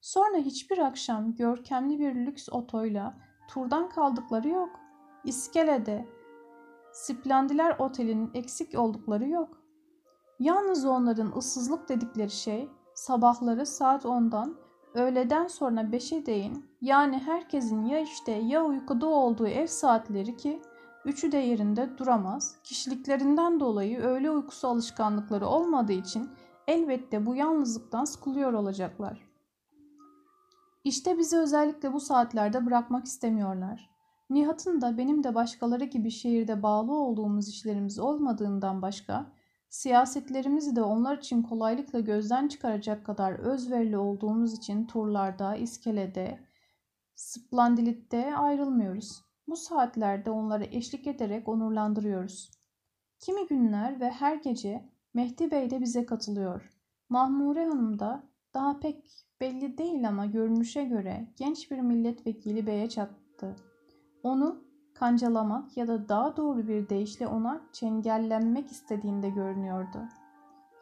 [0.00, 3.14] Sonra hiçbir akşam görkemli bir lüks otoyla
[3.48, 4.70] turdan kaldıkları yok.
[5.24, 6.08] İskele'de
[6.92, 9.62] Splendiler Oteli'nin eksik oldukları yok.
[10.38, 14.56] Yalnız onların ıssızlık dedikleri şey sabahları saat 10'dan
[14.94, 20.62] öğleden sonra 5'e değin yani herkesin ya işte ya uykuda olduğu ev saatleri ki
[21.04, 22.56] üçü de yerinde duramaz.
[22.64, 26.30] Kişiliklerinden dolayı öğle uykusu alışkanlıkları olmadığı için
[26.66, 29.34] elbette bu yalnızlıktan sıkılıyor olacaklar.
[30.84, 33.90] İşte bizi özellikle bu saatlerde bırakmak istemiyorlar.
[34.30, 39.32] Nihat'ın da benim de başkaları gibi şehirde bağlı olduğumuz işlerimiz olmadığından başka,
[39.70, 46.40] siyasetlerimizi de onlar için kolaylıkla gözden çıkaracak kadar özverili olduğumuz için turlarda, iskelede,
[47.14, 49.33] splandilitte ayrılmıyoruz.
[49.48, 52.50] Bu saatlerde onlara eşlik ederek onurlandırıyoruz.
[53.20, 56.70] Kimi günler ve her gece Mehdi Bey de bize katılıyor.
[57.08, 58.22] Mahmure Hanım da
[58.54, 63.56] daha pek belli değil ama görünüşe göre genç bir milletvekili beye çattı.
[64.22, 64.64] Onu
[64.94, 69.98] kancalamak ya da daha doğru bir deyişle ona çengellenmek istediğinde görünüyordu.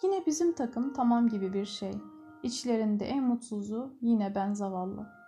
[0.03, 1.93] Yine bizim takım tamam gibi bir şey.
[2.43, 5.22] İçlerinde en mutsuzu yine ben zavallı.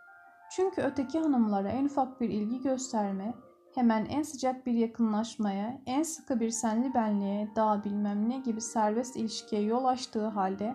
[0.56, 3.35] Çünkü öteki hanımlara en ufak bir ilgi gösterme,
[3.74, 9.16] hemen en sıcak bir yakınlaşmaya, en sıkı bir senli benliğe, daha bilmem ne gibi serbest
[9.16, 10.72] ilişkiye yol açtığı halde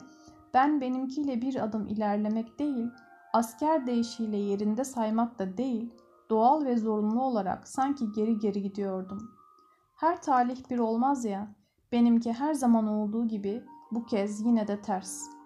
[0.54, 2.88] ben benimkiyle bir adım ilerlemek değil,
[3.34, 5.94] asker değişiyle yerinde saymak da değil,
[6.30, 9.32] doğal ve zorunlu olarak sanki geri geri gidiyordum.
[9.96, 11.56] Her talih bir olmaz ya,
[11.92, 15.39] benimki her zaman olduğu gibi bu kez yine de ters.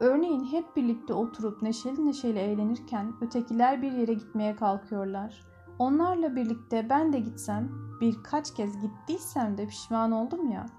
[0.00, 5.44] Örneğin hep birlikte oturup neşeli neşeli eğlenirken ötekiler bir yere gitmeye kalkıyorlar.
[5.78, 7.68] Onlarla birlikte ben de gitsem,
[8.00, 10.78] birkaç kez gittiysem de pişman oldum ya.''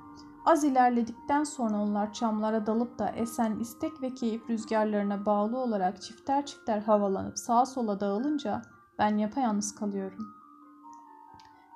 [0.49, 6.45] Az ilerledikten sonra onlar çamlara dalıp da esen istek ve keyif rüzgarlarına bağlı olarak çifter
[6.45, 8.61] çifter havalanıp sağa sola dağılınca
[8.99, 10.27] Ben yapayalnız kalıyorum.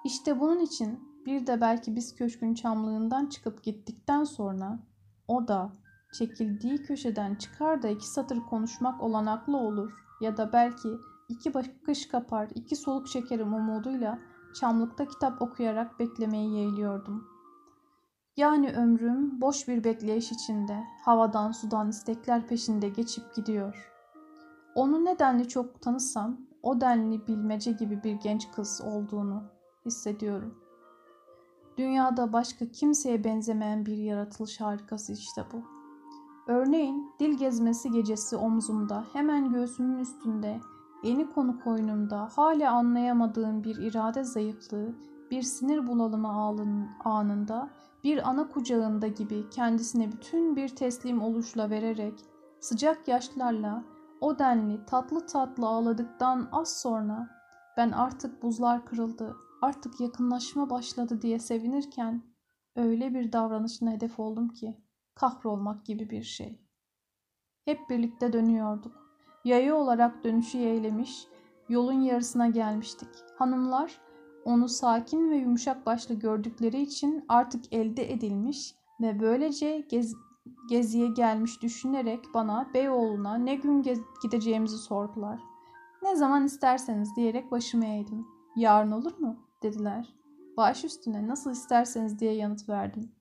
[0.05, 4.79] İşte bunun için bir de belki biz köşkün çamlığından çıkıp gittikten sonra
[5.27, 5.71] o da
[6.13, 9.91] çekildiği köşeden çıkar da iki satır konuşmak olanaklı olur
[10.21, 10.89] ya da belki
[11.29, 14.19] iki bakış kapar, iki soluk çekerim umuduyla
[14.53, 17.27] çamlıkta kitap okuyarak beklemeyi yeğliyordum.
[18.37, 23.91] Yani ömrüm boş bir bekleyiş içinde, havadan sudan istekler peşinde geçip gidiyor.
[24.75, 29.43] Onu nedenli çok tanısam, o denli bilmece gibi bir genç kız olduğunu
[29.85, 30.55] hissediyorum.
[31.77, 35.72] Dünyada başka kimseye benzemeyen bir yaratılış harikası işte bu.
[36.47, 40.59] Örneğin dil gezmesi gecesi omzumda, hemen göğsümün üstünde,
[41.03, 44.95] yeni konu koynumda, hala anlayamadığım bir irade zayıflığı,
[45.31, 46.27] bir sinir bulalımı
[47.03, 47.69] anında,
[48.03, 52.25] bir ana kucağında gibi kendisine bütün bir teslim oluşla vererek,
[52.59, 53.83] sıcak yaşlarla,
[54.21, 57.29] o denli tatlı tatlı ağladıktan az sonra
[57.77, 62.23] ben artık buzlar kırıldı, artık yakınlaşma başladı diye sevinirken
[62.75, 64.82] öyle bir davranışına hedef oldum ki
[65.15, 66.59] kahrolmak gibi bir şey.
[67.65, 68.95] Hep birlikte dönüyorduk.
[69.45, 71.27] Yayı olarak dönüşü yeğlemiş,
[71.69, 73.09] yolun yarısına gelmiştik.
[73.37, 74.01] Hanımlar
[74.45, 80.15] onu sakin ve yumuşak başlı gördükleri için artık elde edilmiş ve böylece gez,
[80.69, 83.83] geziye gelmiş düşünerek bana Beyoğlu'na ne gün
[84.23, 85.39] gideceğimizi sordular.
[86.01, 88.27] Ne zaman isterseniz diyerek başımı eğdim.
[88.55, 89.37] Yarın olur mu?
[89.63, 90.15] dediler.
[90.57, 93.11] Baş üstüne nasıl isterseniz diye yanıt verdim.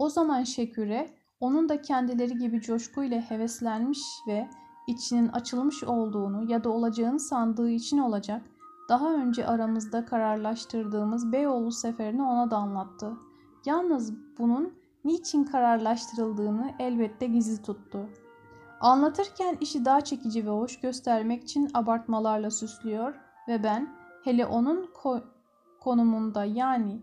[0.00, 1.10] O zaman Şeküre
[1.40, 4.48] onun da kendileri gibi coşkuyla heveslenmiş ve
[4.86, 8.42] içinin açılmış olduğunu ya da olacağını sandığı için olacak
[8.88, 13.12] daha önce aramızda kararlaştırdığımız Beyoğlu seferini ona da anlattı.
[13.66, 14.74] Yalnız bunun
[15.04, 18.08] niçin kararlaştırıldığını elbette gizli tuttu.
[18.80, 23.14] Anlatırken işi daha çekici ve hoş göstermek için abartmalarla süslüyor
[23.48, 23.94] ve ben
[24.24, 25.24] hele onun ko-
[25.80, 27.00] konumunda yani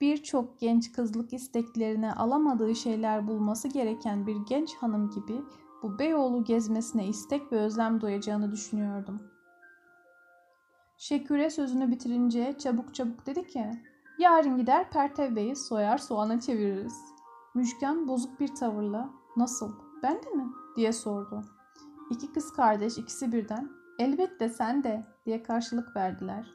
[0.00, 5.42] birçok genç kızlık isteklerine alamadığı şeyler bulması gereken bir genç hanım gibi
[5.82, 9.22] bu Beyoğlu gezmesine istek ve özlem duyacağını düşünüyordum.
[10.96, 13.70] Şeküre sözünü bitirince çabuk çabuk dedi ki
[14.18, 17.00] yarın gider Pertev Bey'i soyar soğana çeviririz.
[17.54, 19.72] Müşken bozuk bir tavırla nasıl
[20.02, 20.46] ben de mi
[20.76, 21.44] diye sordu.
[22.10, 26.46] İki kız kardeş ikisi birden elbette sen de diye karşılık verdiler.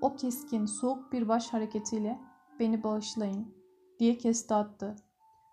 [0.00, 2.20] O keskin soğuk bir baş hareketiyle
[2.60, 3.54] beni bağışlayın
[3.98, 4.96] diye kesti attı.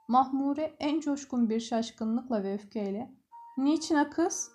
[0.07, 3.21] Mahmure en coşkun bir şaşkınlıkla ve öfkeyle
[3.57, 4.51] Niçin ha kız?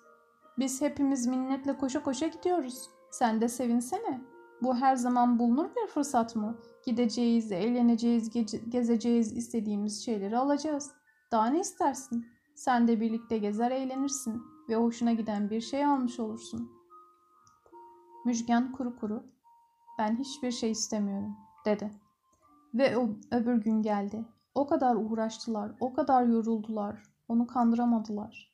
[0.59, 2.89] Biz hepimiz minnetle koşa koşa gidiyoruz.
[3.11, 4.21] Sen de sevinsene.
[4.61, 6.57] Bu her zaman bulunur bir fırsat mı?
[6.85, 10.91] Gideceğiz, eğleneceğiz, ge- gezeceğiz, istediğimiz şeyleri alacağız.
[11.31, 12.27] Daha ne istersin?
[12.55, 16.71] Sen de birlikte gezer eğlenirsin ve hoşuna giden bir şey almış olursun.
[18.25, 19.23] Müjgan kuru kuru,
[19.99, 21.91] ben hiçbir şey istemiyorum, dedi.
[22.73, 24.25] Ve o öbür gün geldi.
[24.55, 28.53] O kadar uğraştılar, o kadar yoruldular, onu kandıramadılar.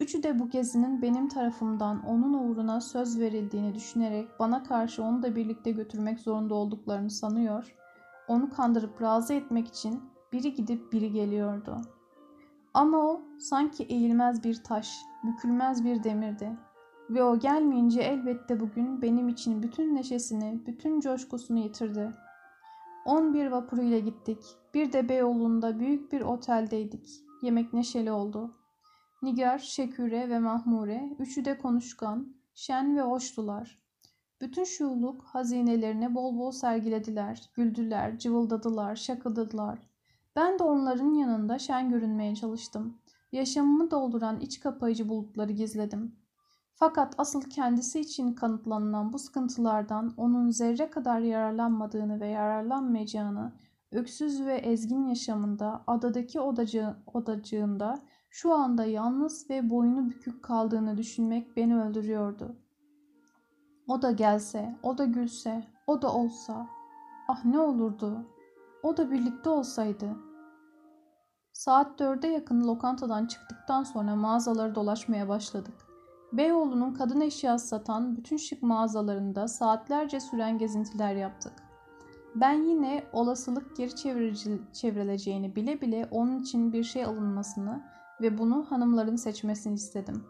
[0.00, 5.36] Üçü de bu gezinin benim tarafımdan onun uğruna söz verildiğini düşünerek bana karşı onu da
[5.36, 7.74] birlikte götürmek zorunda olduklarını sanıyor,
[8.28, 10.02] onu kandırıp razı etmek için
[10.32, 11.76] biri gidip biri geliyordu.
[12.74, 16.56] Ama o sanki eğilmez bir taş, bükülmez bir demirdi.
[17.10, 22.12] Ve o gelmeyince elbette bugün benim için bütün neşesini, bütün coşkusunu yitirdi.
[23.06, 24.38] 11 vapuruyla gittik.
[24.74, 27.08] Bir de Beyoğlu'nda büyük bir oteldeydik.
[27.42, 28.54] Yemek neşeli oldu.
[29.22, 33.78] Nigar, Şeküre ve Mahmure üçü de konuşkan, şen ve hoştular.
[34.40, 39.90] Bütün şuurluk hazinelerini bol bol sergilediler, güldüler, cıvıldadılar, şakıdadılar.
[40.36, 42.98] Ben de onların yanında şen görünmeye çalıştım.
[43.32, 46.16] Yaşamımı dolduran iç kapayıcı bulutları gizledim.
[46.78, 53.52] Fakat asıl kendisi için kanıtlanılan bu sıkıntılardan onun zerre kadar yararlanmadığını ve yararlanmayacağını,
[53.92, 57.98] öksüz ve ezgin yaşamında adadaki odacı, odacığında
[58.30, 62.56] şu anda yalnız ve boynu bükük kaldığını düşünmek beni öldürüyordu.
[63.88, 66.66] O da gelse, o da gülse, o da olsa.
[67.28, 68.26] Ah ne olurdu?
[68.82, 70.16] O da birlikte olsaydı.
[71.52, 75.85] Saat dörde yakın lokantadan çıktıktan sonra mağazaları dolaşmaya başladık.
[76.32, 81.52] Beyoğlu'nun kadın eşyası satan bütün şık mağazalarında saatlerce süren gezintiler yaptık.
[82.34, 83.96] Ben yine olasılık geri
[84.72, 87.84] çevrileceğini bile bile onun için bir şey alınmasını
[88.20, 90.24] ve bunu hanımların seçmesini istedim.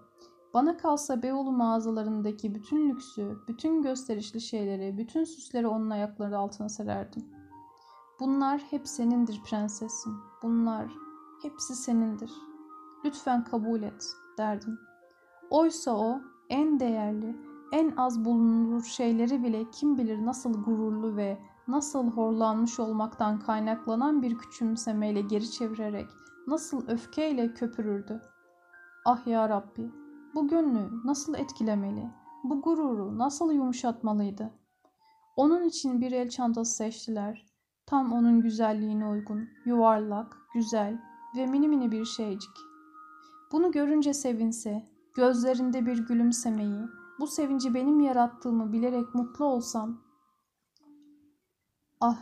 [0.55, 7.25] Bana kalsa Beyoğlu mağazalarındaki bütün lüksü, bütün gösterişli şeyleri, bütün süsleri onun ayakları altına sererdim.
[8.21, 10.13] Bunlar hep senindir prensesim.
[10.43, 10.87] Bunlar
[11.43, 12.31] hepsi senindir.
[13.05, 14.07] Lütfen kabul et
[14.39, 14.79] derdim.
[15.51, 17.37] Oysa o en değerli,
[17.73, 24.39] en az bulunur şeyleri bile kim bilir nasıl gururlu ve nasıl horlanmış olmaktan kaynaklanan bir
[24.39, 26.07] küçümsemeyle geri çevirerek
[26.47, 28.23] nasıl öfkeyle köpürürdü.
[29.05, 29.91] Ah ya Rabbi,
[30.35, 32.11] bu gönlü nasıl etkilemeli,
[32.45, 34.51] bu gururu nasıl yumuşatmalıydı?
[35.37, 37.47] Onun için bir el çantası seçtiler.
[37.87, 41.01] Tam onun güzelliğine uygun, yuvarlak, güzel
[41.37, 42.57] ve mini mini bir şeycik.
[43.53, 46.89] Bunu görünce sevinse, gözlerinde bir gülümsemeyi,
[47.21, 49.99] bu sevinci benim yarattığımı bilerek mutlu olsam,
[52.01, 52.19] ah,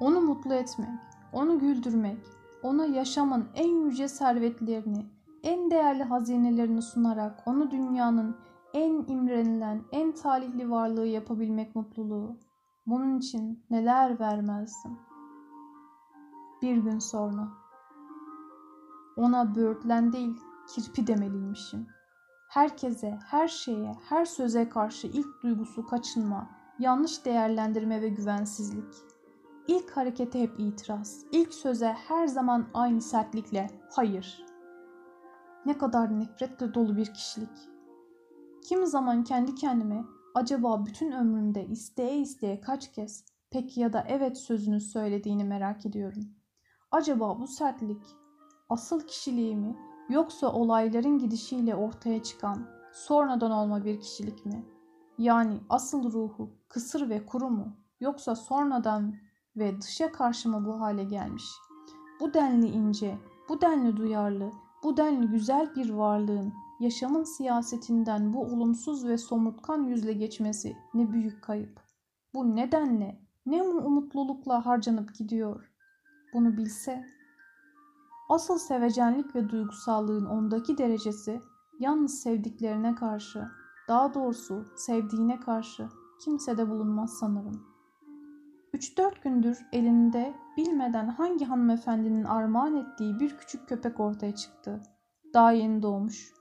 [0.00, 1.00] onu mutlu etmek,
[1.32, 2.18] onu güldürmek,
[2.62, 5.06] ona yaşamın en yüce servetlerini,
[5.42, 8.36] en değerli hazinelerini sunarak onu dünyanın
[8.74, 12.36] en imrenilen, en talihli varlığı yapabilmek mutluluğu.
[12.86, 14.98] Bunun için neler vermezdim.
[16.62, 17.48] Bir gün sonra
[19.16, 20.36] ona böğürtlen değil,
[20.74, 21.86] kirpi demeliymişim.
[22.52, 28.94] Herkese, her şeye, her söze karşı ilk duygusu kaçınma, yanlış değerlendirme ve güvensizlik.
[29.68, 34.46] İlk harekete hep itiraz, ilk söze her zaman aynı sertlikle hayır.
[35.66, 37.68] Ne kadar nefretle dolu bir kişilik.
[38.68, 40.04] Kimi zaman kendi kendime
[40.34, 46.24] acaba bütün ömrümde isteye isteye kaç kez peki ya da evet sözünü söylediğini merak ediyorum.
[46.90, 48.02] Acaba bu sertlik
[48.68, 49.76] asıl kişiliği mi
[50.12, 54.64] yoksa olayların gidişiyle ortaya çıkan sonradan olma bir kişilik mi?
[55.18, 59.14] Yani asıl ruhu kısır ve kuru mu yoksa sonradan
[59.56, 61.44] ve dışa karşı mı bu hale gelmiş?
[62.20, 63.18] Bu denli ince,
[63.48, 64.50] bu denli duyarlı,
[64.82, 71.42] bu denli güzel bir varlığın yaşamın siyasetinden bu olumsuz ve somurtkan yüzle geçmesi ne büyük
[71.42, 71.80] kayıp.
[72.34, 75.72] Bu nedenle ne umutlulukla harcanıp gidiyor.
[76.34, 77.06] Bunu bilse.
[78.32, 81.40] Asıl sevecenlik ve duygusallığın ondaki derecesi
[81.80, 83.48] yalnız sevdiklerine karşı,
[83.88, 85.88] daha doğrusu sevdiğine karşı
[86.24, 87.66] kimsede bulunmaz sanırım.
[88.74, 94.82] 3-4 gündür elinde bilmeden hangi hanımefendinin armağan ettiği bir küçük köpek ortaya çıktı.
[95.34, 96.32] Daha yeni doğmuş.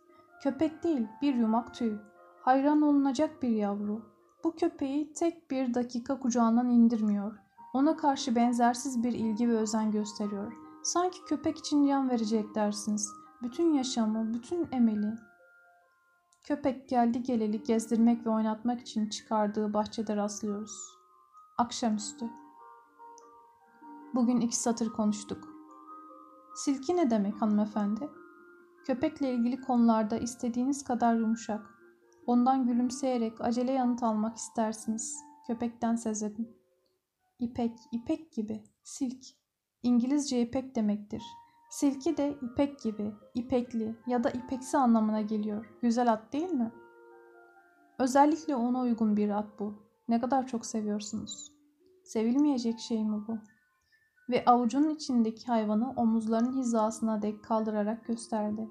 [0.43, 1.97] Köpek değil, bir yumak tüy.
[2.41, 4.01] Hayran olunacak bir yavru.
[4.43, 7.37] Bu köpeği tek bir dakika kucağından indirmiyor.
[7.73, 10.60] Ona karşı benzersiz bir ilgi ve özen gösteriyor.
[10.83, 13.09] Sanki köpek için can verecek dersiniz.
[13.41, 15.13] Bütün yaşamı, bütün emeli.
[16.43, 20.71] Köpek geldi geleli gezdirmek ve oynatmak için çıkardığı bahçede rastlıyoruz.
[21.57, 22.25] Akşamüstü.
[24.13, 25.47] Bugün iki satır konuştuk.
[26.55, 28.09] Silki ne demek hanımefendi?
[28.85, 31.79] Köpekle ilgili konularda istediğiniz kadar yumuşak.
[32.25, 35.17] Ondan gülümseyerek acele yanıt almak istersiniz.
[35.47, 36.49] Köpekten sezerim.
[37.39, 39.40] İpek, ipek gibi, silk.
[39.83, 41.23] İngilizce ipek demektir.
[41.69, 45.65] Silki de ipek gibi, ipekli ya da ipeksi anlamına geliyor.
[45.81, 46.71] Güzel at değil mi?
[47.99, 49.73] Özellikle ona uygun bir at bu.
[50.07, 51.51] Ne kadar çok seviyorsunuz.
[52.03, 53.37] Sevilmeyecek şey mi bu?
[54.31, 58.69] ve avucunun içindeki hayvanı omuzlarının hizasına dek kaldırarak gösterdi.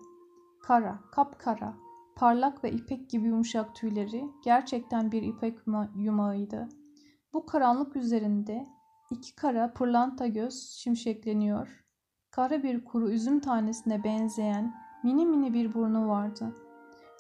[0.63, 1.75] Kara, kapkara,
[2.17, 5.59] parlak ve ipek gibi yumuşak tüyleri gerçekten bir ipek
[5.97, 6.69] yumağıydı.
[7.33, 8.67] Bu karanlık üzerinde
[9.11, 11.85] iki kara pırlanta göz şimşekleniyor.
[12.31, 14.75] Kara bir kuru üzüm tanesine benzeyen
[15.05, 16.55] mini mini bir burnu vardı.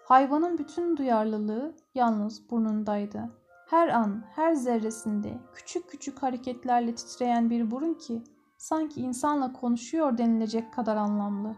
[0.04, 3.30] Hayvanın bütün duyarlılığı yalnız burnundaydı.
[3.68, 8.22] Her an, her zerresinde küçük küçük hareketlerle titreyen bir burun ki
[8.58, 11.56] sanki insanla konuşuyor denilecek kadar anlamlı.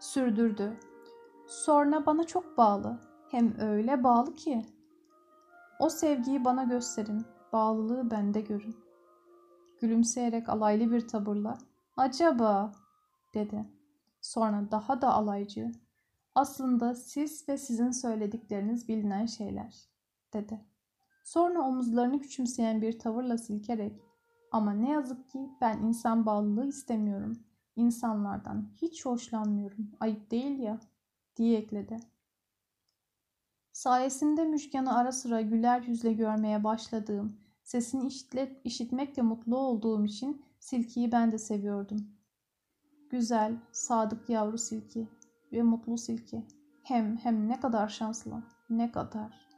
[0.00, 0.76] Sürdürdü.
[1.46, 3.00] Sonra bana çok bağlı.
[3.30, 4.66] Hem öyle bağlı ki.
[5.80, 7.26] O sevgiyi bana gösterin.
[7.52, 8.85] Bağlılığı bende görün.
[9.86, 11.58] Gülümseyerek alaylı bir tavırla
[11.96, 12.72] acaba
[13.34, 13.64] dedi.
[14.20, 15.72] Sonra daha da alaycı.
[16.34, 19.74] Aslında siz ve sizin söyledikleriniz bilinen şeyler
[20.32, 20.60] dedi.
[21.24, 24.00] Sonra omuzlarını küçümseyen bir tavırla silkerek
[24.52, 27.38] ama ne yazık ki ben insan bağlılığı istemiyorum.
[27.76, 29.90] İnsanlardan hiç hoşlanmıyorum.
[30.00, 30.80] Ayıp değil ya
[31.36, 32.00] diye ekledi.
[33.72, 41.12] Sayesinde Müşkan'ı ara sıra güler yüzle görmeye başladığım, sesini işitle, işitmekle mutlu olduğum için Silki'yi
[41.12, 41.98] ben de seviyordum.
[43.10, 45.08] Güzel, sadık yavru Silki
[45.52, 46.46] ve mutlu Silki.
[46.82, 49.48] Hem hem ne kadar şanslı, ne kadar.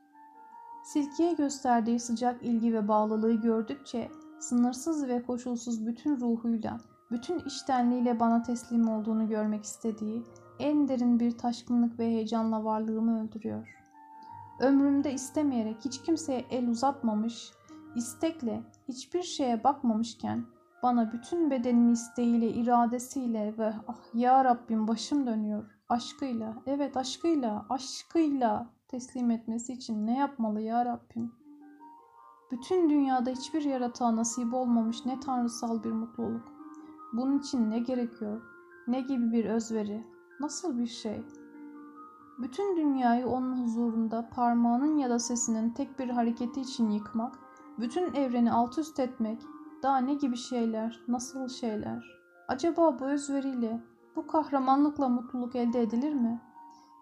[0.85, 4.11] Silki'ye gösterdiği sıcak ilgi ve bağlılığı gördükçe
[4.41, 6.81] sınırsız ve koşulsuz bütün ruhuyla,
[7.11, 10.23] bütün iştenliğiyle bana teslim olduğunu görmek istediği
[10.59, 13.75] en derin bir taşkınlık ve heyecanla varlığımı öldürüyor.
[14.61, 17.58] Ömrümde istemeyerek hiç kimseye el uzatmamış,
[17.99, 20.45] istekle hiçbir şeye bakmamışken
[20.83, 25.65] bana bütün bedenini isteğiyle, iradesiyle ve ah ya Rabbim başım dönüyor.
[25.89, 31.33] Aşkıyla, evet aşkıyla, aşkıyla teslim etmesi için ne yapmalı ya Rabbim?
[32.53, 36.53] Bütün dünyada hiçbir yaratığa nasip olmamış ne tanrısal bir mutluluk.
[37.13, 38.43] Bunun için ne gerekiyor?
[38.89, 40.07] Ne gibi bir özveri?
[40.41, 41.23] Nasıl bir şey?
[42.39, 47.39] Bütün dünyayı onun huzurunda parmağının ya da sesinin tek bir hareketi için yıkmak,
[47.81, 49.43] bütün evreni alt üst etmek,
[49.83, 52.05] daha ne gibi şeyler, nasıl şeyler?
[52.49, 53.81] Acaba bu özveriyle,
[54.17, 56.41] bu kahramanlıkla mutluluk elde edilir mi?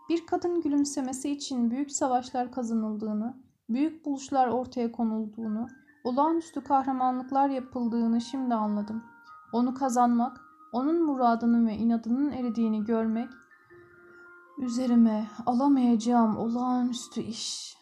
[0.08, 3.36] Bir kadın gülümsemesi için büyük savaşlar kazanıldığını,
[3.68, 5.66] büyük buluşlar ortaya konulduğunu,
[6.04, 9.04] olağanüstü kahramanlıklar yapıldığını şimdi anladım.
[9.52, 10.40] Onu kazanmak,
[10.72, 13.30] onun muradının ve inadının eridiğini görmek,
[14.58, 17.75] üzerime alamayacağım olağanüstü iş,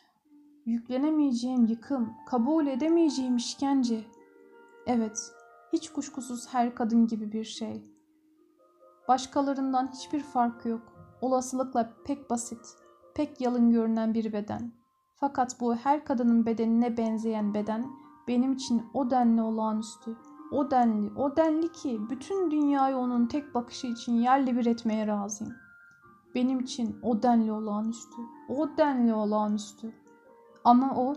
[0.67, 4.05] yüklenemeyeceğim yıkım, kabul edemeyeceğim işkence.
[4.87, 5.33] Evet,
[5.73, 7.85] hiç kuşkusuz her kadın gibi bir şey.
[9.09, 10.83] Başkalarından hiçbir fark yok.
[11.21, 12.77] Olasılıkla pek basit,
[13.15, 14.73] pek yalın görünen bir beden.
[15.17, 17.87] Fakat bu her kadının bedenine benzeyen beden
[18.29, 20.17] benim için o denli olağanüstü.
[20.53, 25.55] O denli, o denli ki bütün dünyayı onun tek bakışı için yerli bir etmeye razıyım.
[26.35, 28.17] Benim için o denli olağanüstü,
[28.49, 30.04] o denli olağanüstü.
[30.65, 31.15] Ama o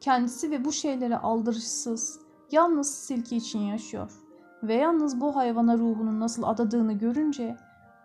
[0.00, 2.20] kendisi ve bu şeylere aldırışsız,
[2.52, 4.12] yalnız silki için yaşıyor.
[4.62, 7.56] Ve yalnız bu hayvana ruhunun nasıl adadığını görünce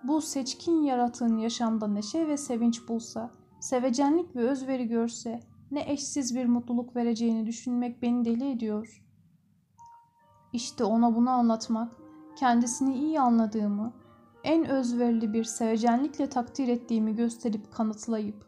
[0.03, 5.39] bu seçkin yaratığın yaşamda neşe ve sevinç bulsa, sevecenlik ve özveri görse
[5.71, 9.03] ne eşsiz bir mutluluk vereceğini düşünmek beni deli ediyor.
[10.53, 11.91] İşte ona bunu anlatmak,
[12.35, 13.93] kendisini iyi anladığımı,
[14.43, 18.45] en özverili bir sevecenlikle takdir ettiğimi gösterip kanıtlayıp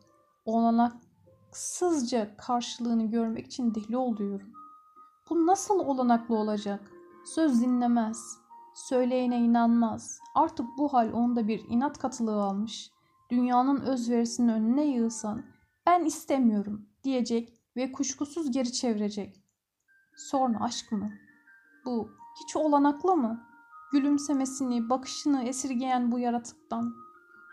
[1.54, 4.48] olanaksızca karşılığını görmek için deli oluyorum.
[5.30, 6.92] Bu nasıl olanaklı olacak?
[7.26, 8.38] Söz dinlemez,
[8.76, 10.20] söyleyene inanmaz.
[10.36, 12.92] Artık bu hal onda bir inat katılığı almış.
[13.30, 15.44] Dünyanın özverisinin önüne yığsan,
[15.86, 19.44] ben istemiyorum diyecek ve kuşkusuz geri çevirecek.
[20.18, 21.12] Sonra aşk mı?
[21.86, 22.10] Bu
[22.44, 23.44] hiç olanaklı mı?
[23.92, 26.94] Gülümsemesini, bakışını esirgeyen bu yaratıktan.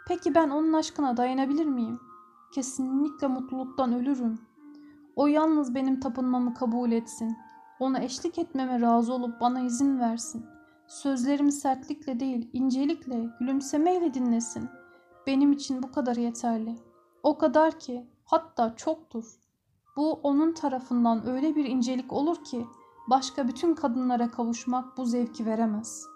[0.08, 2.09] Peki ben onun aşkına dayanabilir miyim?
[2.52, 4.38] Kesinlikle mutluluktan ölürüm.
[5.16, 7.36] O yalnız benim tapınmamı kabul etsin.
[7.80, 10.46] Ona eşlik etmeme razı olup bana izin versin.
[10.86, 14.68] Sözlerimi sertlikle değil, incelikle, gülümsemeyle dinlesin.
[15.26, 16.76] Benim için bu kadar yeterli.
[17.22, 19.24] O kadar ki, hatta çoktur.
[19.96, 22.66] Bu onun tarafından öyle bir incelik olur ki,
[23.10, 26.06] başka bütün kadınlara kavuşmak bu zevki veremez.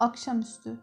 [0.00, 0.78] Akşamüstü.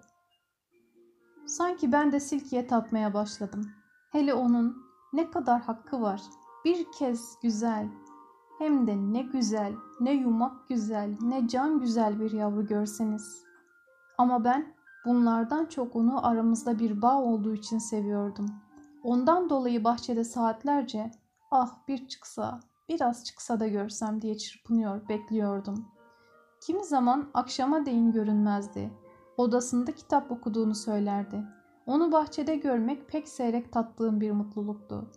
[1.52, 3.72] Sanki ben de silkiye tapmaya başladım.
[4.11, 4.78] Hele onun
[5.14, 6.22] ne kadar hakkı var.
[6.65, 7.88] Bir kez güzel,
[8.57, 13.44] hem de ne güzel, ne yumak güzel, ne can güzel bir yavru görseniz.
[14.18, 14.73] Ama ben
[15.06, 18.49] bunlardan çok onu aramızda bir bağ olduğu için seviyordum.
[19.03, 21.11] Ondan dolayı bahçede saatlerce
[21.52, 22.60] ah bir çıksa,
[22.90, 25.86] biraz çıksa da görsem diye çırpınıyor, bekliyordum.
[26.61, 29.01] Kimi zaman akşama değin görünmezdi.
[29.38, 31.44] Odasında kitap okuduğunu söylerdi.
[31.86, 35.12] Onu bahçede görmek pek seyrek tattığım bir mutluluktu.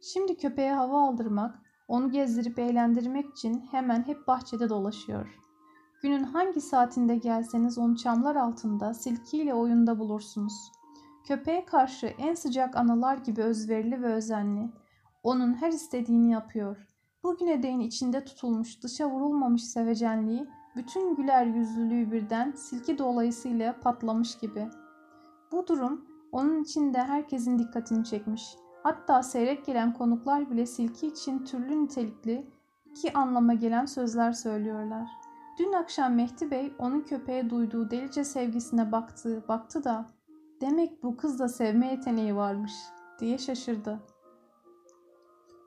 [0.00, 1.58] Şimdi köpeğe hava aldırmak,
[1.88, 5.40] onu gezdirip eğlendirmek için hemen hep bahçede dolaşıyor.
[6.02, 10.72] Günün hangi saatinde gelseniz onu çamlar altında silkiyle oyunda bulursunuz.
[11.26, 14.70] Köpeğe karşı en sıcak analar gibi özverili ve özenli.
[15.22, 16.86] Onun her istediğini yapıyor.
[17.22, 24.68] Bugüne değin içinde tutulmuş, dışa vurulmamış sevecenliği, bütün güler yüzlülüğü birden silki dolayısıyla patlamış gibi.
[25.52, 28.56] Bu durum onun içinde herkesin dikkatini çekmiş.
[28.82, 32.50] Hatta seyrek gelen konuklar bile silki için türlü nitelikli
[32.90, 35.08] iki anlama gelen sözler söylüyorlar.
[35.58, 40.06] Dün akşam Mehdi Bey onun köpeğe duyduğu delice sevgisine baktı, baktı da
[40.60, 42.72] demek bu kız da sevme yeteneği varmış
[43.18, 44.00] diye şaşırdı.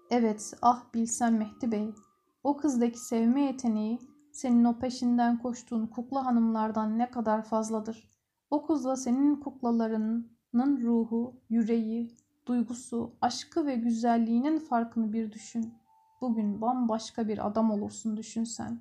[0.09, 1.93] Evet, ah bilsem Mehdi Bey,
[2.43, 3.99] o kızdaki sevme yeteneği
[4.33, 8.09] senin o peşinden koştuğun kukla hanımlardan ne kadar fazladır.
[8.49, 15.73] O kızla senin kuklalarının ruhu, yüreği, duygusu, aşkı ve güzelliğinin farkını bir düşün.
[16.21, 18.79] Bugün bambaşka bir adam olursun düşünsen.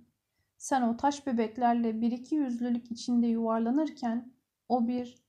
[0.58, 4.32] Sen o taş bebeklerle bir iki yüzlülük içinde yuvarlanırken
[4.68, 5.24] o bir,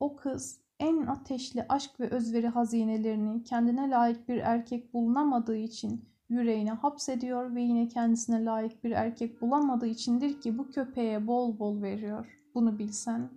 [0.00, 6.72] o kız en ateşli aşk ve özveri hazinelerini kendine layık bir erkek bulunamadığı için yüreğine
[6.72, 12.40] hapsediyor ve yine kendisine layık bir erkek bulamadığı içindir ki bu köpeğe bol bol veriyor.
[12.54, 13.30] Bunu bilsen,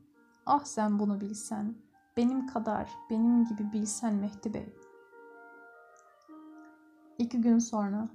[0.46, 1.76] ah sen bunu bilsen,
[2.18, 4.76] benim kadar, benim gibi bilsen Mehdi Bey.
[7.18, 8.10] İki gün sonra.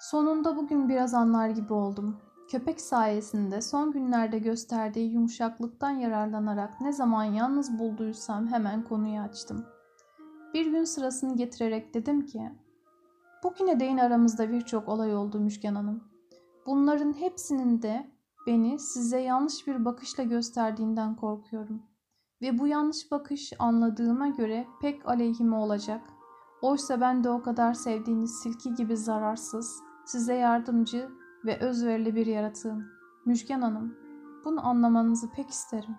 [0.00, 2.16] Sonunda bugün biraz anlar gibi oldum.
[2.50, 9.66] Köpek sayesinde son günlerde gösterdiği yumuşaklıktan yararlanarak ne zaman yalnız bulduysam hemen konuyu açtım.
[10.54, 12.50] Bir gün sırasını getirerek dedim ki,
[13.44, 16.04] bugüne değin aramızda birçok olay oldu Müşken Hanım.
[16.66, 18.10] Bunların hepsinin de
[18.46, 21.82] beni size yanlış bir bakışla gösterdiğinden korkuyorum.
[22.42, 26.00] Ve bu yanlış bakış anladığıma göre pek aleyhime olacak.
[26.62, 31.08] Oysa ben de o kadar sevdiğiniz silki gibi zararsız, size yardımcı
[31.44, 32.84] ve özverili bir yaratığım.
[33.26, 33.96] Müjgan Hanım,
[34.44, 35.96] bunu anlamanızı pek isterim.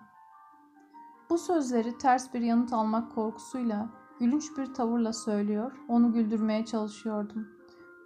[1.30, 7.48] Bu sözleri ters bir yanıt almak korkusuyla, gülünç bir tavırla söylüyor, onu güldürmeye çalışıyordum.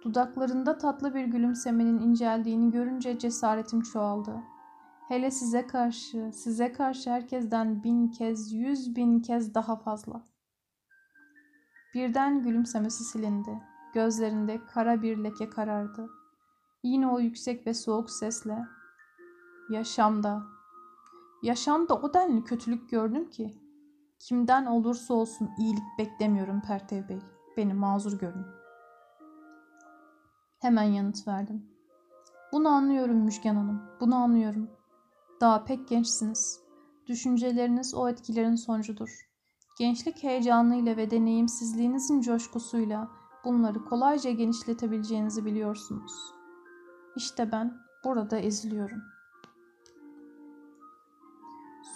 [0.03, 4.43] Dudaklarında tatlı bir gülümsemenin inceldiğini görünce cesaretim çoğaldı.
[5.07, 10.21] Hele size karşı, size karşı herkesten bin kez, yüz bin kez daha fazla.
[11.93, 13.61] Birden gülümsemesi silindi.
[13.93, 16.09] Gözlerinde kara bir leke karardı.
[16.83, 18.67] Yine o yüksek ve soğuk sesle
[19.69, 20.43] Yaşamda,
[21.43, 23.66] yaşamda o denli kötülük gördüm ki
[24.19, 27.19] kimden olursa olsun iyilik beklemiyorum Pertev Bey.
[27.57, 28.45] Beni mazur görün.
[30.59, 31.65] Hemen yanıt verdim.
[32.51, 34.69] Bunu anlıyorum Müşken Hanım, bunu anlıyorum.
[35.41, 36.59] Daha pek gençsiniz.
[37.07, 39.29] Düşünceleriniz o etkilerin sonucudur.
[39.79, 43.07] Gençlik heyecanıyla ve deneyimsizliğinizin coşkusuyla
[43.45, 46.11] bunları kolayca genişletebileceğinizi biliyorsunuz.
[47.15, 49.16] İşte ben burada eziliyorum.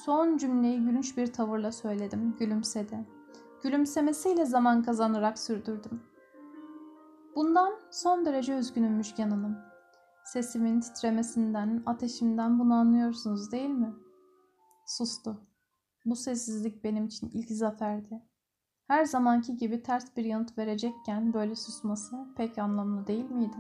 [0.06, 3.06] Son cümleyi gülünç bir tavırla söyledim, gülümsedi.
[3.64, 6.04] Gülümsemesiyle zaman kazanarak sürdürdüm.
[7.36, 9.58] Bundan son derece üzgünüm Hanım.
[10.26, 13.94] Sesimin titremesinden, ateşimden bunu anlıyorsunuz değil mi?
[14.86, 15.42] Sustu.
[16.06, 18.22] Bu sessizlik benim için ilk zaferdi.
[18.88, 23.58] Her zamanki gibi ters bir yanıt verecekken böyle susması pek anlamlı değil miydi?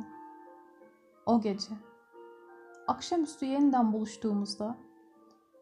[1.25, 1.73] O gece.
[2.87, 4.77] Akşamüstü yeniden buluştuğumuzda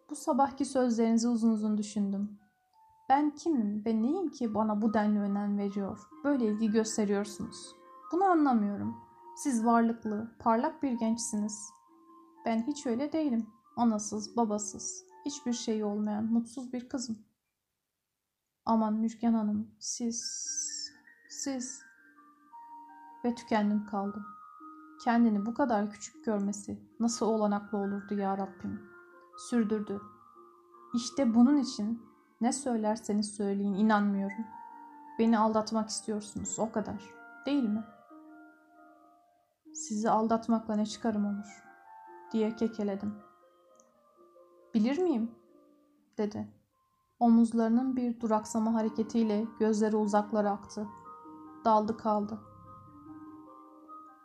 [0.10, 2.40] bu sabahki sözlerinizi uzun uzun düşündüm.
[3.10, 7.76] Ben kimim ve neyim ki bana bu denli önem veriyor, böyle ilgi gösteriyorsunuz?
[8.12, 8.98] Bunu anlamıyorum.
[9.36, 11.70] Siz varlıklı, parlak bir gençsiniz.
[12.46, 13.48] Ben hiç öyle değilim.
[13.78, 17.18] Anasız, babasız, hiçbir şey olmayan mutsuz bir kızım.
[18.66, 20.24] Aman Müşken Hanım, siz,
[21.30, 21.82] siz
[23.26, 24.26] ve tükendim kaldım.
[25.04, 28.99] Kendini bu kadar küçük görmesi nasıl olanaklı olurdu ya Rabbim?
[29.40, 30.02] Sürdürdü.
[30.94, 32.04] İşte bunun için
[32.42, 34.46] ne söylerseniz söyleyin inanmıyorum.
[35.20, 37.04] Beni aldatmak istiyorsunuz o kadar.
[37.46, 37.84] Değil mi?
[39.74, 41.64] Sizi aldatmakla ne çıkarım olur?
[42.32, 43.16] diye kekeledim.
[44.74, 45.32] Bilir miyim?
[46.18, 46.48] dedi.
[47.20, 50.88] Omuzlarının bir duraksama hareketiyle gözleri uzaklara aktı.
[51.66, 52.40] Daldı kaldı.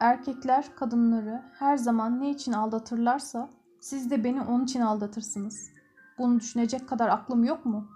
[0.00, 3.50] Erkekler kadınları her zaman ne için aldatırlarsa
[3.84, 5.70] siz de beni onun için aldatırsınız.
[6.18, 7.88] Bunu düşünecek kadar aklım yok mu?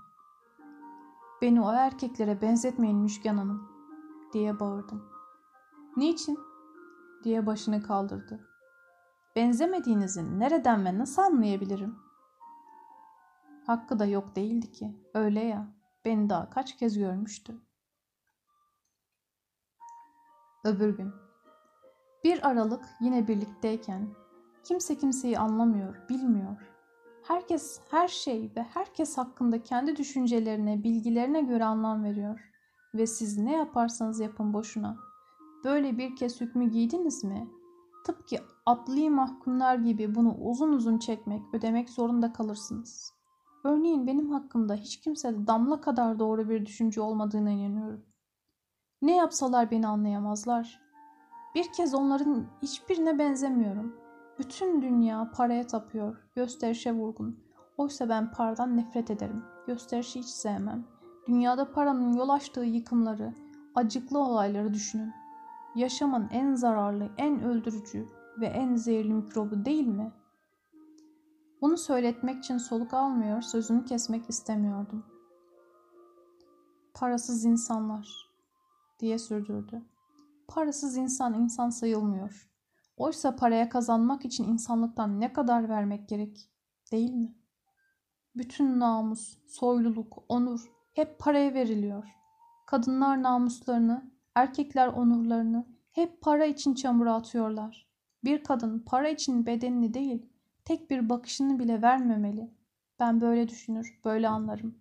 [1.43, 3.69] Beni o erkeklere benzetmeyin Müşken Hanım
[4.32, 5.05] diye bağırdım.
[5.97, 6.39] Niçin?
[7.24, 8.48] diye başını kaldırdı.
[9.36, 11.98] Benzemediğinizi nereden ve nasıl anlayabilirim?
[13.66, 14.97] Hakkı da yok değildi ki.
[15.15, 15.66] Öyle ya.
[16.05, 17.60] Beni daha kaç kez görmüştü.
[20.65, 21.12] Öbür gün.
[22.24, 24.09] Bir Aralık yine birlikteyken
[24.68, 26.56] kimse kimseyi anlamıyor, bilmiyor.
[27.22, 32.40] Herkes her şey ve herkes hakkında kendi düşüncelerine, bilgilerine göre anlam veriyor.
[32.94, 34.96] Ve siz ne yaparsanız yapın boşuna.
[35.64, 37.48] Böyle bir kez hükmü giydiniz mi?
[38.06, 38.36] Tıpkı
[38.66, 43.12] adli mahkumlar gibi bunu uzun uzun çekmek, ödemek zorunda kalırsınız.
[43.64, 48.04] Örneğin benim hakkımda hiç kimsede damla kadar doğru bir düşünce olmadığına inanıyorum.
[49.02, 50.80] Ne yapsalar beni anlayamazlar.
[51.54, 54.07] Bir kez onların hiçbirine benzemiyorum.
[54.39, 57.44] Bütün dünya paraya tapıyor, gösterişe vurgun.
[57.77, 59.44] Oysa ben paradan nefret ederim.
[59.66, 60.85] Gösterişi hiç sevmem.
[61.27, 63.35] Dünyada paranın yol açtığı yıkımları,
[63.74, 65.12] acıklı olayları düşünün.
[65.77, 68.09] Yaşamın en zararlı, en öldürücü
[68.40, 70.12] ve en zehirli mikrobu değil mi?
[71.60, 75.05] Bunu söyletmek için soluk almıyor, sözünü kesmek istemiyordum.
[76.94, 78.31] Parasız insanlar
[79.01, 79.82] diye sürdürdü.
[80.48, 82.47] Parasız insan insan sayılmıyor.
[82.98, 86.50] Oysa paraya kazanmak için insanlıktan ne kadar vermek gerek,
[86.92, 87.34] değil mi?
[88.36, 92.04] Bütün namus, soyluluk, onur hep paraya veriliyor.
[92.66, 97.88] Kadınlar namuslarını, erkekler onurlarını hep para için çamura atıyorlar.
[98.24, 100.26] Bir kadın para için bedenini değil,
[100.64, 102.50] tek bir bakışını bile vermemeli.
[103.00, 104.78] Ben böyle düşünür, böyle anlarım.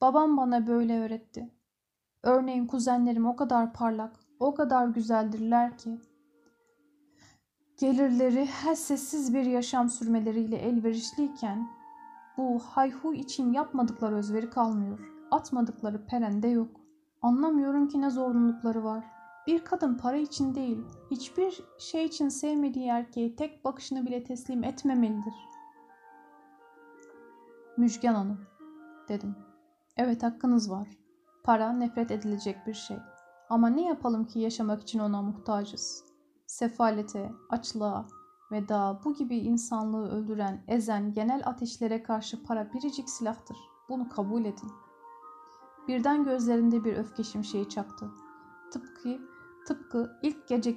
[0.00, 1.50] Babam bana böyle öğretti.
[2.22, 5.98] Örneğin kuzenlerim o kadar parlak, o kadar güzeldirler ki
[7.78, 11.68] gelirleri her sessiz bir yaşam sürmeleriyle elverişliyken
[12.36, 14.98] bu hayhu için yapmadıkları özveri kalmıyor.
[15.30, 16.70] Atmadıkları perende yok.
[17.22, 19.04] Anlamıyorum ki ne zorunlulukları var.
[19.46, 20.78] Bir kadın para için değil,
[21.10, 25.34] hiçbir şey için sevmediği erkeğe tek bakışını bile teslim etmemelidir.
[27.76, 28.40] Müjgan Hanım,
[29.08, 29.36] dedim.
[29.96, 30.88] Evet hakkınız var.
[31.44, 32.96] Para nefret edilecek bir şey.
[33.50, 36.03] Ama ne yapalım ki yaşamak için ona muhtacız.
[36.46, 38.06] Sefalete, açlığa
[38.52, 43.56] ve daha bu gibi insanlığı öldüren, ezen genel ateşlere karşı para biricik silahtır.
[43.88, 44.72] Bunu kabul edin.
[45.88, 48.10] Birden gözlerinde bir öfke şimşeği çaktı.
[48.72, 49.18] Tıpkı,
[49.66, 50.70] tıpkı ilk gece,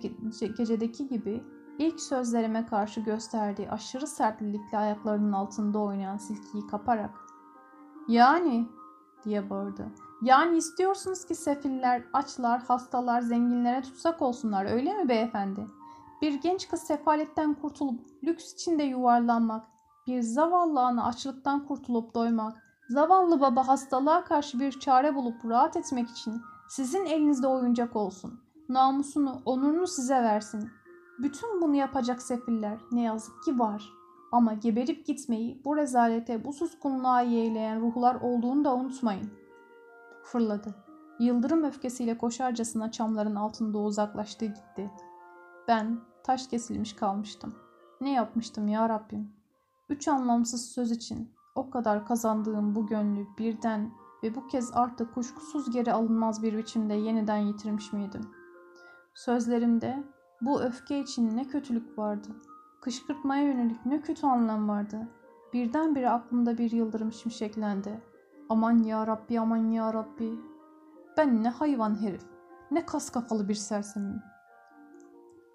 [0.57, 1.43] gecedeki gibi
[1.79, 7.11] ilk sözlerime karşı gösterdiği aşırı sertlikle ayaklarının altında oynayan silkiyi kaparak
[8.07, 8.69] ''Yani''
[9.25, 9.91] diye bağırdı.
[10.21, 15.67] ''Yani istiyorsunuz ki sefiller, açlar, hastalar, zenginlere tutsak olsunlar öyle mi beyefendi?
[16.21, 19.67] Bir genç kız sefaletten kurtulup lüks içinde yuvarlanmak,
[20.07, 22.57] bir zavallı ana açlıktan kurtulup doymak,
[22.89, 28.39] zavallı baba hastalığa karşı bir çare bulup rahat etmek için sizin elinizde oyuncak olsun.
[28.69, 30.69] Namusunu, onurunu size versin.
[31.19, 33.89] Bütün bunu yapacak sefiller ne yazık ki var.
[34.31, 39.31] Ama geberip gitmeyi bu rezalete, bu suskunluğa yeğleyen ruhlar olduğunu da unutmayın.
[40.31, 40.75] Fırladı.
[41.19, 44.91] Yıldırım öfkesiyle koşarcasına çamların altında uzaklaştı gitti.
[45.67, 47.55] Ben taş kesilmiş kalmıştım.
[48.01, 49.31] Ne yapmıştım ya Rabbim?
[49.89, 53.91] Üç anlamsız söz için o kadar kazandığım bu gönlü birden
[54.23, 58.29] ve bu kez artık kuşkusuz geri alınmaz bir biçimde yeniden yitirmiş miydim?
[59.13, 60.03] Sözlerimde
[60.41, 62.27] bu öfke için ne kötülük vardı.
[62.81, 65.07] Kışkırtmaya yönelik ne kötü anlam vardı.
[65.53, 68.01] Birdenbire aklımda bir yıldırım şimşeklendi.
[68.49, 70.39] Aman ya Rabbi, aman ya Rabbi.
[71.17, 72.23] Ben ne hayvan herif,
[72.71, 74.21] ne kas kafalı bir sersemim.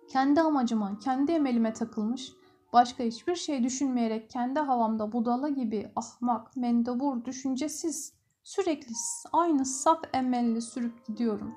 [0.08, 2.32] Kendi amacıma, kendi emelime takılmış,
[2.72, 8.94] başka hiçbir şey düşünmeyerek kendi havamda budala gibi ahmak, mendebur, düşüncesiz, sürekli
[9.32, 11.54] aynı saf emelli sürüp gidiyorum.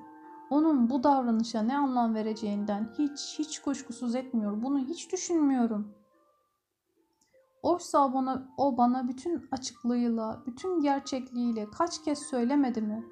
[0.50, 4.62] Onun bu davranışa ne anlam vereceğinden hiç hiç kuşkusuz etmiyor.
[4.62, 5.94] Bunu hiç düşünmüyorum.
[7.66, 13.06] Oysa bana, o bana bütün açıklığıyla, bütün gerçekliğiyle kaç kez söylemedi mi?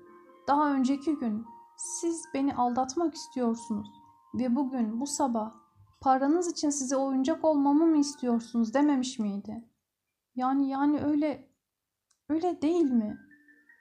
[0.49, 3.89] Daha önceki gün siz beni aldatmak istiyorsunuz
[4.35, 5.53] ve bugün bu sabah
[6.01, 9.69] paranız için size oyuncak olmamı mı istiyorsunuz dememiş miydi?
[10.35, 11.49] Yani yani öyle
[12.29, 13.19] öyle değil mi?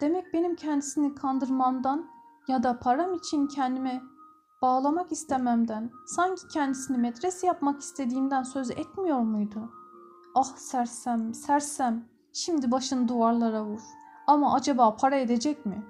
[0.01, 2.09] Demek benim kendisini kandırmamdan
[2.47, 4.01] ya da param için kendime
[4.61, 9.82] bağlamak istememden, sanki kendisini metres yapmak istediğimden söz etmiyor muydu?
[10.35, 13.81] Ah sersem, sersem, şimdi başını duvarlara vur.
[14.27, 15.85] Ama acaba para edecek mi?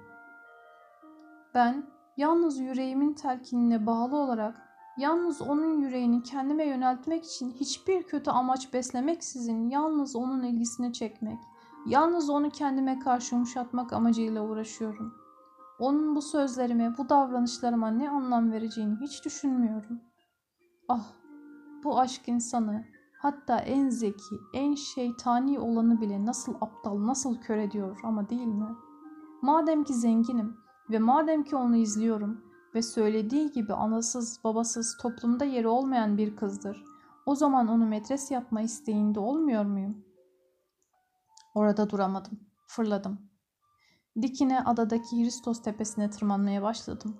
[1.54, 4.68] Ben yalnız yüreğimin telkinine bağlı olarak,
[4.98, 11.38] yalnız onun yüreğini kendime yöneltmek için hiçbir kötü amaç beslemeksizin yalnız onun ilgisini çekmek,
[11.86, 15.24] yalnız onu kendime karşı yumuşatmak amacıyla uğraşıyorum.''
[15.78, 20.00] Onun bu sözlerime, bu davranışlarıma ne anlam vereceğini hiç düşünmüyorum.
[20.88, 21.12] Ah,
[21.84, 22.84] bu aşk insanı,
[23.24, 28.68] hatta en zeki, en şeytani olanı bile nasıl aptal, nasıl kör ediyor ama değil mi?
[29.42, 30.56] Madem ki zenginim
[30.90, 32.44] ve madem ki onu izliyorum
[32.74, 36.84] ve söylediği gibi anasız, babasız, toplumda yeri olmayan bir kızdır.
[37.26, 40.04] O zaman onu metres yapma isteğinde olmuyor muyum?
[41.54, 42.40] Orada duramadım.
[42.66, 43.18] Fırladım.
[44.22, 47.16] Dikine adadaki Hristos tepesine tırmanmaya başladım.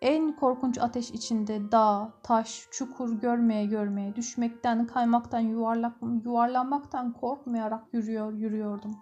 [0.00, 8.32] En korkunç ateş içinde dağ, taş, çukur görmeye görmeye, düşmekten, kaymaktan, yuvarlak, yuvarlanmaktan korkmayarak yürüyor,
[8.32, 8.96] yürüyordum.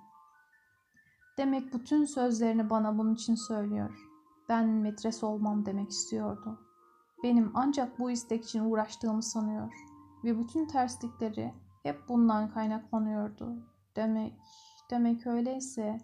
[1.39, 4.09] Demek bütün sözlerini bana bunun için söylüyor.
[4.49, 6.59] Ben metres olmam demek istiyordu.
[7.23, 9.73] Benim ancak bu istek için uğraştığımı sanıyor.
[10.25, 13.57] Ve bütün terslikleri hep bundan kaynaklanıyordu.
[13.97, 14.33] Demek,
[14.91, 16.01] demek öyleyse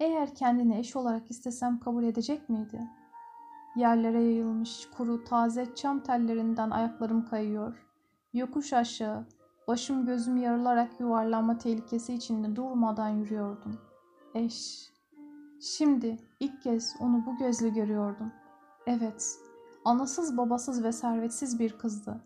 [0.00, 2.88] eğer kendini eş olarak istesem kabul edecek miydi?
[3.76, 7.86] Yerlere yayılmış kuru taze çam tellerinden ayaklarım kayıyor.
[8.32, 9.26] Yokuş aşağı,
[9.68, 13.78] başım gözüm yarılarak yuvarlanma tehlikesi içinde durmadan yürüyordum.
[14.34, 14.88] Eş.
[15.60, 18.32] Şimdi ilk kez onu bu gözle görüyordum.
[18.86, 19.38] Evet,
[19.84, 22.20] anasız babasız ve servetsiz bir kızdı.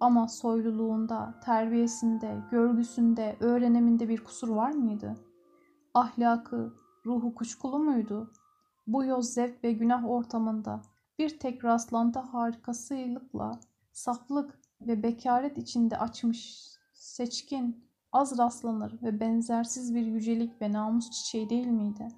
[0.00, 5.16] Ama soyluluğunda, terbiyesinde, görgüsünde, öğreniminde bir kusur var mıydı?
[5.94, 6.72] Ahlakı,
[7.06, 8.30] Ruhu kuşkulu muydu?
[8.88, 10.82] Bu yoz zevk ve günah ortamında
[11.18, 13.60] bir tek rastlantı harikasılıkla
[13.92, 21.50] saflık ve bekaret içinde açmış, seçkin, az rastlanır ve benzersiz bir yücelik ve namus çiçeği
[21.50, 22.08] değil miydi?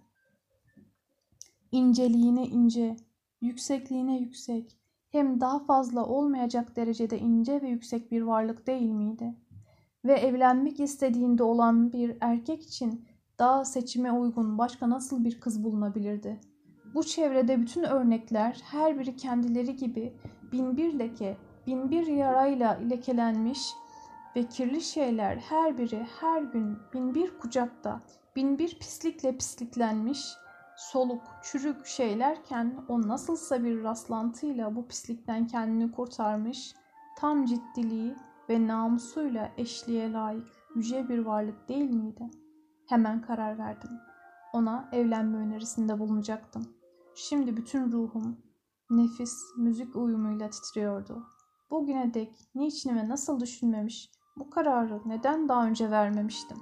[1.72, 2.96] İnceliğine ince,
[3.40, 4.78] yüksekliğine yüksek,
[5.08, 9.34] hem daha fazla olmayacak derecede ince ve yüksek bir varlık değil miydi?
[10.04, 13.04] Ve evlenmek istediğinde olan bir erkek için
[13.38, 16.49] daha seçime uygun başka nasıl bir kız bulunabilirdi?
[16.94, 20.12] Bu çevrede bütün örnekler her biri kendileri gibi
[20.52, 21.36] bin bir leke,
[21.66, 23.72] bin bir yarayla lekelenmiş
[24.36, 28.00] ve kirli şeyler her biri her gün bin bir kucakta,
[28.36, 30.26] bin bir pislikle pisliklenmiş,
[30.76, 36.74] soluk, çürük şeylerken o nasılsa bir rastlantıyla bu pislikten kendini kurtarmış,
[37.18, 38.14] tam ciddiliği
[38.48, 42.30] ve namusuyla eşliğe layık yüce bir varlık değil miydi?
[42.88, 43.90] Hemen karar verdim.
[44.52, 46.79] Ona evlenme önerisinde bulunacaktım.
[47.22, 48.36] Şimdi bütün ruhum,
[48.90, 51.26] nefis, müzik uyumuyla titriyordu.
[51.70, 56.56] Bugüne dek niçin ve nasıl düşünmemiş, bu kararı neden daha önce vermemiştim?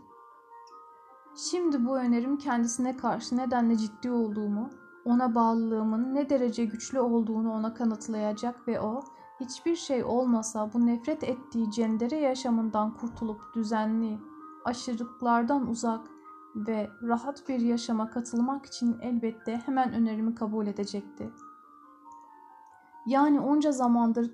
[1.37, 4.71] Şimdi bu önerim kendisine karşı nedenle ciddi olduğumu,
[5.05, 9.05] ona bağlılığımın ne derece güçlü olduğunu ona kanıtlayacak ve o
[9.41, 14.19] hiçbir şey olmasa bu nefret ettiği cendere yaşamından kurtulup düzenli,
[14.65, 16.18] aşırılıklardan uzak
[16.57, 21.31] ve rahat bir yaşama katılmak için elbette hemen önerimi kabul edecekti.
[23.07, 24.31] Yani onca zamandır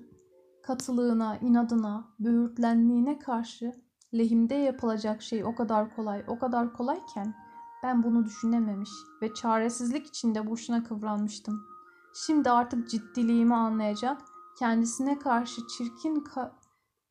[0.63, 3.73] katılığına, inadına, böğürtlenliğine karşı
[4.13, 7.33] lehimde yapılacak şey o kadar kolay, o kadar kolayken
[7.83, 8.89] ben bunu düşünememiş
[9.21, 11.63] ve çaresizlik içinde boşuna kıvranmıştım.
[12.13, 14.21] Şimdi artık ciddiliğimi anlayacak,
[14.59, 16.51] kendisine karşı çirkin ka-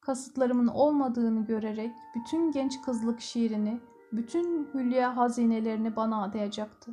[0.00, 3.80] kasıtlarımın olmadığını görerek bütün genç kızlık şiirini,
[4.16, 6.92] bütün hülya hazinelerini bana adayacaktı.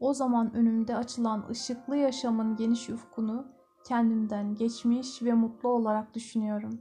[0.00, 3.46] O zaman önümde açılan ışıklı yaşamın geniş ufkunu
[3.86, 6.80] kendimden geçmiş ve mutlu olarak düşünüyorum.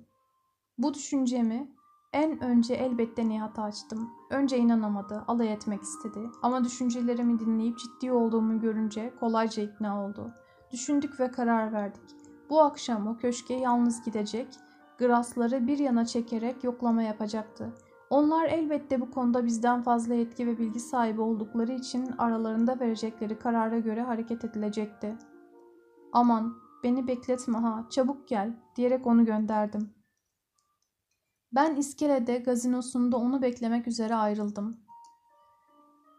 [0.78, 1.72] Bu düşüncemi
[2.14, 4.10] en önce elbette Nihat'a açtım.
[4.30, 6.20] Önce inanamadı, alay etmek istedi.
[6.41, 10.34] Ama düşüncelerimi dinleyip ciddi olduğumu görünce kolayca ikna oldu.
[10.72, 12.04] Düşündük ve karar verdik.
[12.50, 14.48] Bu akşam o köşke yalnız gidecek,
[15.00, 17.74] grasları bir yana çekerek yoklama yapacaktı.
[18.14, 23.80] Onlar elbette bu konuda bizden fazla yetki ve bilgi sahibi oldukları için aralarında verecekleri karara
[23.80, 25.15] göre hareket edilecekti.
[26.11, 29.94] Aman beni bekletme ha çabuk gel diyerek onu gönderdim.
[31.52, 34.77] Ben iskelede gazinosunda onu beklemek üzere ayrıldım.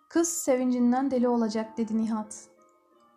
[0.09, 2.49] Kız sevincinden deli olacak dedi Nihat.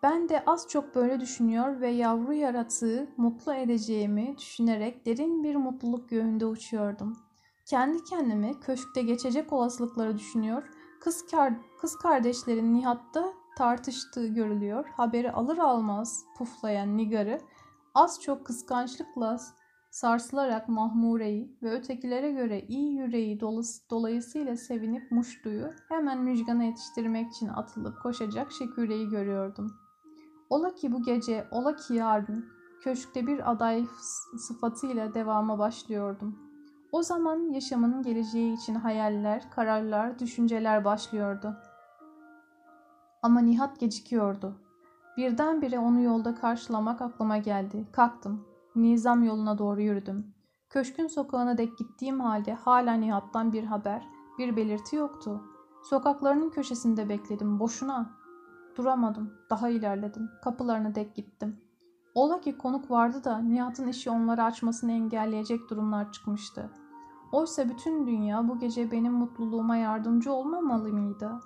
[0.02, 6.08] Ben de az çok böyle düşünüyor ve yavru yaratığı mutlu edeceğimi düşünerek derin bir mutluluk
[6.08, 7.27] göğünde uçuyordum.
[7.68, 10.62] Kendi kendime köşkte geçecek olasılıkları düşünüyor,
[11.00, 14.88] kız, kar kız kardeşlerin Nihat'ta tartıştığı görülüyor.
[14.96, 17.40] Haberi alır almaz puflayan Nigar'ı
[17.94, 19.38] az çok kıskançlıkla
[19.90, 23.40] sarsılarak Mahmure'yi ve ötekilere göre iyi yüreği
[23.90, 29.76] dolayısıyla sevinip Muştu'yu hemen müjgana yetiştirmek için atılıp koşacak Şeküre'yi görüyordum.
[30.50, 32.46] Ola ki bu gece, ola ki yarın
[32.82, 33.86] köşkte bir aday
[34.38, 36.47] sıfatıyla devama başlıyordum.
[36.92, 41.56] O zaman yaşamının geleceği için hayaller, kararlar, düşünceler başlıyordu.
[43.22, 44.60] Ama Nihat gecikiyordu.
[45.16, 47.86] Birdenbire onu yolda karşılamak aklıma geldi.
[47.92, 48.46] Kalktım.
[48.76, 50.34] Nizam yoluna doğru yürüdüm.
[50.70, 54.08] Köşkün sokağına dek gittiğim halde hala Nihat'tan bir haber,
[54.38, 55.42] bir belirti yoktu.
[55.82, 57.60] Sokaklarının köşesinde bekledim.
[57.60, 58.10] Boşuna.
[58.76, 59.32] Duramadım.
[59.50, 60.30] Daha ilerledim.
[60.44, 61.60] Kapılarına dek gittim.
[62.14, 66.70] Ola ki konuk vardı da Nihat'ın işi onları açmasını engelleyecek durumlar çıkmıştı.
[67.32, 71.40] Oysa bütün dünya bu gece benim mutluluğuma yardımcı olmamalı mıydı?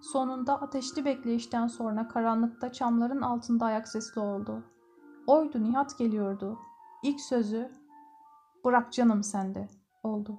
[0.00, 4.64] Sonunda ateşli bekleyişten sonra karanlıkta çamların altında ayak sesli oldu.
[5.26, 6.58] Oydu Nihat geliyordu.
[7.02, 7.70] İlk sözü
[8.64, 9.68] bırak canım sende
[10.02, 10.38] oldu.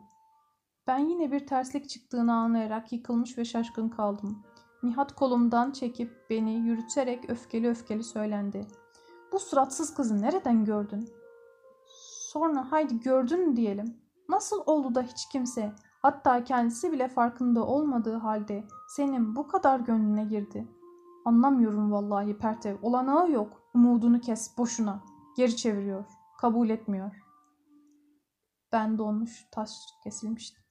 [0.87, 4.43] Ben yine bir terslik çıktığını anlayarak yıkılmış ve şaşkın kaldım.
[4.83, 8.67] Nihat kolumdan çekip beni yürüterek öfkeli öfkeli söylendi.
[9.31, 11.09] Bu suratsız kızı nereden gördün?
[12.31, 13.97] Sonra haydi gördün diyelim.
[14.29, 20.25] Nasıl oldu da hiç kimse, hatta kendisi bile farkında olmadığı halde senin bu kadar gönlüne
[20.25, 20.67] girdi?
[21.25, 22.77] Anlamıyorum vallahi Pertev.
[22.81, 23.61] Olanağı yok.
[23.73, 25.03] Umudunu kes boşuna.
[25.37, 26.05] Geri çeviriyor.
[26.39, 27.11] Kabul etmiyor.
[28.71, 29.71] Ben donmuş, taş
[30.03, 30.63] kesilmiştim.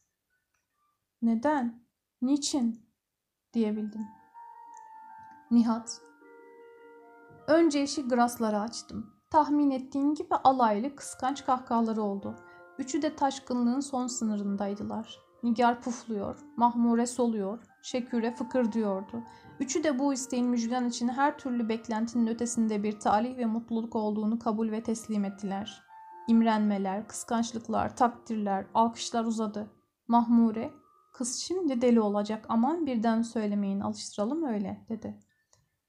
[1.22, 1.84] Neden?
[2.22, 2.90] Niçin?
[3.52, 4.06] diyebildim.
[5.50, 6.09] Nihat.
[7.50, 9.06] Önce işi graslara açtım.
[9.30, 12.36] Tahmin ettiğin gibi alaylı kıskanç kahkahaları oldu.
[12.78, 15.18] Üçü de taşkınlığın son sınırındaydılar.
[15.42, 19.22] Nigar pufluyor, Mahmure soluyor, Şeküre fıkır diyordu.
[19.60, 24.38] Üçü de bu isteğin müjgan için her türlü beklentinin ötesinde bir talih ve mutluluk olduğunu
[24.38, 25.82] kabul ve teslim ettiler.
[26.28, 29.70] İmrenmeler, kıskançlıklar, takdirler, alkışlar uzadı.
[30.08, 30.70] Mahmure,
[31.12, 35.29] kız şimdi deli olacak aman birden söylemeyin alıştıralım öyle dedi.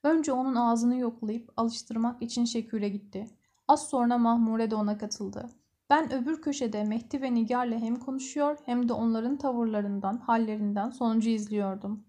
[0.03, 3.27] Önce onun ağzını yoklayıp alıştırmak için Şeküre gitti.
[3.67, 5.49] Az sonra Mahmure de ona katıldı.
[5.89, 12.03] Ben öbür köşede Mehdi ve Nigar'la hem konuşuyor hem de onların tavırlarından, hallerinden sonucu izliyordum.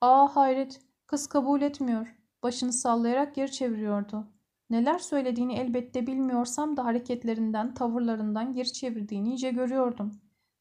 [0.00, 2.16] Aa hayret, kız kabul etmiyor.
[2.42, 4.26] Başını sallayarak geri çeviriyordu.
[4.70, 10.12] Neler söylediğini elbette bilmiyorsam da hareketlerinden, tavırlarından geri çevirdiğini iyice görüyordum.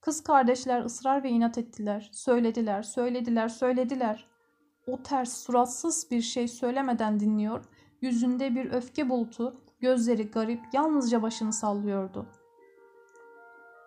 [0.02, 2.10] Kız kardeşler ısrar ve inat ettiler.
[2.14, 4.31] Söylediler, söylediler, söylediler.
[4.88, 7.66] O ters, suratsız bir şey söylemeden dinliyor,
[8.02, 12.26] yüzünde bir öfke bulutu, gözleri garip, yalnızca başını sallıyordu.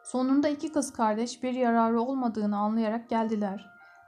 [0.05, 3.67] Sonunda iki kız kardeş bir yararı olmadığını anlayarak geldiler.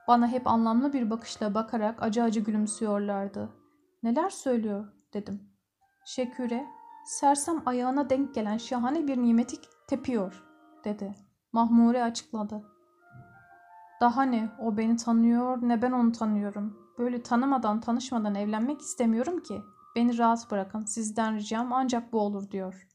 [0.08, 3.48] Bana hep anlamlı bir bakışla bakarak acı acı gülümsüyorlardı.
[4.02, 5.40] Neler söylüyor dedim.
[6.04, 6.66] Şeküre,
[7.06, 9.56] sersem ayağına denk gelen şahane bir nimeti
[9.88, 10.44] tepiyor
[10.84, 11.14] dedi.
[11.52, 12.75] Mahmure açıkladı.
[14.00, 16.76] Daha ne o beni tanıyor ne ben onu tanıyorum.
[16.98, 19.62] Böyle tanımadan tanışmadan evlenmek istemiyorum ki.
[19.96, 22.88] Beni rahat bırakın sizden ricam ancak bu olur diyor.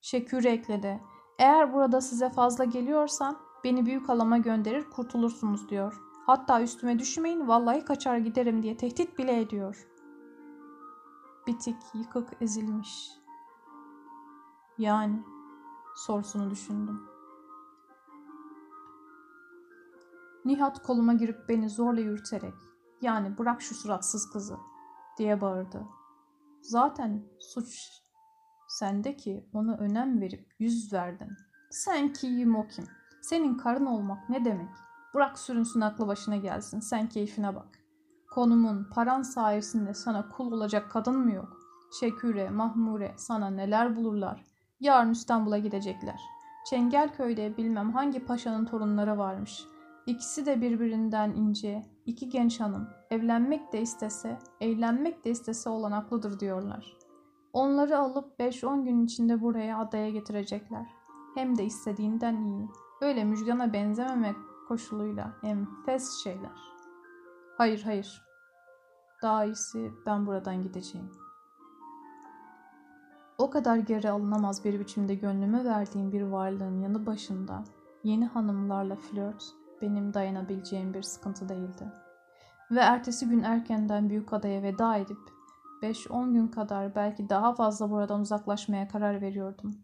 [0.00, 1.00] Şeküre ekledi.
[1.38, 6.00] Eğer burada size fazla geliyorsam beni büyük halama gönderir kurtulursunuz diyor.
[6.26, 9.88] Hatta üstüme düşmeyin vallahi kaçar giderim diye tehdit bile ediyor.
[11.46, 13.10] Bitik, yıkık, ezilmiş.
[14.78, 15.22] Yani
[15.96, 17.13] sorusunu düşündüm.
[20.44, 22.54] Nihat koluma girip beni zorla yürüterek
[23.02, 24.56] yani bırak şu suratsız kızı
[25.18, 25.86] diye bağırdı.
[26.62, 28.02] Zaten suç
[28.68, 31.28] sende ki ona önem verip yüz verdin.
[31.70, 32.84] Sen kim o kim?
[33.22, 34.70] Senin karın olmak ne demek?
[35.14, 36.80] Bırak sürünsün aklı başına gelsin.
[36.80, 37.78] Sen keyfine bak.
[38.30, 41.56] Konumun, paran sayesinde sana kul olacak kadın mı yok?
[42.00, 44.44] Şeküre, Mahmure sana neler bulurlar.
[44.80, 46.20] Yarın İstanbul'a gidecekler.
[46.70, 49.64] Çengelköy'de bilmem hangi paşanın torunları varmış.
[50.06, 52.88] İkisi de birbirinden ince, iki genç hanım.
[53.10, 56.96] Evlenmek de istese, evlenmek de istese olan aklıdır diyorlar.
[57.52, 60.86] Onları alıp 5-10 gün içinde buraya adaya getirecekler.
[61.34, 62.68] Hem de istediğinden iyi.
[63.00, 64.36] Öyle müjgana benzememek
[64.68, 66.74] koşuluyla enfes şeyler.
[67.56, 68.22] Hayır hayır.
[69.22, 71.10] Daha iyisi ben buradan gideceğim.
[73.38, 77.64] O kadar geri alınamaz bir biçimde gönlüme verdiğim bir varlığın yanı başında
[78.04, 81.92] yeni hanımlarla flört benim dayanabileceğim bir sıkıntı değildi.
[82.70, 85.18] Ve ertesi gün erkenden büyük adaya veda edip
[85.82, 89.74] 5-10 gün kadar belki daha fazla buradan uzaklaşmaya karar veriyordum.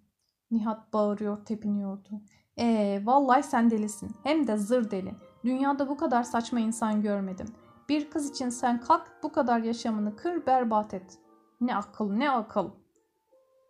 [0.51, 2.23] Nihat bağırıyor, tepiniyordu.
[2.59, 4.11] Ee, vallahi sen delisin.
[4.23, 5.15] Hem de zır deli.
[5.45, 7.47] Dünyada bu kadar saçma insan görmedim.
[7.89, 11.19] Bir kız için sen kalk bu kadar yaşamını kır berbat et.
[11.61, 12.71] Ne akıl ne akıl.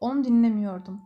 [0.01, 1.01] Onu dinlemiyordum.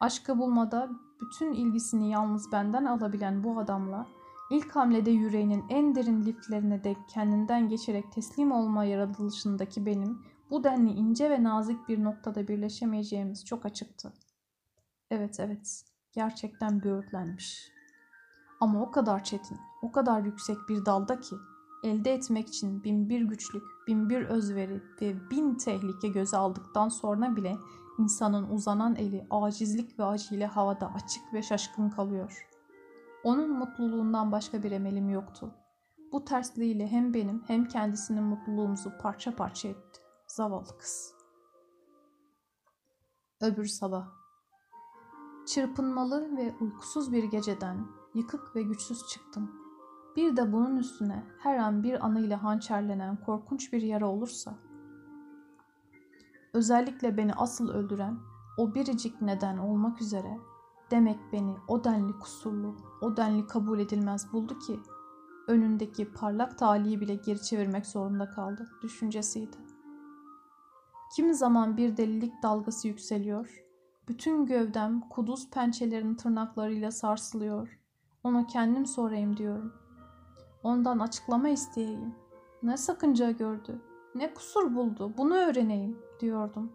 [0.00, 0.88] Aşkı bulmada
[1.20, 4.06] bütün ilgisini yalnız benden alabilen bu adamla
[4.50, 10.90] ilk hamlede yüreğinin en derin liflerine de kendinden geçerek teslim olma yaratılışındaki benim bu denli
[10.90, 14.12] ince ve nazik bir noktada birleşemeyeceğimiz çok açıktı.
[15.10, 17.72] Evet evet gerçekten böğürtlenmiş.
[18.60, 21.36] Ama o kadar çetin, o kadar yüksek bir dalda ki
[21.84, 27.36] elde etmek için bin bir güçlük, bin bir özveri ve bin tehlike göze aldıktan sonra
[27.36, 27.56] bile
[27.98, 32.49] insanın uzanan eli acizlik ve acıyla havada açık ve şaşkın kalıyor.
[33.24, 35.54] Onun mutluluğundan başka bir emelim yoktu.
[36.12, 40.00] Bu tersliğiyle hem benim hem kendisinin mutluluğumuzu parça parça etti.
[40.26, 41.14] Zavallı kız.
[43.40, 44.08] Öbür sabah.
[45.46, 49.50] Çırpınmalı ve uykusuz bir geceden yıkık ve güçsüz çıktım.
[50.16, 54.58] Bir de bunun üstüne her an bir anıyla hançerlenen korkunç bir yara olursa,
[56.54, 58.18] özellikle beni asıl öldüren
[58.58, 60.38] o biricik neden olmak üzere
[60.90, 64.80] demek beni o denli kusurlu, o denli kabul edilmez buldu ki
[65.48, 69.56] önündeki parlak talihi bile geri çevirmek zorunda kaldı düşüncesiydi.
[71.16, 73.64] Kimi zaman bir delilik dalgası yükseliyor,
[74.08, 77.78] bütün gövdem kuduz pençelerin tırnaklarıyla sarsılıyor.
[78.24, 79.72] Ona kendim sorayım diyorum.
[80.62, 82.14] Ondan açıklama isteyeyim.
[82.62, 83.80] Ne sakınca gördü,
[84.14, 86.72] ne kusur buldu, bunu öğreneyim diyordum.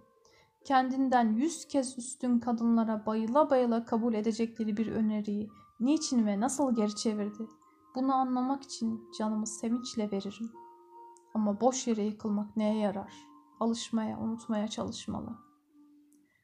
[0.65, 6.95] Kendinden yüz kez üstün kadınlara bayıla bayıla kabul edecekleri bir öneriyi niçin ve nasıl geri
[6.95, 7.47] çevirdi?
[7.95, 10.51] Bunu anlamak için canımı sevinçle veririm.
[11.33, 13.13] Ama boş yere yıkılmak neye yarar?
[13.59, 15.29] Alışmaya, unutmaya çalışmalı.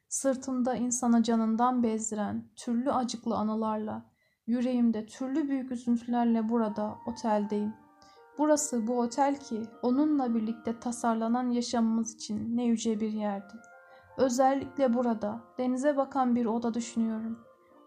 [0.08, 4.10] Sırtımda insana canından bezdiren türlü acıklı anılarla,
[4.46, 7.74] yüreğimde türlü büyük üzüntülerle burada, oteldeyim.
[8.38, 13.71] Burası bu otel ki onunla birlikte tasarlanan yaşamımız için ne yüce bir yerdi.
[14.16, 17.38] Özellikle burada denize bakan bir oda düşünüyorum.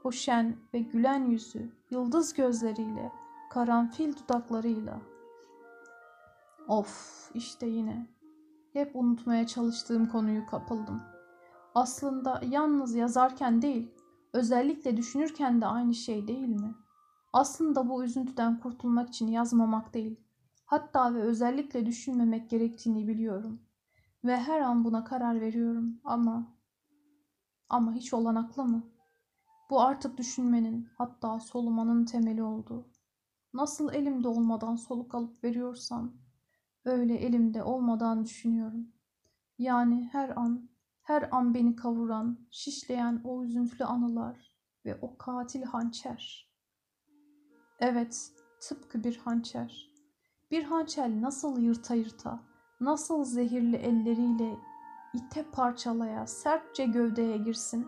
[0.03, 3.11] O şen ve gülen yüzü, yıldız gözleriyle,
[3.51, 5.01] karanfil dudaklarıyla.
[6.67, 8.07] Of işte yine.
[8.73, 11.01] Hep unutmaya çalıştığım konuyu kapıldım.
[11.75, 13.91] Aslında yalnız yazarken değil,
[14.33, 16.75] özellikle düşünürken de aynı şey değil mi?
[17.33, 20.19] Aslında bu üzüntüden kurtulmak için yazmamak değil,
[20.65, 23.59] hatta ve özellikle düşünmemek gerektiğini biliyorum.
[24.25, 26.57] Ve her an buna karar veriyorum ama
[27.69, 28.83] ama hiç olanaklı mı?
[29.69, 32.89] Bu artık düşünmenin hatta solumanın temeli oldu.
[33.53, 36.13] Nasıl elimde olmadan soluk alıp veriyorsam
[36.85, 38.87] öyle elimde olmadan düşünüyorum.
[39.57, 40.69] Yani her an
[41.01, 46.51] her an beni kavuran, şişleyen o üzüntülü anılar ve o katil hançer.
[47.79, 48.31] Evet,
[48.61, 49.91] tıpkı bir hançer.
[50.51, 54.57] Bir hançer nasıl yırta yırta, nasıl zehirli elleriyle
[55.13, 57.87] ite parçalaya, sertçe gövdeye girsin.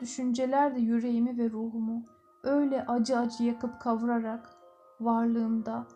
[0.00, 2.02] Düşünceler de yüreğimi ve ruhumu
[2.42, 4.56] öyle acı acı yakıp kavurarak
[5.00, 5.86] varlığımda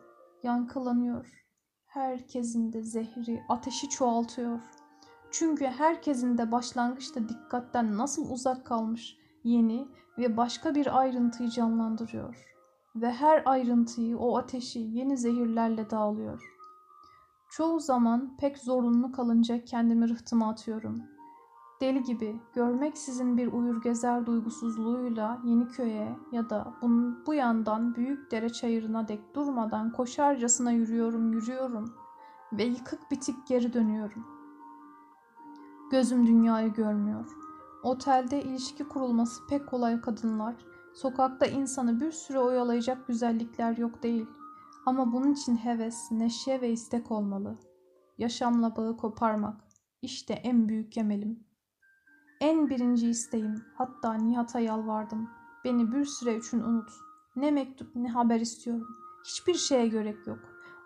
[0.43, 1.45] yankılanıyor.
[1.87, 4.61] Herkesin de zehri, ateşi çoğaltıyor.
[5.31, 9.89] Çünkü herkesin de başlangıçta dikkatten nasıl uzak kalmış yeni
[10.19, 12.47] ve başka bir ayrıntıyı canlandırıyor.
[12.97, 16.60] Ve her ayrıntıyı o ateşi yeni zehirlerle dağılıyor.
[17.51, 21.03] Çoğu zaman pek zorunlu kalınca kendimi rıhtıma atıyorum.
[21.81, 27.95] Deli gibi görmek sizin bir uyur gezer duygusuzluğuyla yeni köye ya da bunun, bu yandan
[27.95, 31.95] büyük dere çayırına dek durmadan koşarcasına yürüyorum yürüyorum
[32.53, 34.27] ve yıkık bitik geri dönüyorum.
[35.91, 37.27] Gözüm dünyayı görmüyor.
[37.83, 40.55] Otelde ilişki kurulması pek kolay kadınlar,
[40.95, 44.27] sokakta insanı bir süre oyalayacak güzellikler yok değil.
[44.91, 47.59] Ama bunun için heves, neşe ve istek olmalı.
[48.19, 49.65] Yaşamla bağı koparmak.
[50.03, 51.45] işte en büyük emelim.
[52.41, 55.31] En birinci isteğim, hatta Nihat'a yalvardım.
[55.65, 56.91] Beni bir süre için unut.
[57.37, 58.87] Ne mektup ne haber istiyorum.
[59.25, 60.39] Hiçbir şeye gerek yok.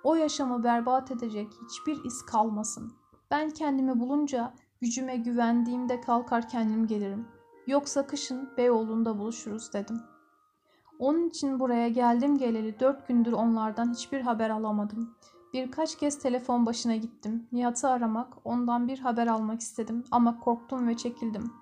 [0.02, 2.92] O yaşamı berbat edecek hiçbir iz kalmasın.
[3.30, 7.28] Ben kendimi bulunca gücüme güvendiğimde kalkar kendim gelirim.
[7.66, 10.13] Yoksa kışın Beyoğlu'nda buluşuruz dedim.''
[10.98, 15.14] Onun için buraya geldim geleli dört gündür onlardan hiçbir haber alamadım.
[15.52, 17.48] Birkaç kez telefon başına gittim.
[17.52, 21.52] Nihat'ı aramak, ondan bir haber almak istedim ama korktum ve çekildim.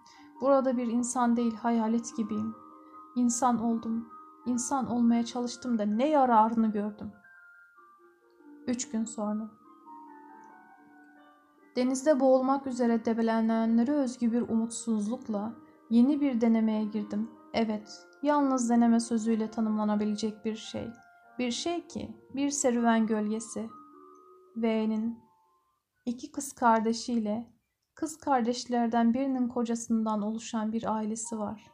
[0.40, 2.54] Burada bir insan değil, hayalet gibiyim.
[3.16, 4.08] İnsan oldum.
[4.46, 7.12] İnsan olmaya çalıştım da ne yararını gördüm.
[8.66, 9.50] Üç gün sonra.
[11.76, 15.52] Denizde boğulmak üzere debelenenlere özgü bir umutsuzlukla
[15.90, 17.30] yeni bir denemeye girdim.
[17.54, 20.88] Evet, yalnız deneme sözüyle tanımlanabilecek bir şey.
[21.38, 23.70] Bir şey ki bir serüven gölgesi.
[24.56, 25.18] V'nin
[26.06, 27.52] iki kız kardeşiyle
[27.94, 31.70] kız kardeşlerden birinin kocasından oluşan bir ailesi var.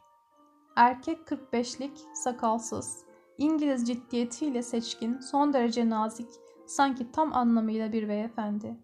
[0.75, 3.05] Erkek 45'lik, sakalsız,
[3.37, 6.29] İngiliz ciddiyetiyle seçkin, son derece nazik,
[6.67, 8.77] sanki tam anlamıyla bir beyefendi.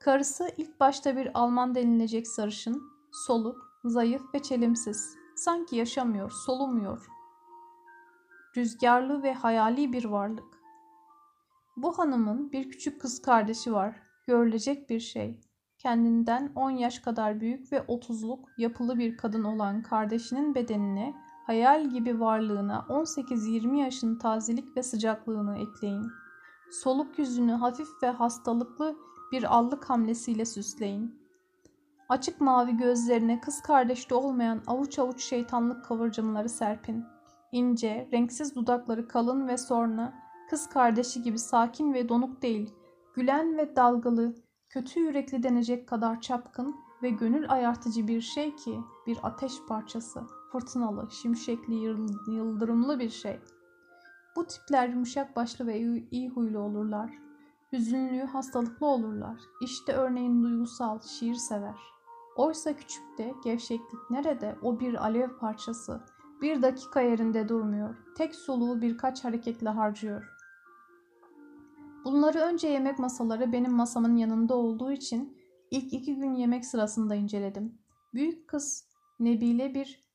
[0.00, 2.82] Karısı ilk başta bir Alman denilecek sarışın,
[3.12, 5.25] soluk, zayıf ve çelimsiz.
[5.36, 7.06] Sanki yaşamıyor, solumuyor.
[8.56, 10.58] Rüzgarlı ve hayali bir varlık.
[11.76, 13.96] Bu hanımın bir küçük kız kardeşi var.
[14.26, 15.40] Görülecek bir şey.
[15.78, 21.14] Kendinden 10 yaş kadar büyük ve 30'luk yapılı bir kadın olan kardeşinin bedenine,
[21.46, 26.06] hayal gibi varlığına 18-20 yaşın tazelik ve sıcaklığını ekleyin.
[26.70, 28.96] Soluk yüzünü hafif ve hastalıklı
[29.32, 31.25] bir allık hamlesiyle süsleyin.
[32.08, 37.04] Açık mavi gözlerine kız kardeşte olmayan avuç avuç şeytanlık kıvırcımları serpin.
[37.52, 40.12] İnce, renksiz dudakları kalın ve sonra
[40.50, 42.74] kız kardeşi gibi sakin ve donuk değil,
[43.14, 44.34] gülen ve dalgalı,
[44.68, 50.22] kötü yürekli denecek kadar çapkın ve gönül ayartıcı bir şey ki bir ateş parçası,
[50.52, 51.74] fırtınalı, şimşekli,
[52.28, 53.40] yıldırımlı bir şey.
[54.36, 55.80] Bu tipler yumuşak başlı ve
[56.10, 57.10] iyi huylu olurlar.
[57.72, 59.40] Hüzünlü, hastalıklı olurlar.
[59.62, 61.95] İşte örneğin duygusal, şiir sever.''
[62.36, 64.56] Oysa küçükte gevşeklik nerede?
[64.62, 66.00] O bir alev parçası.
[66.42, 67.96] Bir dakika yerinde durmuyor.
[68.16, 70.32] Tek soluğu birkaç hareketle harcıyor.
[72.04, 75.38] Bunları önce yemek masaları benim masamın yanında olduğu için
[75.70, 77.78] ilk iki gün yemek sırasında inceledim.
[78.14, 78.88] Büyük kız
[79.20, 80.06] Nebile bir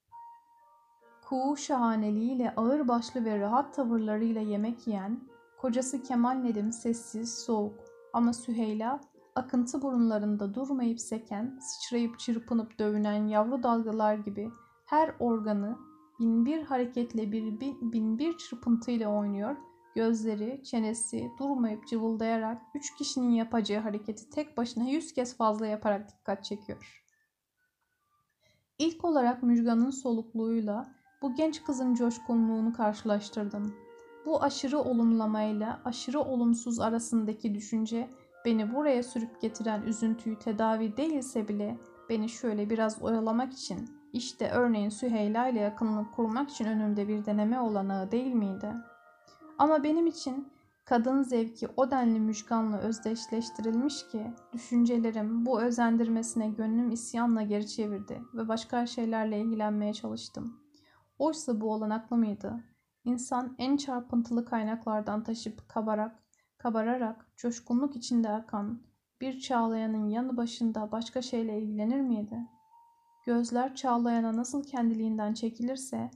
[1.29, 5.19] kuğu şahaneliğiyle ağır başlı ve rahat tavırlarıyla yemek yiyen,
[5.57, 7.73] kocası Kemal Nedim sessiz, soğuk
[8.13, 8.99] ama Süheyla
[9.35, 14.49] akıntı burunlarında durmayıp seken, sıçrayıp çırpınıp dövünen yavru dalgalar gibi
[14.85, 15.77] her organı
[16.19, 19.55] bin bir hareketle bir bin, bin bir çırpıntıyla oynuyor,
[19.95, 26.43] gözleri, çenesi durmayıp cıvıldayarak üç kişinin yapacağı hareketi tek başına yüz kez fazla yaparak dikkat
[26.43, 27.03] çekiyor.
[28.79, 33.75] İlk olarak Müjgan'ın solukluğuyla bu genç kızın coşkunluğunu karşılaştırdım.
[34.25, 38.09] Bu aşırı olumlamayla aşırı olumsuz arasındaki düşünce
[38.45, 41.77] Beni buraya sürüp getiren üzüntüyü tedavi değilse bile
[42.09, 47.59] beni şöyle biraz oyalamak için işte örneğin Süheyla ile yakınlık kurmak için önümde bir deneme
[47.59, 48.73] olanağı değil miydi?
[49.57, 50.51] Ama benim için
[50.85, 58.47] Kadın zevki o denli müjganla özdeşleştirilmiş ki düşüncelerim bu özendirmesine gönlüm isyanla geri çevirdi ve
[58.47, 60.59] başka şeylerle ilgilenmeye çalıştım.
[61.19, 62.63] Oysa bu olanaklı mıydı?
[63.03, 66.19] İnsan en çarpıntılı kaynaklardan taşıp kabarak,
[66.61, 68.81] kabararak coşkunluk içinde akan
[69.21, 72.37] bir çağlayanın yanı başında başka şeyle ilgilenir miydi?
[73.25, 76.11] Gözler çağlayana nasıl kendiliğinden çekilirse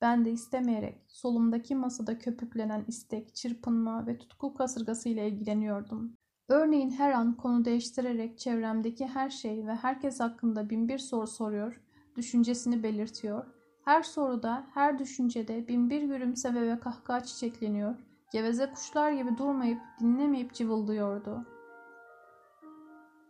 [0.00, 6.14] ben de istemeyerek solumdaki masada köpüklenen istek, çırpınma ve tutku kasırgasıyla ilgileniyordum.
[6.48, 11.80] Örneğin her an konu değiştirerek çevremdeki her şey ve herkes hakkında binbir soru soruyor,
[12.16, 13.46] düşüncesini belirtiyor.
[13.84, 18.07] Her soruda, her düşüncede binbir gülümseme ve kahkaha çiçekleniyor.
[18.32, 21.46] Geveze kuşlar gibi durmayıp, dinlemeyip cıvıldıyordu.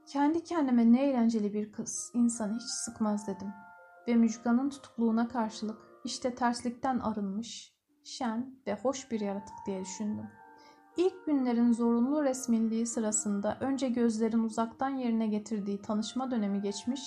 [0.06, 3.48] Kendi kendime ne eğlenceli bir kız, insanı hiç sıkmaz dedim.
[4.08, 7.72] Ve Müjgan'ın tutukluğuna karşılık işte terslikten arınmış,
[8.04, 10.26] şen ve hoş bir yaratık diye düşündüm.
[10.96, 17.00] İlk günlerin zorunlu resminliği sırasında önce gözlerin uzaktan yerine getirdiği tanışma dönemi geçmiş,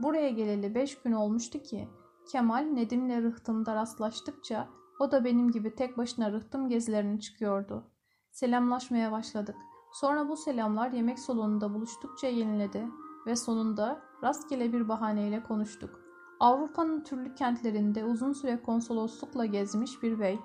[0.00, 1.88] buraya geleli beş gün olmuştu ki
[2.32, 4.68] Kemal Nedim'le rıhtımda rastlaştıkça
[4.98, 7.84] o da benim gibi tek başına rıhtım gezilerine çıkıyordu.
[8.30, 9.56] Selamlaşmaya başladık.
[9.92, 12.86] Sonra bu selamlar yemek salonunda buluştukça yeniledi
[13.26, 16.00] ve sonunda rastgele bir bahaneyle konuştuk.
[16.40, 20.38] Avrupa'nın türlü kentlerinde uzun süre konsoloslukla gezmiş bir bey,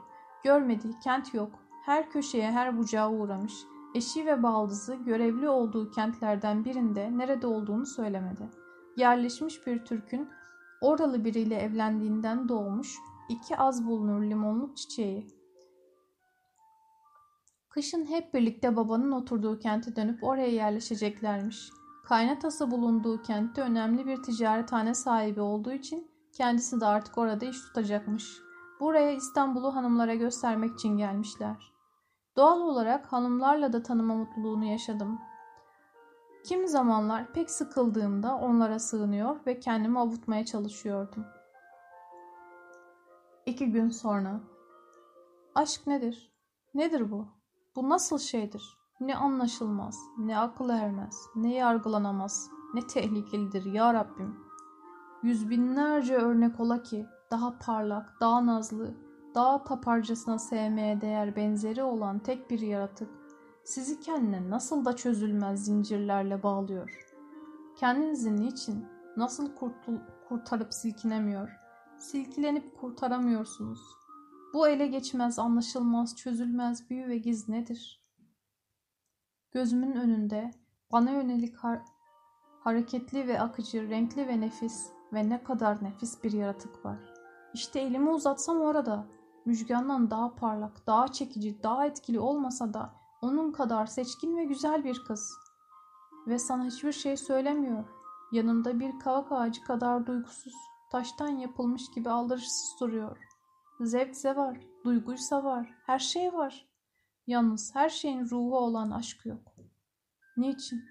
[0.43, 1.49] görmediği kent yok,
[1.85, 3.53] her köşeye her bucağa uğramış,
[3.95, 8.49] eşi ve baldızı görevli olduğu kentlerden birinde nerede olduğunu söylemedi.
[8.97, 10.30] Yerleşmiş bir Türk'ün
[10.81, 12.97] oralı biriyle evlendiğinden doğmuş
[13.29, 15.27] iki az bulunur limonluk çiçeği.
[17.69, 21.69] Kışın hep birlikte babanın oturduğu kente dönüp oraya yerleşeceklermiş.
[22.05, 28.37] Kaynatası bulunduğu kentte önemli bir ticarethane sahibi olduğu için kendisi de artık orada iş tutacakmış.
[28.79, 31.73] Buraya İstanbul'u hanımlara göstermek için gelmişler.
[32.35, 35.19] Doğal olarak hanımlarla da tanıma mutluluğunu yaşadım.
[36.45, 41.25] Kim zamanlar pek sıkıldığımda onlara sığınıyor ve kendimi avutmaya çalışıyordum.
[43.45, 44.39] İki gün sonra.
[45.55, 46.33] Aşk nedir?
[46.73, 47.27] Nedir bu?
[47.75, 48.77] Bu nasıl şeydir?
[48.99, 54.35] Ne anlaşılmaz, ne akıl ermez, ne yargılanamaz, ne tehlikelidir ya Rabbim.
[55.23, 58.93] Yüz binlerce örnek ola ki daha parlak, daha nazlı,
[59.35, 63.09] daha taparcasına sevmeye değer benzeri olan tek bir yaratık
[63.63, 67.07] sizi kendine nasıl da çözülmez zincirlerle bağlıyor.
[67.75, 68.85] Kendinizi niçin,
[69.17, 69.97] nasıl kurtul
[70.27, 71.49] kurtarıp silkinemiyor,
[71.99, 73.79] silkilenip kurtaramıyorsunuz?
[74.53, 78.03] Bu ele geçmez, anlaşılmaz, çözülmez büyü ve giz nedir?''
[79.53, 80.51] Gözümün önünde
[80.91, 81.81] bana yönelik har
[82.59, 86.97] hareketli ve akıcı, renkli ve nefis ve ne kadar nefis bir yaratık var.
[87.53, 89.07] İşte elimi uzatsam orada.
[89.45, 95.03] Müjgan'dan daha parlak, daha çekici, daha etkili olmasa da onun kadar seçkin ve güzel bir
[95.07, 95.33] kız.
[96.27, 97.83] Ve sana hiçbir şey söylemiyor.
[98.31, 100.55] Yanımda bir kavak ağacı kadar duygusuz,
[100.93, 103.17] taştan yapılmış gibi aldırışsız duruyor.
[103.79, 106.67] Zevkse var, duyguysa var, her şey var.
[107.27, 109.55] Yalnız her şeyin ruhu olan aşk yok.
[110.37, 110.83] Niçin?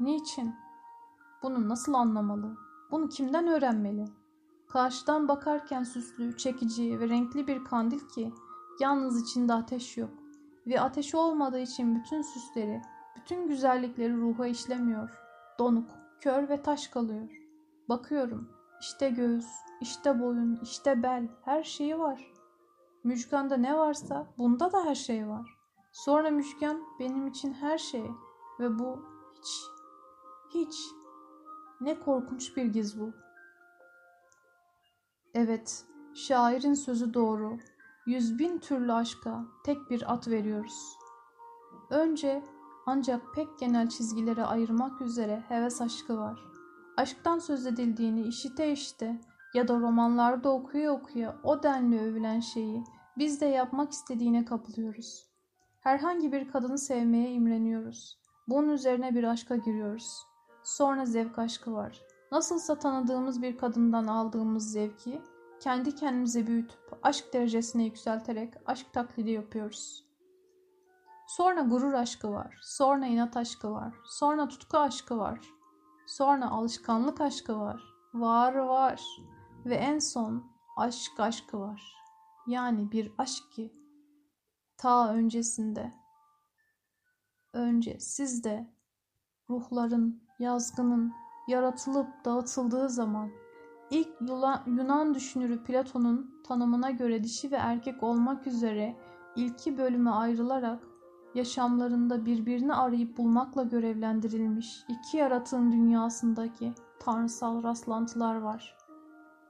[0.00, 0.54] Niçin?
[1.42, 2.56] Bunu nasıl anlamalı?
[2.90, 4.04] Bunu kimden öğrenmeli?
[4.68, 8.32] Karşıdan bakarken süslü, çekici ve renkli bir kandil ki
[8.80, 10.10] yalnız içinde ateş yok.
[10.66, 12.82] Ve ateş olmadığı için bütün süsleri,
[13.16, 15.10] bütün güzellikleri ruha işlemiyor.
[15.58, 15.90] Donuk,
[16.20, 17.39] kör ve taş kalıyor.
[17.90, 18.48] Bakıyorum.
[18.80, 19.46] İşte göğüs,
[19.80, 22.32] işte boyun, işte bel, her şeyi var.
[23.04, 25.58] Müjgan'da ne varsa bunda da her şey var.
[25.92, 28.10] Sonra Müjgan benim için her şey
[28.60, 29.04] ve bu
[29.34, 29.62] hiç,
[30.54, 30.76] hiç.
[31.80, 33.12] Ne korkunç bir giz bu.
[35.34, 37.58] Evet, şairin sözü doğru.
[38.06, 40.96] Yüz bin türlü aşka tek bir at veriyoruz.
[41.90, 42.44] Önce
[42.86, 46.49] ancak pek genel çizgilere ayırmak üzere heves aşkı var.
[47.00, 49.20] Aşktan söz edildiğini işite işte
[49.54, 52.84] ya da romanlarda okuya okuya o denli övülen şeyi
[53.18, 55.26] biz de yapmak istediğine kapılıyoruz.
[55.80, 58.18] Herhangi bir kadını sevmeye imreniyoruz.
[58.48, 60.26] Bunun üzerine bir aşka giriyoruz.
[60.62, 62.02] Sonra zevk aşkı var.
[62.32, 65.22] Nasılsa tanıdığımız bir kadından aldığımız zevki
[65.60, 70.04] kendi kendimize büyütüp aşk derecesine yükselterek aşk taklidi yapıyoruz.
[71.26, 72.58] Sonra gurur aşkı var.
[72.62, 73.94] Sonra inat aşkı var.
[74.04, 75.59] Sonra tutku aşkı var.
[76.10, 77.82] Sonra alışkanlık aşkı var.
[78.14, 79.06] Var var.
[79.66, 81.94] Ve en son aşk aşkı var.
[82.46, 83.72] Yani bir aşk ki
[84.76, 85.92] ta öncesinde
[87.52, 88.74] önce sizde
[89.50, 91.12] ruhların, yazgının
[91.48, 93.30] yaratılıp dağıtıldığı zaman
[93.90, 94.20] ilk
[94.66, 98.96] Yunan düşünürü Platon'un tanımına göre dişi ve erkek olmak üzere
[99.36, 100.89] ilki bölüme ayrılarak
[101.34, 108.76] yaşamlarında birbirini arayıp bulmakla görevlendirilmiş iki yaratığın dünyasındaki tanrısal rastlantılar var.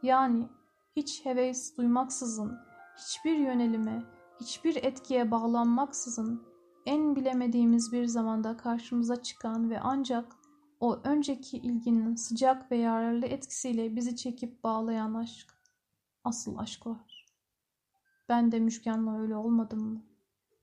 [0.03, 0.49] Yani
[0.97, 2.59] hiç heves duymaksızın,
[2.97, 4.03] hiçbir yönelime,
[4.41, 6.43] hiçbir etkiye bağlanmaksızın
[6.87, 10.37] en bilemediğimiz bir zamanda karşımıza çıkan ve ancak
[10.81, 15.49] o önceki ilginin sıcak ve yararlı etkisiyle bizi çekip bağlayan aşk.
[16.25, 17.27] Asıl aşklar.
[18.29, 20.10] Ben de Müşken'le öyle olmadım mı?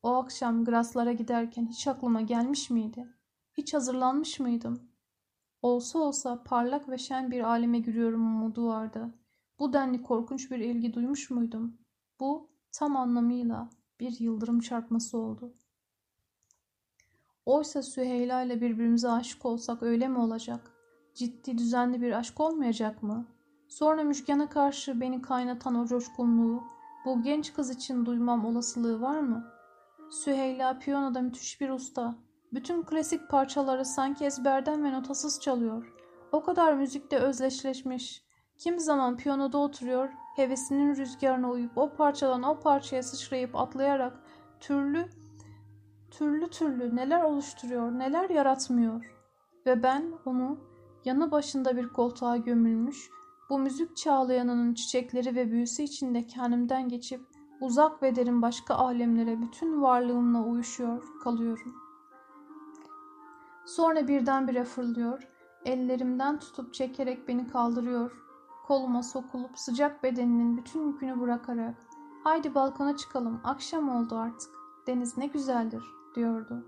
[0.04, 3.08] O akşam Graslara giderken hiç aklıma gelmiş miydi?
[3.54, 4.90] Hiç hazırlanmış mıydım?
[5.62, 9.14] Olsa olsa parlak ve şen bir aleme giriyorum umudu vardı.
[9.60, 11.78] Bu denli korkunç bir ilgi duymuş muydum?
[12.20, 13.70] Bu tam anlamıyla
[14.00, 15.54] bir yıldırım çarpması oldu.
[17.46, 20.72] Oysa Süheyla ile birbirimize aşık olsak öyle mi olacak?
[21.14, 23.28] Ciddi düzenli bir aşk olmayacak mı?
[23.68, 26.64] Sonra Müşken'e karşı beni kaynatan o coşkunluğu
[27.06, 29.57] bu genç kız için duymam olasılığı var mı?
[30.10, 32.16] Süheyla piyanoda müthiş bir usta.
[32.54, 35.94] Bütün klasik parçaları sanki ezberden ve notasız çalıyor.
[36.32, 38.24] O kadar müzikte özleşleşmiş.
[38.58, 44.20] Kim zaman piyanoda oturuyor, hevesinin rüzgarına uyup o parçadan o parçaya sıçrayıp atlayarak
[44.60, 45.06] türlü
[46.12, 49.06] türlü türlü neler oluşturuyor, neler yaratmıyor.
[49.66, 50.58] Ve ben onu
[51.06, 53.10] yanı başında bir koltuğa gömülmüş,
[53.50, 57.22] bu müzik çağlayanının çiçekleri ve büyüsü içinde kendimden geçip
[57.62, 61.76] uzak ve derin başka alemlere bütün varlığımla uyuşuyor kalıyorum.
[63.66, 65.28] Sonra birdenbire fırlıyor,
[65.66, 68.12] ellerimden tutup çekerek beni kaldırıyor,
[68.68, 71.76] koluma sokulup sıcak bedeninin bütün yükünü bırakarak
[72.24, 74.52] ''Haydi balkona çıkalım, akşam oldu artık,
[74.88, 76.66] deniz ne güzeldir.'' diyordu.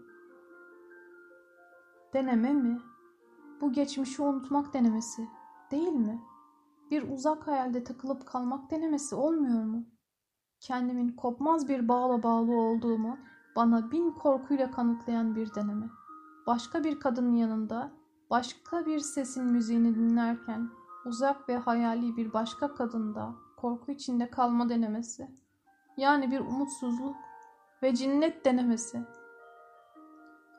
[2.13, 2.81] Deneme mi?
[3.61, 5.27] Bu geçmişi unutmak denemesi,
[5.71, 6.21] değil mi?
[6.91, 9.85] Bir uzak hayalde takılıp kalmak denemesi olmuyor mu?
[10.59, 13.17] Kendimin kopmaz bir bağla bağlı olduğumu
[13.55, 15.89] bana bin korkuyla kanıtlayan bir deneme.
[16.47, 17.91] Başka bir kadının yanında,
[18.29, 20.69] başka bir sesin müziğini dinlerken
[21.05, 25.27] uzak ve hayali bir başka kadında korku içinde kalma denemesi.
[25.97, 27.15] Yani bir umutsuzluk
[27.83, 29.03] ve cinnet denemesi.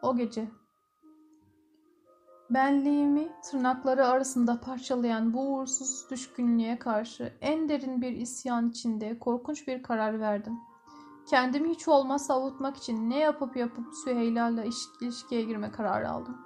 [0.02, 0.50] O gece
[2.50, 9.82] benliğimi tırnakları arasında parçalayan bu uğursuz düşkünlüğe karşı en derin bir isyan içinde korkunç bir
[9.82, 10.58] karar verdim.
[11.30, 14.64] Kendimi hiç olmazsa avutmak için ne yapıp yapıp Süheyla ile
[15.00, 16.38] ilişkiye girme kararı aldım.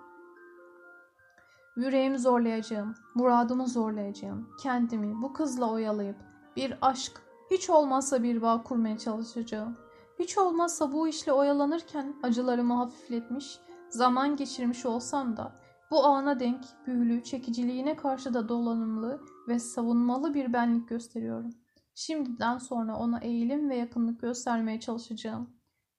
[1.76, 6.16] Yüreğimi zorlayacağım, muradımı zorlayacağım, kendimi bu kızla oyalayıp
[6.56, 7.12] bir aşk,
[7.51, 9.76] hiç olmazsa bir bağ kurmaya çalışacağım.
[10.18, 13.59] Hiç olmazsa bu işle oyalanırken acılarımı hafifletmiş,
[13.90, 15.63] zaman geçirmiş olsam da
[15.94, 21.50] bu ana denk, büyülü, çekiciliğine karşı da dolanımlı ve savunmalı bir benlik gösteriyorum.
[21.94, 25.50] Şimdiden sonra ona eğilim ve yakınlık göstermeye çalışacağım.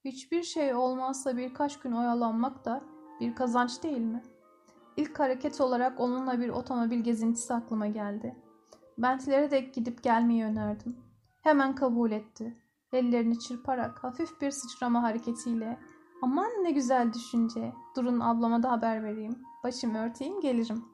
[0.04, 2.82] Hiçbir şey olmazsa birkaç gün oyalanmak da
[3.20, 4.22] bir kazanç değil mi?
[4.96, 8.36] İlk hareket olarak onunla bir otomobil gezintisi aklıma geldi.
[8.98, 10.96] Bentlere de gidip gelmeyi önerdim.
[11.42, 12.56] Hemen kabul etti.
[12.92, 15.78] Ellerini çırparak hafif bir sıçrama hareketiyle
[16.22, 17.72] ''Aman ne güzel düşünce.
[17.96, 19.38] Durun ablama da haber vereyim.
[19.66, 20.84] Başımı örteyim gelirim.''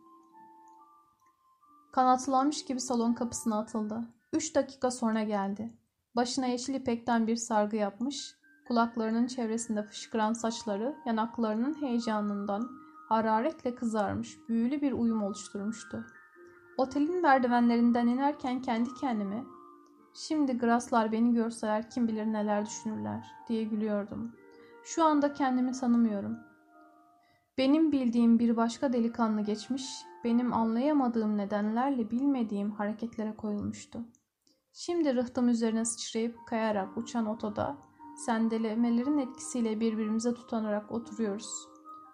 [1.92, 4.00] Kanatlanmış gibi salon kapısına atıldı.
[4.32, 5.72] Üç dakika sonra geldi.
[6.16, 8.34] Başına yeşil ipekten bir sargı yapmış,
[8.68, 12.70] kulaklarının çevresinde fışkıran saçları yanaklarının heyecanından
[13.08, 16.06] hararetle kızarmış, büyülü bir uyum oluşturmuştu.
[16.76, 19.44] Otelin merdivenlerinden inerken kendi kendime
[20.14, 24.32] Şimdi Graslar beni görseler kim bilir neler düşünürler diye gülüyordum.
[24.84, 26.51] Şu anda kendimi tanımıyorum.
[27.58, 29.84] Benim bildiğim bir başka delikanlı geçmiş,
[30.24, 34.00] benim anlayamadığım nedenlerle bilmediğim hareketlere koyulmuştu.
[34.72, 37.76] Şimdi rıhtım üzerine sıçrayıp kayarak uçan otoda
[38.26, 41.68] sendelemelerin etkisiyle birbirimize tutanarak oturuyoruz.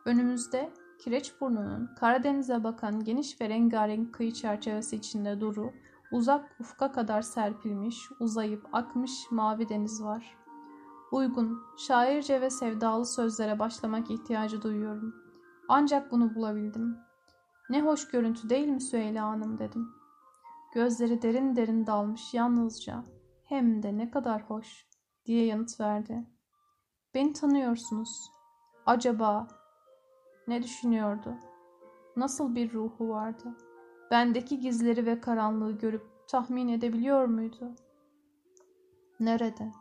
[0.04, 5.72] Önümüzde kireç burnunun Karadeniz'e bakan geniş ve rengarenk kıyı çerçevesi içinde duru,
[6.12, 10.36] Uzak ufka kadar serpilmiş, uzayıp akmış mavi deniz var.
[11.12, 15.27] Uygun, şairce ve sevdalı sözlere başlamak ihtiyacı duyuyorum.
[15.68, 16.98] Ancak bunu bulabildim.
[17.70, 19.88] Ne hoş görüntü değil mi Süheyla Hanım dedim.
[20.74, 23.04] Gözleri derin derin dalmış yalnızca.
[23.44, 24.86] Hem de ne kadar hoş
[25.26, 26.26] diye yanıt verdi.
[27.14, 28.30] Beni tanıyorsunuz.
[28.86, 29.48] Acaba
[30.48, 31.34] ne düşünüyordu?
[32.16, 33.68] Nasıl bir ruhu vardı?''
[34.10, 37.74] bendeki gizleri ve karanlığı görüp tahmin edebiliyor muydu?
[39.20, 39.72] Nerede?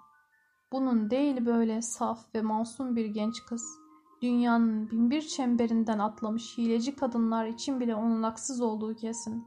[0.71, 3.79] Bunun değil böyle saf ve masum bir genç kız.
[4.21, 9.45] Dünyanın binbir çemberinden atlamış hileci kadınlar için bile onun haksız olduğu kesin.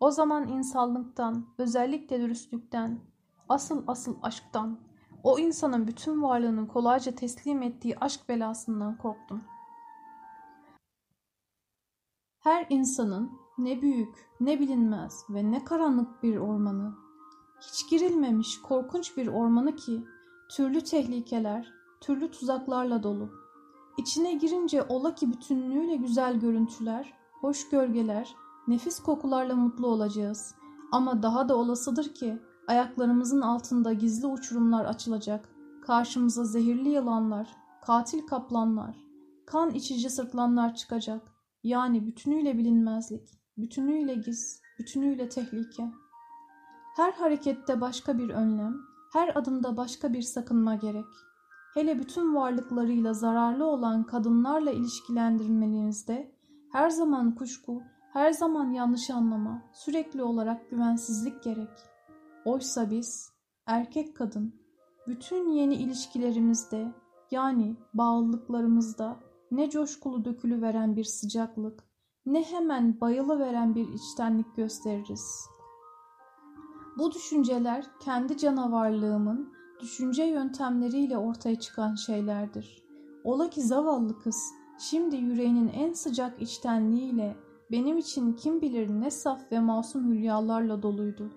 [0.00, 3.00] O zaman insanlıktan, özellikle dürüstlükten,
[3.48, 4.78] asıl asıl aşktan,
[5.22, 9.42] O insanın bütün varlığını kolayca teslim ettiği aşk belasından korktum.
[12.38, 16.94] Her insanın ne büyük, ne bilinmez ve ne karanlık bir ormanı,
[17.60, 20.04] hiç girilmemiş korkunç bir ormanı ki
[20.50, 23.39] türlü tehlikeler, türlü tuzaklarla dolu.
[24.00, 28.34] İçine girince ola ki bütünlüğüyle güzel görüntüler, hoş gölgeler,
[28.68, 30.54] nefis kokularla mutlu olacağız.
[30.92, 35.48] Ama daha da olasıdır ki ayaklarımızın altında gizli uçurumlar açılacak.
[35.86, 38.96] Karşımıza zehirli yılanlar, katil kaplanlar,
[39.46, 41.22] kan içici sırtlanlar çıkacak.
[41.62, 43.28] Yani bütünüyle bilinmezlik,
[43.58, 45.90] bütünüyle giz, bütünüyle tehlike.
[46.96, 48.76] Her harekette başka bir önlem,
[49.12, 51.29] her adımda başka bir sakınma gerek.
[51.74, 56.34] Hele bütün varlıklarıyla zararlı olan kadınlarla ilişkilendirmenizde
[56.72, 57.82] her zaman kuşku,
[58.12, 61.68] her zaman yanlış anlama, sürekli olarak güvensizlik gerek.
[62.44, 63.32] Oysa biz,
[63.66, 64.54] erkek kadın,
[65.08, 66.92] bütün yeni ilişkilerimizde
[67.30, 69.16] yani bağlılıklarımızda
[69.50, 71.84] ne coşkulu dökülü veren bir sıcaklık,
[72.26, 75.46] ne hemen bayılı veren bir içtenlik gösteririz.
[76.98, 82.82] Bu düşünceler kendi canavarlığımın düşünce yöntemleriyle ortaya çıkan şeylerdir.
[83.24, 84.36] Ola ki zavallı kız
[84.78, 87.36] şimdi yüreğinin en sıcak içtenliğiyle
[87.70, 91.32] benim için kim bilir ne saf ve masum hülyalarla doluydu.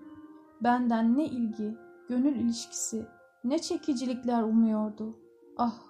[0.62, 1.76] Benden ne ilgi,
[2.08, 3.06] gönül ilişkisi,
[3.44, 5.18] ne çekicilikler umuyordu.
[5.56, 5.82] Ah,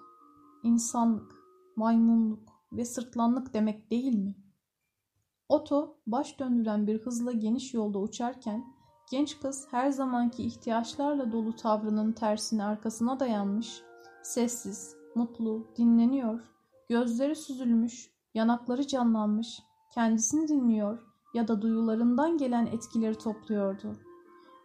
[0.63, 1.35] insanlık,
[1.75, 4.35] maymunluk ve sırtlanlık demek değil mi?
[5.49, 8.74] Oto baş döndüren bir hızla geniş yolda uçarken
[9.11, 13.81] genç kız her zamanki ihtiyaçlarla dolu tavrının tersine arkasına dayanmış,
[14.23, 16.39] sessiz, mutlu, dinleniyor,
[16.89, 19.59] gözleri süzülmüş, yanakları canlanmış,
[19.93, 20.99] kendisini dinliyor
[21.33, 23.95] ya da duyularından gelen etkileri topluyordu.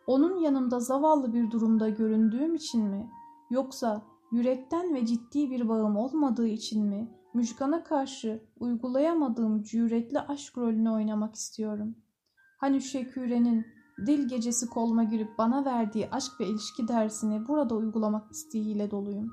[0.06, 3.10] Onun yanımda zavallı bir durumda göründüğüm için mi,
[3.50, 4.02] yoksa
[4.32, 11.34] yürekten ve ciddi bir bağım olmadığı için mi, Müjgan'a karşı uygulayamadığım cüretli aşk rolünü oynamak
[11.34, 11.96] istiyorum.
[12.58, 13.66] Hani Şeküre'nin
[14.06, 19.32] dil gecesi koluma girip bana verdiği aşk ve ilişki dersini burada uygulamak isteğiyle doluyum.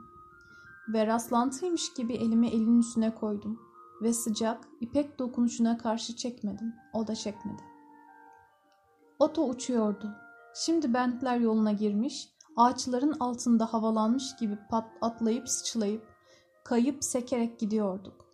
[0.94, 3.60] Ve rastlantıymış gibi elimi elin üstüne koydum
[4.02, 6.74] ve sıcak, ipek dokunuşuna karşı çekmedim.
[6.94, 7.62] O da çekmedi.
[9.20, 10.16] Oto uçuyordu.
[10.56, 16.08] Şimdi bentler yoluna girmiş, ağaçların altında havalanmış gibi pat atlayıp sıçlayıp,
[16.66, 18.26] kayıp sekerek gidiyorduk.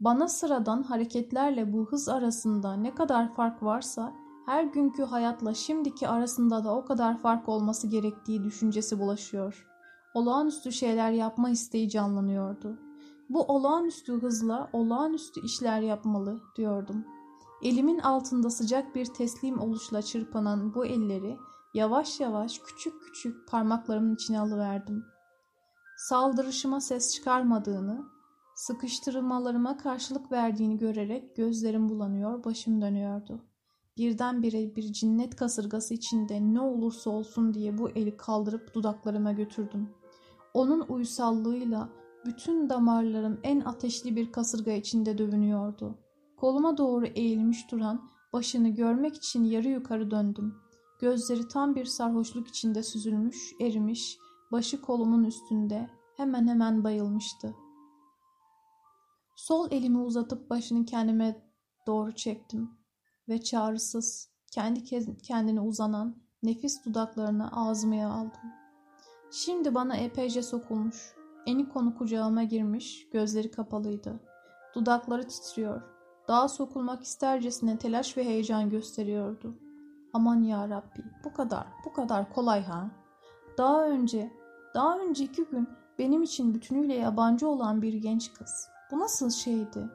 [0.00, 4.12] Bana sıradan hareketlerle bu hız arasında ne kadar fark varsa
[4.48, 9.66] her günkü hayatla şimdiki arasında da o kadar fark olması gerektiği düşüncesi bulaşıyor.
[10.14, 12.78] Olağanüstü şeyler yapma isteği canlanıyordu.
[13.28, 17.04] Bu olağanüstü hızla olağanüstü işler yapmalı diyordum.
[17.62, 21.36] Elimin altında sıcak bir teslim oluşla çırpanan bu elleri
[21.74, 25.04] yavaş yavaş küçük küçük parmaklarımın içine alıverdim.
[25.96, 28.06] Saldırışıma ses çıkarmadığını,
[28.54, 33.47] sıkıştırmalarıma karşılık verdiğini görerek gözlerim bulanıyor, başım dönüyordu.
[33.98, 39.90] Birdenbire bir cinnet kasırgası içinde ne olursa olsun diye bu eli kaldırıp dudaklarıma götürdüm.
[40.54, 41.88] Onun uysallığıyla
[42.26, 45.98] bütün damarlarım en ateşli bir kasırga içinde dövünüyordu.
[46.36, 50.54] Koluma doğru eğilmiş duran başını görmek için yarı yukarı döndüm.
[51.00, 54.18] Gözleri tam bir sarhoşluk içinde süzülmüş, erimiş,
[54.52, 57.54] başı kolumun üstünde hemen hemen bayılmıştı.
[59.36, 61.42] Sol elimi uzatıp başını kendime
[61.86, 62.77] doğru çektim
[63.28, 64.84] ve çağrısız, kendi
[65.22, 68.52] kendine uzanan nefis dudaklarını ağzımaya aldım.
[69.30, 71.14] Şimdi bana epeyce sokulmuş,
[71.46, 74.20] eni konu kucağıma girmiş, gözleri kapalıydı.
[74.74, 75.82] Dudakları titriyor,
[76.28, 79.54] daha sokulmak istercesine telaş ve heyecan gösteriyordu.
[80.12, 82.90] Aman ya Rabbi, bu kadar, bu kadar kolay ha.
[83.58, 84.32] Daha önce,
[84.74, 85.68] daha önce iki gün
[85.98, 88.68] benim için bütünüyle yabancı olan bir genç kız.
[88.90, 89.88] Bu nasıl şeydi?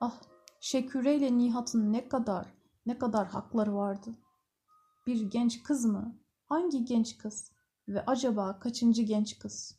[0.00, 0.20] Ah
[0.64, 2.53] Şeküre ile Nihat'ın ne kadar,
[2.86, 4.10] ne kadar hakları vardı.
[5.06, 6.18] Bir genç kız mı?
[6.44, 7.52] Hangi genç kız?
[7.88, 9.78] Ve acaba kaçıncı genç kız?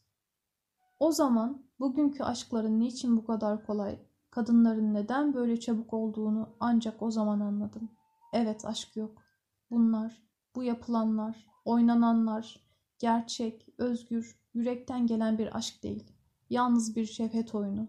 [1.00, 4.00] O zaman bugünkü aşkların niçin bu kadar kolay,
[4.32, 7.90] kadınların neden böyle çabuk olduğunu ancak o zaman anladım.
[8.34, 9.22] Evet aşk yok.
[9.72, 10.24] Bunlar,
[10.56, 12.68] bu yapılanlar, oynananlar,
[13.00, 16.12] gerçek, özgür, yürekten gelen bir aşk değil.
[16.50, 17.88] Yalnız bir şefet oyunu.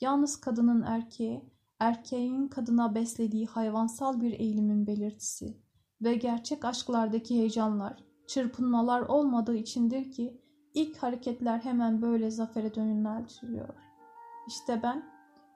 [0.00, 1.51] Yalnız kadının erkeğe,
[1.82, 5.56] erkeğin kadına beslediği hayvansal bir eğilimin belirtisi
[6.02, 10.40] ve gerçek aşklardaki heyecanlar, çırpınmalar olmadığı içindir ki
[10.74, 13.74] ilk hareketler hemen böyle zafere dönülmeliyor.
[14.48, 15.04] İşte ben,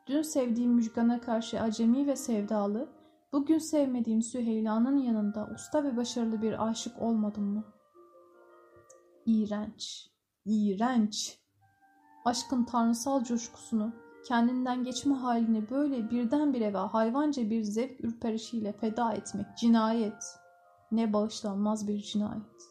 [0.07, 2.89] dün sevdiğim Müjgan'a karşı acemi ve sevdalı,
[3.33, 7.65] bugün sevmediğim Süheyla'nın yanında usta ve başarılı bir aşık olmadım mı?
[9.27, 10.11] İğrenç,
[10.45, 11.39] İğrenç.
[12.25, 19.47] Aşkın tanrısal coşkusunu, kendinden geçme halini böyle birdenbire ve hayvanca bir zevk ürperişiyle feda etmek
[19.59, 20.25] cinayet.
[20.93, 22.71] Ne bağışlanmaz bir cinayet.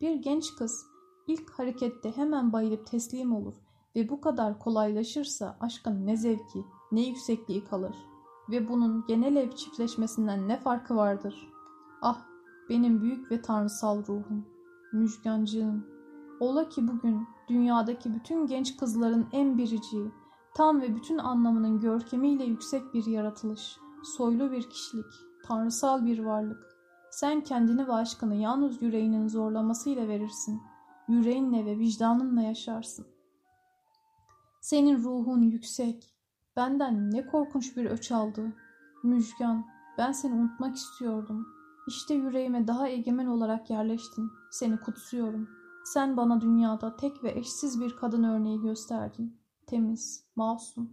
[0.00, 0.86] Bir genç kız
[1.26, 3.54] ilk harekette hemen bayılıp teslim olur
[3.96, 7.96] ve bu kadar kolaylaşırsa aşkın ne zevki, ne yüksekliği kalır
[8.50, 11.48] ve bunun genel ev çiftleşmesinden ne farkı vardır?
[12.02, 12.26] Ah
[12.68, 14.46] benim büyük ve tanrısal ruhum,
[14.92, 15.86] müjgancığım.
[16.40, 20.10] Ola ki bugün dünyadaki bütün genç kızların en biriciği,
[20.54, 23.76] tam ve bütün anlamının görkemiyle yüksek bir yaratılış,
[24.16, 25.12] soylu bir kişilik,
[25.44, 26.72] tanrısal bir varlık.
[27.10, 30.62] Sen kendini ve aşkını yalnız yüreğinin zorlamasıyla verirsin.
[31.08, 33.06] Yüreğinle ve vicdanınla yaşarsın.
[34.60, 36.14] Senin ruhun yüksek.
[36.56, 38.52] Benden ne korkunç bir öç aldı.
[39.02, 39.66] Müjgan,
[39.98, 41.46] ben seni unutmak istiyordum.
[41.88, 44.30] İşte yüreğime daha egemen olarak yerleştin.
[44.50, 45.48] Seni kutsuyorum.
[45.84, 49.41] Sen bana dünyada tek ve eşsiz bir kadın örneği gösterdin.
[49.72, 50.90] Temiz, masum.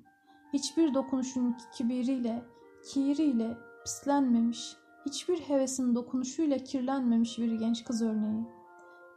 [0.53, 2.45] Hiçbir dokunuşun kibiriyle,
[2.85, 8.47] kiriyle pislenmemiş, hiçbir hevesin dokunuşuyla kirlenmemiş bir genç kız örneği.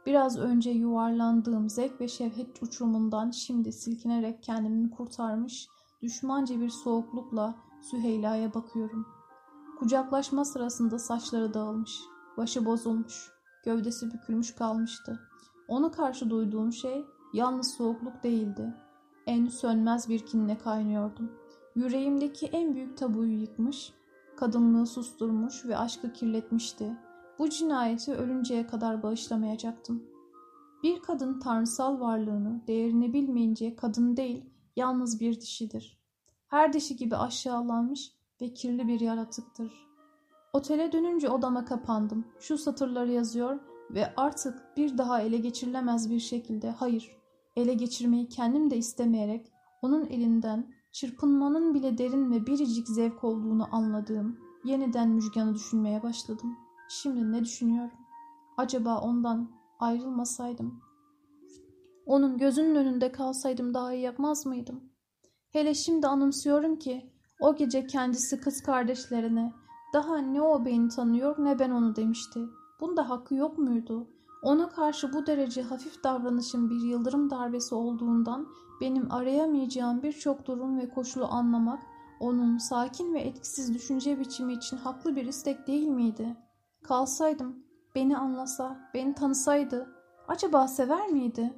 [0.05, 5.67] Biraz önce yuvarlandığım zevk ve şevhet uçurumundan şimdi silkinerek kendimi kurtarmış,
[6.01, 9.07] düşmanca bir soğuklukla Süheyla'ya bakıyorum.
[9.79, 11.99] Kucaklaşma sırasında saçları dağılmış,
[12.37, 13.31] başı bozulmuş,
[13.65, 15.19] gövdesi bükülmüş kalmıştı.
[15.67, 18.73] Onu karşı duyduğum şey yalnız soğukluk değildi.
[19.27, 21.31] En sönmez bir kinle kaynıyordum.
[21.75, 23.93] Yüreğimdeki en büyük tabuyu yıkmış,
[24.37, 26.97] kadınlığı susturmuş ve aşkı kirletmişti.
[27.39, 30.03] Bu cinayeti ölünceye kadar bağışlamayacaktım.
[30.83, 34.45] Bir kadın tanrısal varlığını, değerini bilmeyince kadın değil,
[34.75, 35.99] yalnız bir dişidir.
[36.47, 39.71] Her dişi gibi aşağılanmış ve kirli bir yaratıktır.
[40.53, 42.25] Otele dönünce odama kapandım.
[42.39, 43.59] Şu satırları yazıyor
[43.91, 47.17] ve artık bir daha ele geçirilemez bir şekilde hayır,
[47.55, 54.39] ele geçirmeyi kendim de istemeyerek onun elinden çırpınmanın bile derin ve biricik zevk olduğunu anladığım
[54.63, 56.57] yeniden Müjgan'ı düşünmeye başladım.
[56.89, 57.97] Şimdi ne düşünüyorum?
[58.57, 60.81] Acaba ondan ayrılmasaydım,
[62.05, 64.83] onun gözünün önünde kalsaydım daha iyi yapmaz mıydım?
[65.49, 69.53] Hele şimdi anımsıyorum ki o gece kendisi kız kardeşlerine
[69.93, 72.39] daha ne o beni tanıyor ne ben onu demişti.
[72.81, 74.07] Bunda hakkı yok muydu?
[74.43, 78.47] Ona karşı bu derece hafif davranışın bir yıldırım darbesi olduğundan
[78.81, 81.79] benim arayamayacağım birçok durum ve koşulu anlamak
[82.19, 86.37] onun sakin ve etkisiz düşünce biçimi için haklı bir istek değil miydi?
[86.83, 87.63] Kalsaydım,
[87.95, 89.95] beni anlasa, beni tanısaydı
[90.27, 91.53] acaba sever miydi?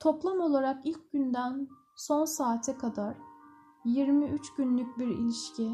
[0.00, 3.16] Toplam olarak ilk günden son saate kadar
[3.84, 5.70] 23 günlük bir ilişki,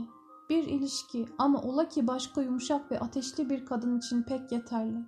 [0.51, 4.99] bir ilişki ama ola ki başka yumuşak ve ateşli bir kadın için pek yeterli.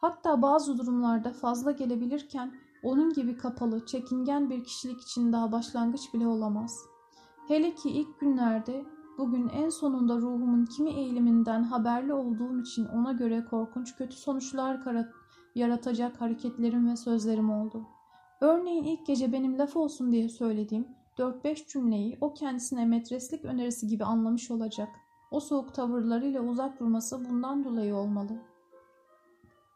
[0.00, 6.26] Hatta bazı durumlarda fazla gelebilirken onun gibi kapalı, çekingen bir kişilik için daha başlangıç bile
[6.26, 6.78] olamaz.
[7.48, 8.84] Hele ki ilk günlerde
[9.18, 14.80] bugün en sonunda ruhumun kimi eğiliminden haberli olduğum için ona göre korkunç kötü sonuçlar
[15.54, 17.86] yaratacak hareketlerim ve sözlerim oldu.
[18.40, 20.88] Örneğin ilk gece benim laf olsun diye söylediğim
[21.18, 24.88] 4-5 cümleyi o kendisine metreslik önerisi gibi anlamış olacak.
[25.30, 28.49] O soğuk tavırlarıyla uzak durması bundan dolayı olmalı.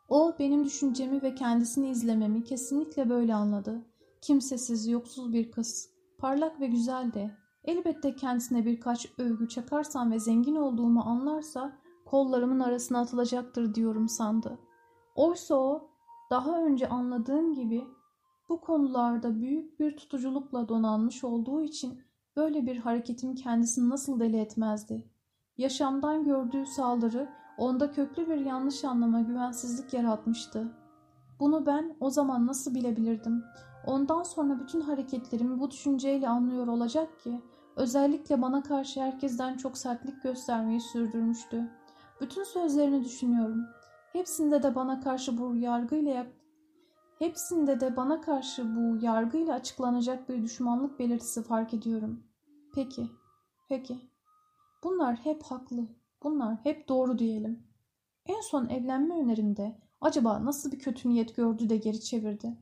[0.09, 3.83] O benim düşüncemi ve kendisini izlememi kesinlikle böyle anladı.
[4.21, 5.91] Kimsesiz, yoksuz bir kız.
[6.19, 7.31] Parlak ve güzel de.
[7.65, 14.59] Elbette kendisine birkaç övgü çakarsam ve zengin olduğumu anlarsa kollarımın arasına atılacaktır diyorum sandı.
[15.15, 15.91] Oysa o
[16.31, 17.85] daha önce anladığım gibi
[18.49, 22.01] bu konularda büyük bir tutuculukla donanmış olduğu için
[22.37, 25.11] böyle bir hareketin kendisini nasıl deli etmezdi?
[25.57, 30.73] Yaşamdan gördüğü saldırı onda köklü bir yanlış anlama güvensizlik yaratmıştı.
[31.41, 33.45] Bunu ben o zaman nasıl bilebilirdim?
[33.87, 37.43] Ondan sonra bütün hareketlerimi bu düşünceyle anlıyor olacak ki
[37.77, 41.71] özellikle bana karşı herkesten çok sertlik göstermeyi sürdürmüştü.
[42.21, 43.67] Bütün sözlerini düşünüyorum.
[44.13, 46.27] Hepsinde de bana karşı bu yargıyla
[47.19, 52.25] Hepsinde de bana karşı bu yargıyla açıklanacak bir düşmanlık belirtisi fark ediyorum.
[52.75, 53.11] Peki,
[53.69, 53.99] peki.
[54.85, 55.89] Bunlar hep haklı,
[56.25, 57.67] bunlar hep doğru diyelim.
[58.27, 62.59] En son evlenme önerimde acaba nasıl bir kötü niyet gördü de geri çevirdi?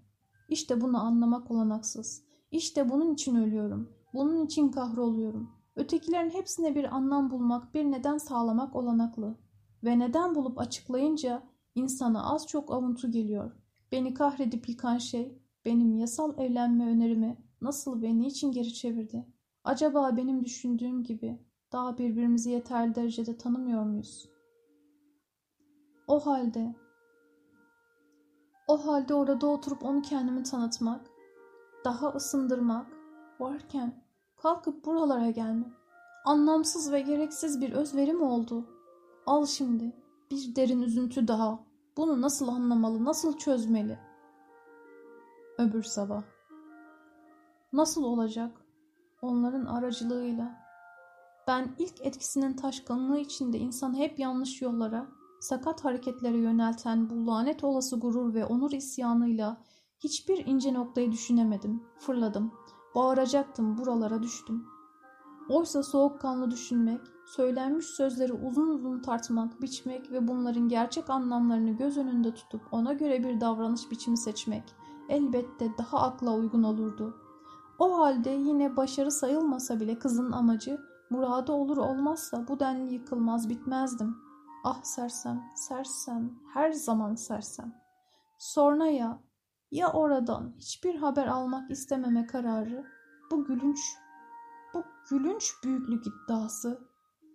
[0.48, 2.24] İşte bunu anlamak olanaksız.
[2.50, 3.92] İşte bunun için ölüyorum.
[4.14, 5.50] Bunun için kahroluyorum.
[5.76, 9.38] Ötekilerin hepsine bir anlam bulmak, bir neden sağlamak olanaklı.
[9.84, 11.42] Ve neden bulup açıklayınca
[11.74, 13.52] insana az çok avuntu geliyor.
[13.92, 19.26] Beni kahredip yıkan şey benim yasal evlenme önerimi nasıl ve niçin geri çevirdi?
[19.64, 21.38] Acaba benim düşündüğüm gibi
[21.72, 24.28] daha birbirimizi yeterli derecede tanımıyor muyuz?
[26.08, 26.74] O halde
[28.68, 31.10] O halde orada oturup onu kendimi tanıtmak,
[31.84, 32.86] daha ısındırmak
[33.40, 34.04] varken
[34.36, 35.72] kalkıp buralara gelmek
[36.24, 38.66] anlamsız ve gereksiz bir özveri mi oldu?
[39.26, 39.96] Al şimdi
[40.30, 41.64] bir derin üzüntü daha.
[41.96, 43.98] Bunu nasıl anlamalı, nasıl çözmeli?
[45.58, 46.22] Öbür sabah.
[47.72, 48.50] Nasıl olacak?
[49.22, 50.61] Onların aracılığıyla.
[51.46, 55.06] Ben ilk etkisinin taşkınlığı içinde insanı hep yanlış yollara,
[55.40, 59.56] sakat hareketlere yönelten bu lanet olası gurur ve onur isyanıyla
[59.98, 61.82] hiçbir ince noktayı düşünemedim.
[61.98, 62.52] Fırladım.
[62.94, 64.64] Bağıracaktım, buralara düştüm.
[65.48, 72.34] Oysa soğukkanlı düşünmek, söylenmiş sözleri uzun uzun tartmak, biçmek ve bunların gerçek anlamlarını göz önünde
[72.34, 74.64] tutup ona göre bir davranış biçimi seçmek
[75.08, 77.16] elbette daha akla uygun olurdu.
[77.78, 80.80] O halde yine başarı sayılmasa bile kızın amacı
[81.12, 84.16] muradı olur olmazsa bu denli yıkılmaz bitmezdim.
[84.64, 87.74] Ah sersem, sersem, her zaman sersem.
[88.38, 89.18] Sonra ya,
[89.70, 92.86] ya oradan hiçbir haber almak istememe kararı,
[93.30, 93.78] bu gülünç,
[94.74, 96.80] bu gülünç büyüklük iddiası.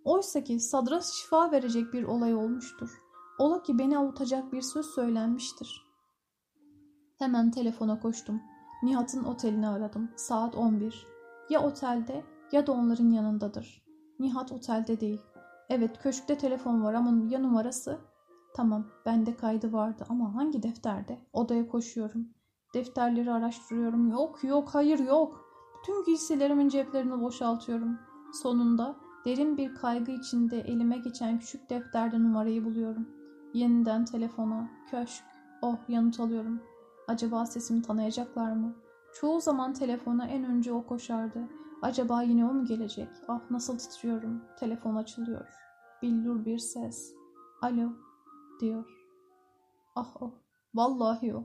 [0.04, 3.02] Oysa ki sadra şifa verecek bir olay olmuştur.
[3.38, 5.88] Ola ki beni avutacak bir söz söylenmiştir.
[7.18, 8.42] Hemen telefona koştum.
[8.82, 10.10] Nihat'ın otelini aradım.
[10.16, 11.06] Saat 11.
[11.50, 13.82] Ya otelde ya da onların yanındadır.
[14.18, 15.20] Nihat otelde değil.
[15.68, 17.98] Evet köşkte telefon var ama ya numarası?
[18.54, 21.18] Tamam bende kaydı vardı ama hangi defterde?
[21.32, 22.28] Odaya koşuyorum.
[22.74, 24.10] Defterleri araştırıyorum.
[24.10, 25.44] Yok yok hayır yok.
[25.78, 27.98] Bütün giysilerimin ceplerini boşaltıyorum.
[28.32, 33.08] Sonunda derin bir kaygı içinde elime geçen küçük defterde numarayı buluyorum.
[33.54, 35.24] Yeniden telefona, köşk.
[35.62, 36.60] Oh yanıt alıyorum.
[37.08, 38.74] Acaba sesimi tanıyacaklar mı?
[39.20, 41.48] Çoğu zaman telefona en önce o koşardı.
[41.82, 43.08] Acaba yine o mu gelecek?
[43.28, 44.44] Ah nasıl titriyorum.
[44.58, 45.46] Telefon açılıyor.
[46.02, 47.14] Billur bir ses.
[47.62, 47.92] Alo
[48.60, 48.84] diyor.
[49.96, 50.34] Ah o.
[50.74, 51.44] Vallahi o.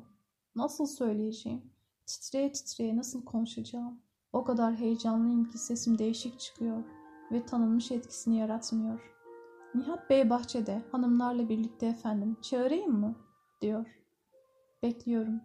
[0.56, 1.62] Nasıl söyleyeceğim?
[2.06, 4.00] Titreye titreye nasıl konuşacağım?
[4.34, 6.84] O kadar heyecanlıyım ki sesim değişik çıkıyor
[7.32, 9.14] ve tanınmış etkisini yaratmıyor.
[9.76, 12.38] Nihat Bey bahçede, hanımlarla birlikte efendim.
[12.42, 13.16] Çağırayım mı?
[13.62, 13.86] diyor.
[14.84, 15.42] Bekliyorum.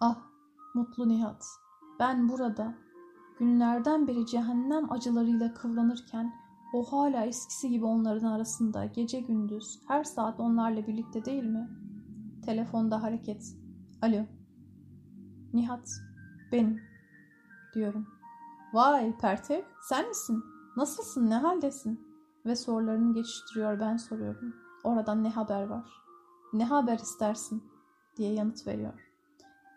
[0.00, 0.18] Ah,
[0.74, 1.46] mutlu Nihat.
[2.00, 2.74] Ben burada,
[3.40, 6.34] günlerden beri cehennem acılarıyla kıvranırken
[6.72, 11.68] o hala eskisi gibi onların arasında gece gündüz her saat onlarla birlikte değil mi?
[12.44, 13.56] Telefonda hareket.
[14.02, 14.26] Alo.
[15.52, 15.88] Nihat.
[16.52, 16.80] Benim.
[17.74, 18.06] Diyorum.
[18.72, 20.44] Vay Pertev sen misin?
[20.76, 22.00] Nasılsın ne haldesin?
[22.46, 24.54] Ve sorularını geçiştiriyor ben soruyorum.
[24.84, 25.90] Oradan ne haber var?
[26.52, 27.62] Ne haber istersin?
[28.16, 28.92] diye yanıt veriyor.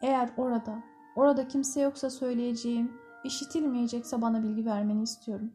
[0.02, 0.84] Eğer orada,
[1.16, 5.52] orada kimse yoksa söyleyeceğim, işitilmeyecekse bana bilgi vermeni istiyorum.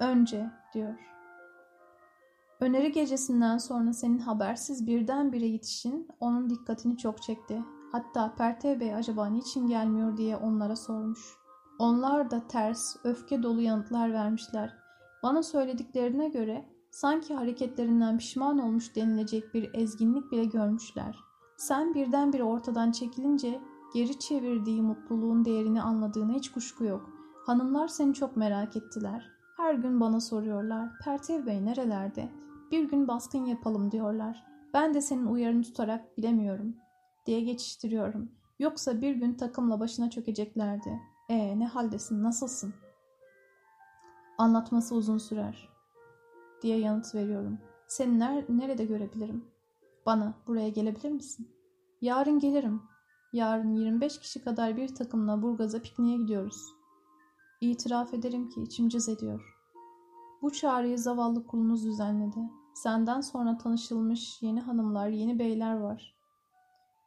[0.00, 0.94] Önce, diyor.
[2.60, 7.64] Öneri gecesinden sonra senin habersiz birdenbire yetişin onun dikkatini çok çekti.
[7.92, 11.20] Hatta Pertev Bey acaba niçin gelmiyor diye onlara sormuş.
[11.78, 14.74] Onlar da ters, öfke dolu yanıtlar vermişler.
[15.22, 21.18] Bana söylediklerine göre sanki hareketlerinden pişman olmuş denilecek bir ezginlik bile görmüşler.
[21.56, 23.60] Sen birdenbire ortadan çekilince
[23.94, 27.10] geri çevirdiği mutluluğun değerini anladığına hiç kuşku yok.
[27.46, 29.30] Hanımlar seni çok merak ettiler.
[29.56, 30.90] Her gün bana soruyorlar.
[31.04, 32.28] Pertev Bey nerelerde?
[32.70, 34.44] Bir gün baskın yapalım diyorlar.
[34.74, 36.76] Ben de senin uyarını tutarak bilemiyorum
[37.26, 38.32] diye geçiştiriyorum.
[38.58, 41.00] Yoksa bir gün takımla başına çökeceklerdi.
[41.28, 42.74] E ne haldesin, nasılsın?
[44.38, 45.68] Anlatması uzun sürer
[46.62, 47.58] diye yanıt veriyorum.
[47.86, 49.44] Seni ner nerede görebilirim?
[50.06, 51.48] Bana buraya gelebilir misin?
[52.00, 52.82] Yarın gelirim.
[53.32, 56.74] Yarın 25 kişi kadar bir takımla Burgaz'a pikniğe gidiyoruz.
[57.60, 59.54] İtiraf ederim ki içim cız ediyor.
[60.42, 62.38] Bu çağrıyı zavallı kulunuz düzenledi.
[62.74, 66.14] Senden sonra tanışılmış yeni hanımlar, yeni beyler var.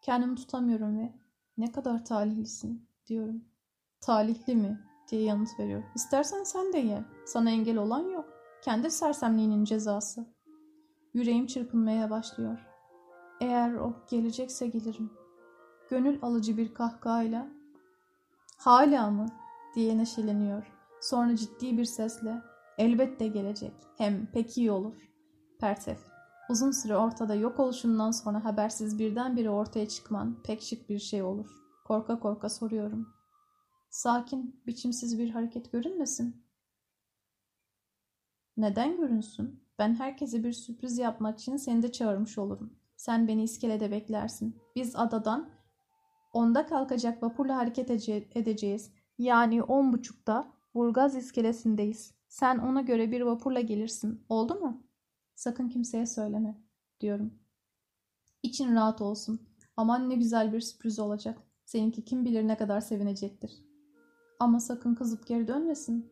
[0.01, 1.13] Kendimi tutamıyorum ve
[1.57, 3.45] ne kadar talihlisin diyorum.
[4.01, 4.79] Talihli mi
[5.11, 5.83] diye yanıt veriyor.
[5.95, 7.03] İstersen sen de gel.
[7.25, 8.25] Sana engel olan yok.
[8.63, 10.25] Kendi sersemliğinin cezası.
[11.13, 12.59] Yüreğim çırpınmaya başlıyor.
[13.41, 15.20] Eğer o gelecekse gelirim.
[15.91, 17.47] Gönül alıcı bir kahkahayla
[18.57, 19.33] ''Hala mı?''
[19.75, 20.71] diye neşeleniyor.
[21.01, 22.41] Sonra ciddi bir sesle
[22.77, 23.73] ''Elbette gelecek.
[23.97, 25.11] Hem pek iyi olur.''
[25.59, 25.95] Pertev.
[26.49, 31.49] Uzun süre ortada yok oluşundan sonra habersiz birdenbire ortaya çıkman pek şık bir şey olur.
[31.85, 33.07] Korka korka soruyorum.
[33.89, 36.45] Sakin, biçimsiz bir hareket görünmesin.
[38.57, 39.63] Neden görünsün?
[39.79, 42.73] Ben herkese bir sürpriz yapmak için seni de çağırmış olurum.
[42.95, 44.61] Sen beni iskelede beklersin.
[44.75, 45.60] Biz adadan
[46.33, 47.91] onda kalkacak vapurla hareket
[48.35, 48.91] edeceğiz.
[49.17, 52.13] Yani on buçukta Burgaz iskelesindeyiz.
[52.29, 54.25] Sen ona göre bir vapurla gelirsin.
[54.29, 54.83] Oldu mu?
[55.35, 56.61] Sakın kimseye söyleme,
[57.01, 57.33] diyorum.
[58.43, 59.39] İçin rahat olsun.
[59.77, 61.39] Aman ne güzel bir sürpriz olacak.
[61.65, 63.51] Seninki kim bilir ne kadar sevinecektir.
[64.39, 66.11] Ama sakın kızıp geri dönmesin.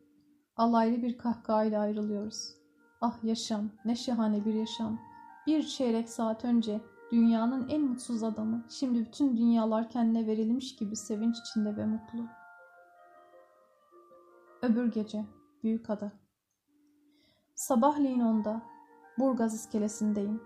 [0.55, 2.55] Alaylı bir kahkahayla ayrılıyoruz.
[3.01, 4.99] Ah yaşam, ne şahane bir yaşam.
[5.47, 6.81] Bir çeyrek saat önce
[7.11, 12.25] dünyanın en mutsuz adamı, şimdi bütün dünyalar kendine verilmiş gibi sevinç içinde ve mutlu.
[14.61, 15.25] Öbür gece,
[15.63, 16.11] Büyük Ada.
[17.55, 18.61] Sabahleyin onda,
[19.19, 20.43] Burgaz iskelesindeyim.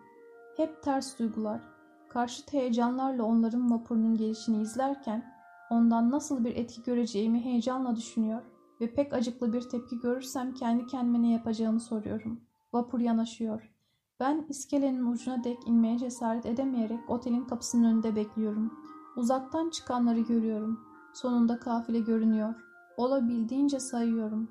[0.57, 1.61] Hep ters duygular,
[2.09, 5.33] karşıt heyecanlarla onların vapurunun gelişini izlerken
[5.69, 8.41] ondan nasıl bir etki göreceğimi heyecanla düşünüyor
[8.81, 12.41] ve pek acıklı bir tepki görürsem kendi kendime ne yapacağımı soruyorum.
[12.73, 13.72] Vapur yanaşıyor.
[14.19, 18.73] Ben iskelenin ucuna dek inmeye cesaret edemeyerek otelin kapısının önünde bekliyorum.
[19.15, 20.79] Uzaktan çıkanları görüyorum.
[21.13, 22.55] Sonunda kafile görünüyor.
[22.97, 24.49] Olabildiğince sayıyorum.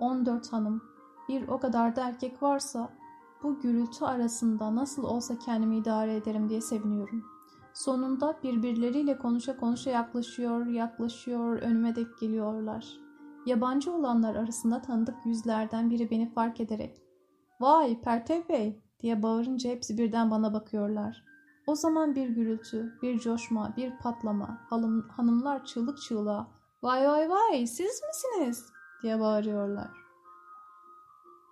[0.00, 0.82] 14 hanım.
[1.28, 2.92] Bir o kadar da erkek varsa
[3.42, 7.24] bu gürültü arasında nasıl olsa kendimi idare ederim diye seviniyorum.
[7.74, 12.98] Sonunda birbirleriyle konuşa konuşa yaklaşıyor, yaklaşıyor, önüme dek geliyorlar.
[13.46, 17.02] Yabancı olanlar arasında tanıdık yüzlerden biri beni fark ederek
[17.60, 21.24] ''Vay Pertev Bey!'' Diye bağırınca hepsi birden bana bakıyorlar.
[21.66, 26.46] O zaman bir gürültü, bir coşma, bir patlama, hanım, hanımlar çığlık çığlığa
[26.82, 28.72] ''Vay vay vay siz misiniz?''
[29.02, 29.90] diye bağırıyorlar.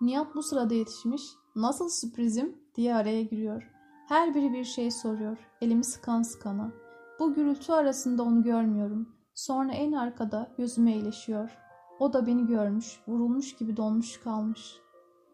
[0.01, 1.23] Nihat bu sırada yetişmiş,
[1.55, 3.71] ''Nasıl sürprizim?'' diye araya giriyor.
[4.07, 6.71] Her biri bir şey soruyor, elimi sıkan sıkana.
[7.19, 9.09] Bu gürültü arasında onu görmüyorum.
[9.33, 11.57] Sonra en arkada gözüme iyileşiyor.
[11.99, 14.75] O da beni görmüş, vurulmuş gibi donmuş kalmış.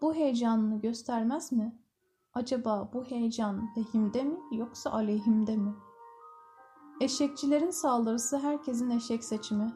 [0.01, 1.75] Bu heyecanını göstermez mi?
[2.37, 5.75] Acaba bu heyecan lehimde mi yoksa aleyhimde mi?
[7.01, 9.73] Eşekçilerin saldırısı herkesin eşek seçimi.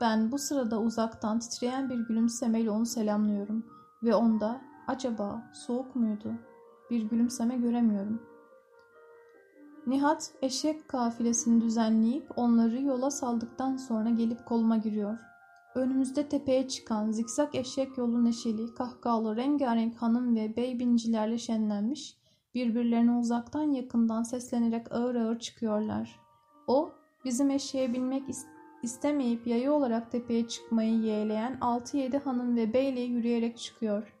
[0.00, 3.66] Ben bu sırada uzaktan titreyen bir gülümsemeyle onu selamlıyorum
[4.02, 6.34] ve onda acaba soğuk muydu?
[6.90, 8.22] Bir gülümseme göremiyorum.
[9.86, 15.18] Nihat eşek kafilesini düzenleyip onları yola saldıktan sonra gelip koluma giriyor.
[15.74, 22.16] Önümüzde tepeye çıkan zikzak eşek yolu neşeli, kahkahalı, rengarenk hanım ve bey bincilerle şenlenmiş,
[22.54, 26.20] birbirlerine uzaktan yakından seslenerek ağır ağır çıkıyorlar.
[26.66, 26.92] O,
[27.24, 28.24] bizim eşeğe binmek
[28.82, 34.14] istemeyip yayı olarak tepeye çıkmayı yeğleyen 6-7 hanım ve beyle yürüyerek çıkıyor.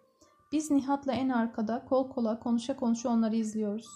[0.52, 3.88] Biz Nihat'la en arkada kol kola konuşa konuşa onları izliyoruz.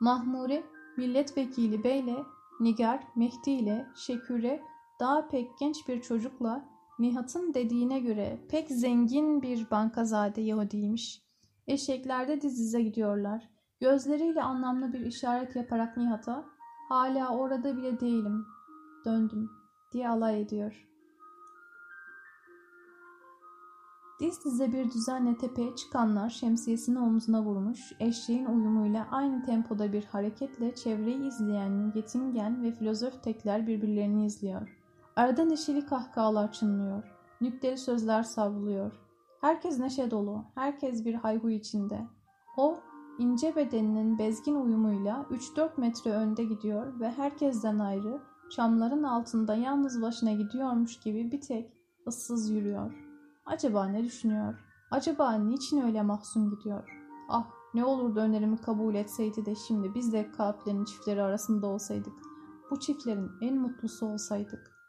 [0.00, 0.64] Mahmure,
[0.96, 2.16] milletvekili beyle,
[2.60, 4.62] Nigar, Mehdi ile, Şeküre,
[5.00, 6.64] daha pek genç bir çocukla
[6.98, 11.22] Nihat'ın dediğine göre pek zengin bir bankazade Yahudiymiş.
[11.66, 13.50] Eşeklerde diz dize gidiyorlar.
[13.80, 16.44] Gözleriyle anlamlı bir işaret yaparak Nihat'a
[16.88, 18.46] ''Hala orada bile değilim,
[19.04, 19.50] döndüm.''
[19.92, 20.86] diye alay ediyor.
[24.20, 30.74] Diz dize bir düzenle tepeye çıkanlar şemsiyesini omzuna vurmuş, eşeğin uyumuyla aynı tempoda bir hareketle
[30.74, 34.79] çevreyi izleyen yetingen ve filozof tekler birbirlerini izliyor.
[35.16, 37.02] Arada neşeli kahkahalar çınlıyor.
[37.40, 38.92] Nükteli sözler savruluyor.
[39.40, 40.44] Herkes neşe dolu.
[40.54, 42.06] Herkes bir hayhu içinde.
[42.56, 42.78] O
[43.18, 50.32] ince bedeninin bezgin uyumuyla 3-4 metre önde gidiyor ve herkesten ayrı çamların altında yalnız başına
[50.32, 51.72] gidiyormuş gibi bir tek
[52.06, 52.92] ıssız yürüyor.
[53.46, 54.54] Acaba ne düşünüyor?
[54.90, 56.88] Acaba niçin öyle mahzun gidiyor?
[57.28, 62.14] Ah ne olurdu önerimi kabul etseydi de şimdi biz de kafilenin çiftleri arasında olsaydık.
[62.70, 64.79] Bu çiftlerin en mutlusu olsaydık.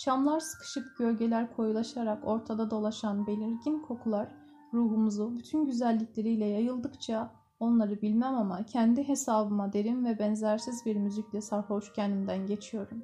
[0.00, 4.28] Çamlar sıkışıp gölgeler koyulaşarak ortada dolaşan belirgin kokular
[4.74, 7.30] ruhumuzu bütün güzellikleriyle yayıldıkça
[7.60, 13.02] onları bilmem ama kendi hesabıma derin ve benzersiz bir müzikle sarhoş kendimden geçiyorum.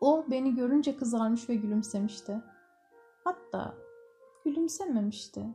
[0.00, 2.42] O beni görünce kızarmış ve gülümsemişti.
[3.24, 3.74] Hatta
[4.44, 5.46] gülümsememişti.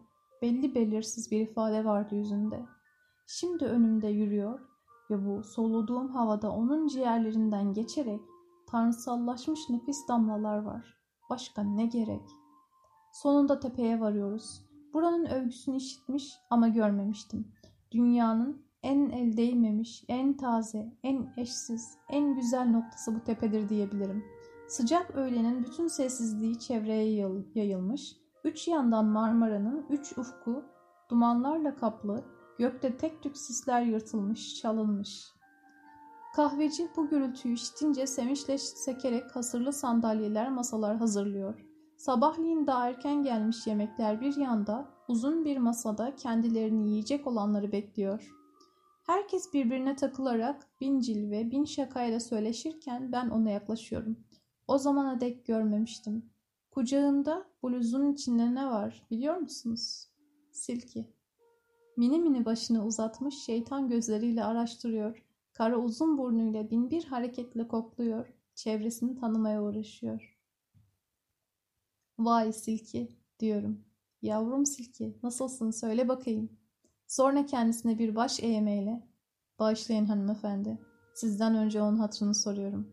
[0.41, 2.65] Belli belirsiz bir ifade vardı yüzünde.
[3.27, 4.59] Şimdi önümde yürüyor
[5.09, 8.21] ve bu soluduğum havada onun ciğerlerinden geçerek
[8.67, 10.97] Tanrısallaşmış nefis damlalar var.
[11.29, 12.29] Başka ne gerek?
[13.11, 14.61] Sonunda tepeye varıyoruz.
[14.93, 17.51] Buranın övgüsünü işitmiş ama görmemiştim.
[17.91, 24.25] Dünyanın en el değmemiş, en taze, en eşsiz, en güzel noktası bu tepedir diyebilirim.
[24.67, 30.65] Sıcak öğlenin bütün sessizliği çevreye yayılmış, üç yandan Marmara'nın üç ufku
[31.09, 32.23] dumanlarla kaplı,
[32.59, 35.36] gökte tek tük sisler yırtılmış, çalınmış.
[36.37, 41.65] Kahveci bu gürültüyü işitince sevinçle sekerek hasırlı sandalyeler masalar hazırlıyor.
[41.95, 48.31] Sabahleyin daha erken gelmiş yemekler bir yanda, uzun bir masada kendilerini yiyecek olanları bekliyor.
[49.05, 54.17] Herkes birbirine takılarak bin cilve, bin şakayla söyleşirken ben ona yaklaşıyorum.
[54.67, 56.29] O zamana dek görmemiştim.
[56.71, 60.07] Kucağında bluzun içinde ne var biliyor musunuz?
[60.51, 61.13] Silki.
[61.97, 65.26] Mini mini başını uzatmış şeytan gözleriyle araştırıyor.
[65.57, 68.33] Kara uzun burnuyla binbir hareketle kokluyor.
[68.55, 70.37] Çevresini tanımaya uğraşıyor.
[72.19, 73.85] Vay Silki diyorum.
[74.21, 76.49] Yavrum Silki nasılsın söyle bakayım.
[77.07, 79.07] Sonra kendisine bir baş eğmeyle.
[79.59, 80.79] Bağışlayın hanımefendi.
[81.13, 82.91] Sizden önce onun hatırını soruyorum.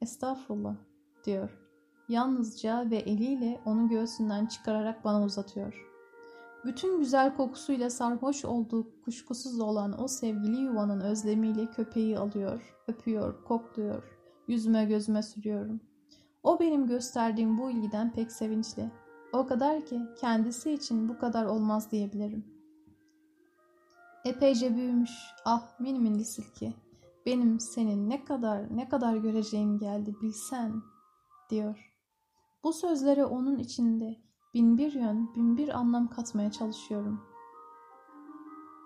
[0.00, 0.76] Estağfurullah
[1.24, 1.50] diyor.
[2.08, 5.87] Yalnızca ve eliyle onu göğsünden çıkararak bana uzatıyor.
[6.64, 14.02] Bütün güzel kokusuyla sarhoş olduğu kuşkusuz olan o sevgili yuvanın özlemiyle köpeği alıyor, öpüyor, kokluyor,
[14.48, 15.80] yüzüme gözüme sürüyorum.
[16.42, 18.90] O benim gösterdiğim bu ilgiden pek sevinçli.
[19.32, 22.44] O kadar ki kendisi için bu kadar olmaz diyebilirim.
[24.24, 25.10] Epeyce büyümüş.
[25.44, 26.74] Ah mini mini silki.
[27.26, 30.82] Benim senin ne kadar ne kadar göreceğim geldi bilsen
[31.50, 31.94] diyor.
[32.64, 34.16] Bu sözlere onun içinde
[34.54, 37.20] bin bir yön, bin bir anlam katmaya çalışıyorum.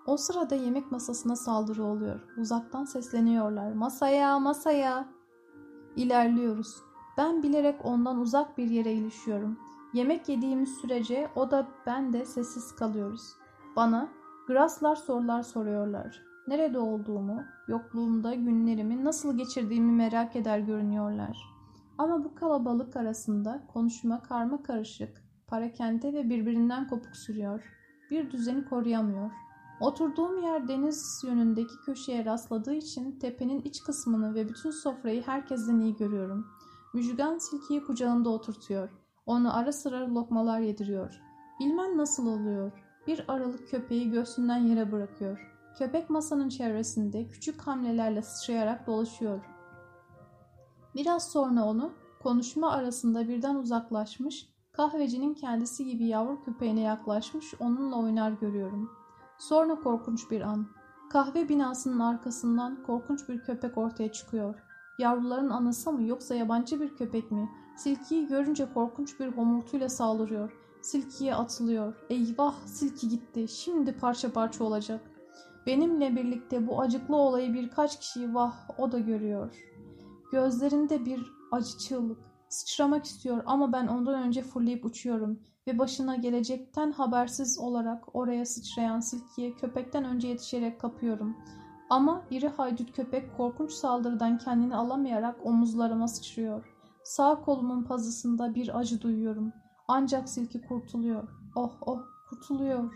[0.05, 2.19] O sırada yemek masasına saldırı oluyor.
[2.37, 3.73] Uzaktan sesleniyorlar.
[3.73, 5.09] Masaya, masaya.
[5.95, 6.75] İlerliyoruz.
[7.17, 9.59] Ben bilerek ondan uzak bir yere ilişiyorum.
[9.93, 13.35] Yemek yediğimiz sürece o da ben de sessiz kalıyoruz.
[13.75, 14.09] Bana
[14.47, 16.21] Graslar sorular soruyorlar.
[16.47, 21.37] Nerede olduğumu, yokluğumda günlerimi nasıl geçirdiğimi merak eder görünüyorlar.
[21.97, 25.22] Ama bu kalabalık arasında konuşma karma karışık,
[25.53, 27.63] parakende ve birbirinden kopuk sürüyor.
[28.11, 29.31] Bir düzeni koruyamıyor.
[29.79, 35.95] Oturduğum yer deniz yönündeki köşeye rastladığı için tepenin iç kısmını ve bütün sofrayı herkesten iyi
[35.95, 36.47] görüyorum.
[36.93, 38.89] Müjgan silkiyi kucağında oturtuyor.
[39.25, 41.21] Onu ara sıra lokmalar yediriyor.
[41.59, 42.71] Bilmem nasıl oluyor.
[43.07, 45.39] Bir aralık köpeği göğsünden yere bırakıyor.
[45.77, 49.39] Köpek masanın çevresinde küçük hamlelerle sıçrayarak dolaşıyor.
[50.95, 58.31] Biraz sonra onu konuşma arasında birden uzaklaşmış, kahvecinin kendisi gibi yavru köpeğine yaklaşmış onunla oynar
[58.31, 58.91] görüyorum.
[59.37, 60.67] Sonra korkunç bir an.
[61.09, 64.55] Kahve binasının arkasından korkunç bir köpek ortaya çıkıyor.
[64.99, 67.49] Yavruların anası mı yoksa yabancı bir köpek mi?
[67.77, 70.51] Silkiyi görünce korkunç bir homurtuyla saldırıyor.
[70.81, 71.95] Silkiye atılıyor.
[72.09, 73.47] Eyvah silki gitti.
[73.47, 75.01] Şimdi parça parça olacak.
[75.65, 79.55] Benimle birlikte bu acıklı olayı birkaç kişi vah o da görüyor.
[80.31, 82.32] Gözlerinde bir acı çığlık.
[82.53, 88.99] Sıçramak istiyor ama ben ondan önce fırlayıp uçuyorum ve başına gelecekten habersiz olarak oraya sıçrayan
[88.99, 91.37] silkiye köpekten önce yetişerek kapıyorum.
[91.89, 96.75] Ama iri haydut köpek korkunç saldırıdan kendini alamayarak omuzlarıma sıçrıyor.
[97.03, 99.53] Sağ kolumun pazısında bir acı duyuyorum.
[99.87, 101.27] Ancak silki kurtuluyor.
[101.55, 102.93] Oh oh kurtuluyor.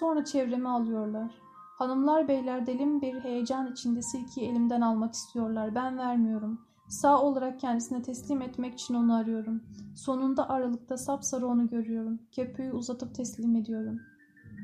[0.00, 1.34] Sonra çevremi alıyorlar.
[1.78, 5.74] Hanımlar beyler delim bir heyecan içinde silkiyi elimden almak istiyorlar.
[5.74, 6.65] Ben vermiyorum.
[6.88, 9.62] Sağ olarak kendisine teslim etmek için onu arıyorum.
[9.96, 12.18] Sonunda aralıkta sapsarı onu görüyorum.
[12.32, 14.00] Kepeği uzatıp teslim ediyorum.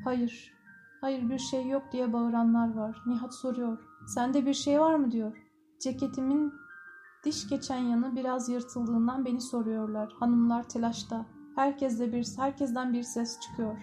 [0.04, 0.52] Hayır,
[1.00, 3.02] hayır bir şey yok diye bağıranlar var.
[3.06, 3.78] Nihat soruyor.
[4.14, 5.36] Sende bir şey var mı diyor.
[5.80, 6.52] Ceketimin
[7.24, 10.12] diş geçen yanı biraz yırtıldığından beni soruyorlar.
[10.20, 11.26] Hanımlar telaşta.
[11.56, 13.78] Herkesle bir, herkesten bir ses çıkıyor.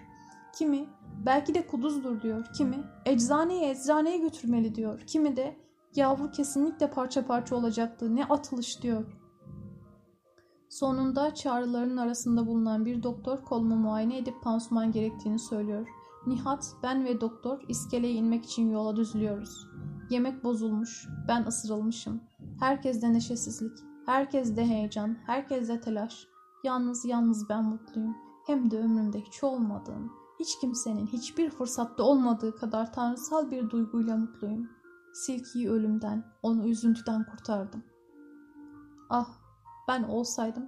[0.57, 0.85] Kimi
[1.25, 2.45] belki de kuduzdur diyor.
[2.57, 4.99] Kimi eczaneye eczaneye götürmeli diyor.
[5.07, 5.55] Kimi de
[5.95, 8.15] yavru kesinlikle parça parça olacaktı.
[8.15, 9.05] Ne atılış diyor.
[10.69, 15.87] Sonunda çağrıların arasında bulunan bir doktor kolumu muayene edip pansuman gerektiğini söylüyor.
[16.27, 19.67] Nihat, ben ve doktor iskeleye inmek için yola düzülüyoruz.
[20.09, 22.21] Yemek bozulmuş, ben ısırılmışım.
[22.59, 26.27] Herkeste neşesizlik, herkeste heyecan, herkeste telaş.
[26.63, 28.15] Yalnız yalnız ben mutluyum.
[28.47, 34.69] Hem de ömrümde hiç olmadığım, hiç kimsenin hiçbir fırsatta olmadığı kadar tanrısal bir duyguyla mutluyum.
[35.13, 37.83] Silki'yi ölümden, onu üzüntüden kurtardım.
[39.09, 39.29] Ah,
[39.87, 40.65] ben olsaydım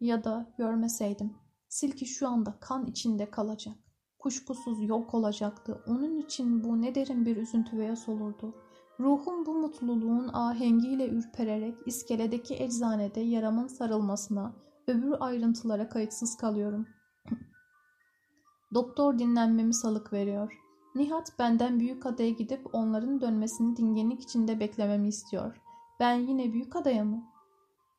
[0.00, 1.34] ya da görmeseydim.
[1.68, 3.74] Silki şu anda kan içinde kalacak.
[4.18, 5.84] Kuşkusuz yok olacaktı.
[5.86, 8.54] Onun için bu ne derin bir üzüntü veya solurdu.
[9.00, 14.54] Ruhum bu mutluluğun ahengiyle ürpererek iskeledeki eczanede yaramın sarılmasına,
[14.86, 16.86] öbür ayrıntılara kayıtsız kalıyorum.
[18.74, 20.52] Doktor dinlenmemi salık veriyor.
[20.94, 25.60] Nihat benden büyük adaya gidip onların dönmesini dingenlik içinde beklememi istiyor.
[26.00, 27.24] Ben yine büyük adaya mı?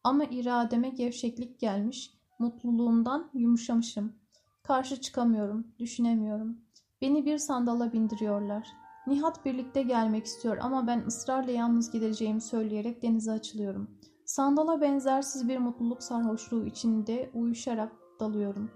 [0.03, 4.13] Ama irademe gevşeklik gelmiş, mutluluğundan yumuşamışım.
[4.63, 6.57] Karşı çıkamıyorum, düşünemiyorum.
[7.01, 8.67] Beni bir sandala bindiriyorlar.
[9.07, 13.89] Nihat birlikte gelmek istiyor ama ben ısrarla yalnız gideceğimi söyleyerek denize açılıyorum.
[14.25, 18.71] Sandala benzersiz bir mutluluk sarhoşluğu içinde uyuşarak dalıyorum.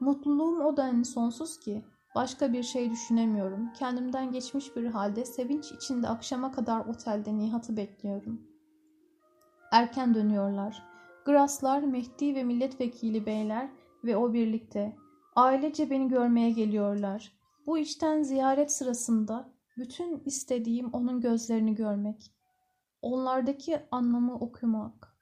[0.00, 1.84] Mutluluğum o denli sonsuz ki
[2.18, 3.72] başka bir şey düşünemiyorum.
[3.72, 8.42] Kendimden geçmiş bir halde sevinç içinde akşama kadar otelde Nihat'ı bekliyorum.
[9.72, 10.82] Erken dönüyorlar.
[11.26, 13.70] Graslar, Mehdi ve milletvekili beyler
[14.04, 14.96] ve o birlikte.
[15.36, 17.32] Ailece beni görmeye geliyorlar.
[17.66, 22.32] Bu işten ziyaret sırasında bütün istediğim onun gözlerini görmek,
[23.02, 25.14] onlardaki anlamı okumak.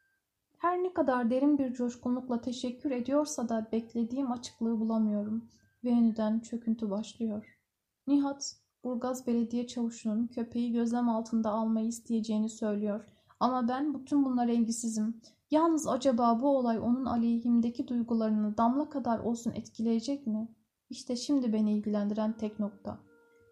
[0.58, 5.49] Her ne kadar derin bir coşkunlukla teşekkür ediyorsa da beklediğim açıklığı bulamıyorum
[5.86, 7.58] ve yeniden çöküntü başlıyor.
[8.06, 13.05] Nihat, Burgaz Belediye Çavuşu'nun köpeği gözlem altında almayı isteyeceğini söylüyor.
[13.40, 15.20] Ama ben bütün bunlara ilgisizim.
[15.50, 20.48] Yalnız acaba bu olay onun aleyhimdeki duygularını damla kadar olsun etkileyecek mi?
[20.90, 22.98] İşte şimdi beni ilgilendiren tek nokta.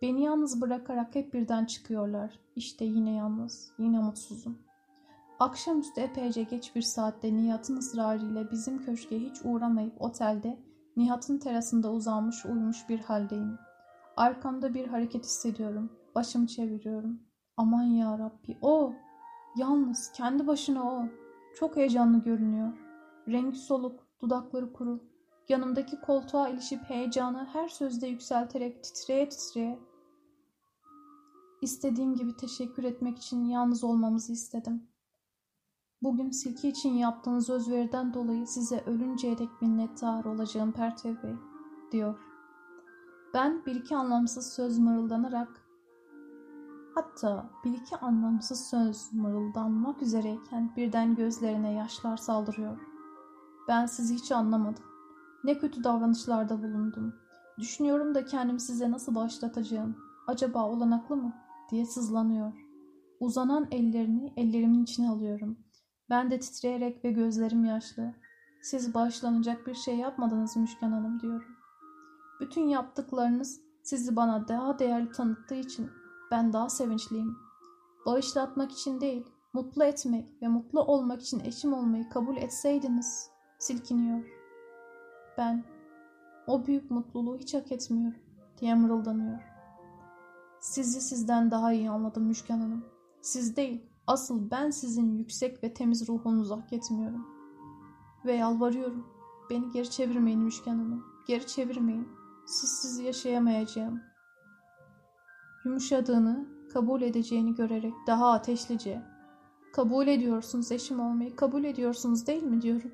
[0.03, 2.41] Beni yalnız bırakarak hep birden çıkıyorlar.
[2.57, 4.59] İşte yine yalnız, yine mutsuzum.
[5.41, 10.59] Akşamüstü epeyce geç bir saatte Nihat'ın ısrarıyla bizim köşke hiç uğramayıp otelde
[10.97, 13.59] Nihat'ın terasında uzanmış uyumuş bir haldeyim.
[14.17, 15.93] Arkamda bir hareket hissediyorum.
[16.15, 17.21] Başımı çeviriyorum.
[17.57, 18.93] Aman ya Rabbi o!
[19.57, 21.05] Yalnız kendi başına o.
[21.57, 22.73] Çok heyecanlı görünüyor.
[23.29, 25.01] Rengi soluk, dudakları kuru.
[25.49, 29.79] Yanımdaki koltuğa ilişip heyecanı her sözde yükselterek titreye titreye
[31.63, 34.89] İstediğim gibi teşekkür etmek için yalnız olmamızı istedim.
[36.05, 41.35] Bugün silki için yaptığınız özveriden dolayı size ölünceye dek minnettar olacağım Pertev Bey,
[41.93, 42.19] diyor.
[43.35, 45.49] Ben bir iki anlamsız söz mırıldanarak
[46.95, 52.79] Hatta bir iki anlamsız söz mırıldanmak üzereyken birden gözlerine yaşlar saldırıyor.
[53.69, 54.85] Ben sizi hiç anlamadım.
[55.45, 57.15] Ne kötü davranışlarda bulundum.
[57.59, 59.97] Düşünüyorum da kendimi size nasıl başlatacağım.
[60.27, 61.33] Acaba olanaklı mı?
[61.71, 62.53] diye sızlanıyor.
[63.21, 65.64] Uzanan ellerini ellerimin içine alıyorum.
[66.11, 68.15] Ben de titreyerek ve gözlerim yaşlı.
[68.63, 71.57] Siz bağışlanacak bir şey yapmadınız Müşken Hanım diyorum.
[72.41, 75.91] Bütün yaptıklarınız sizi bana daha değerli tanıttığı için
[76.31, 77.37] ben daha sevinçliyim.
[78.07, 84.25] Bağışlatmak için değil, mutlu etmek ve mutlu olmak için eşim olmayı kabul etseydiniz, silkiniyor.
[85.39, 85.65] Ben,
[86.47, 88.21] o büyük mutluluğu hiç hak etmiyorum,
[88.61, 89.39] diye mırıldanıyor.
[90.61, 92.85] Sizi sizden daha iyi anladım Müşken Hanım.
[93.23, 97.27] Siz değil, asıl ben sizin yüksek ve temiz ruhunuzu hak etmiyorum.
[98.25, 99.07] Ve yalvarıyorum,
[99.51, 102.09] beni geri çevirmeyin Müşken Hanım, geri çevirmeyin.
[102.47, 104.01] Sizsiz yaşayamayacağım.
[105.65, 109.03] Yumuşadığını, kabul edeceğini görerek daha ateşlice.
[109.73, 112.93] Kabul ediyorsunuz eşim olmayı, kabul ediyorsunuz değil mi diyorum.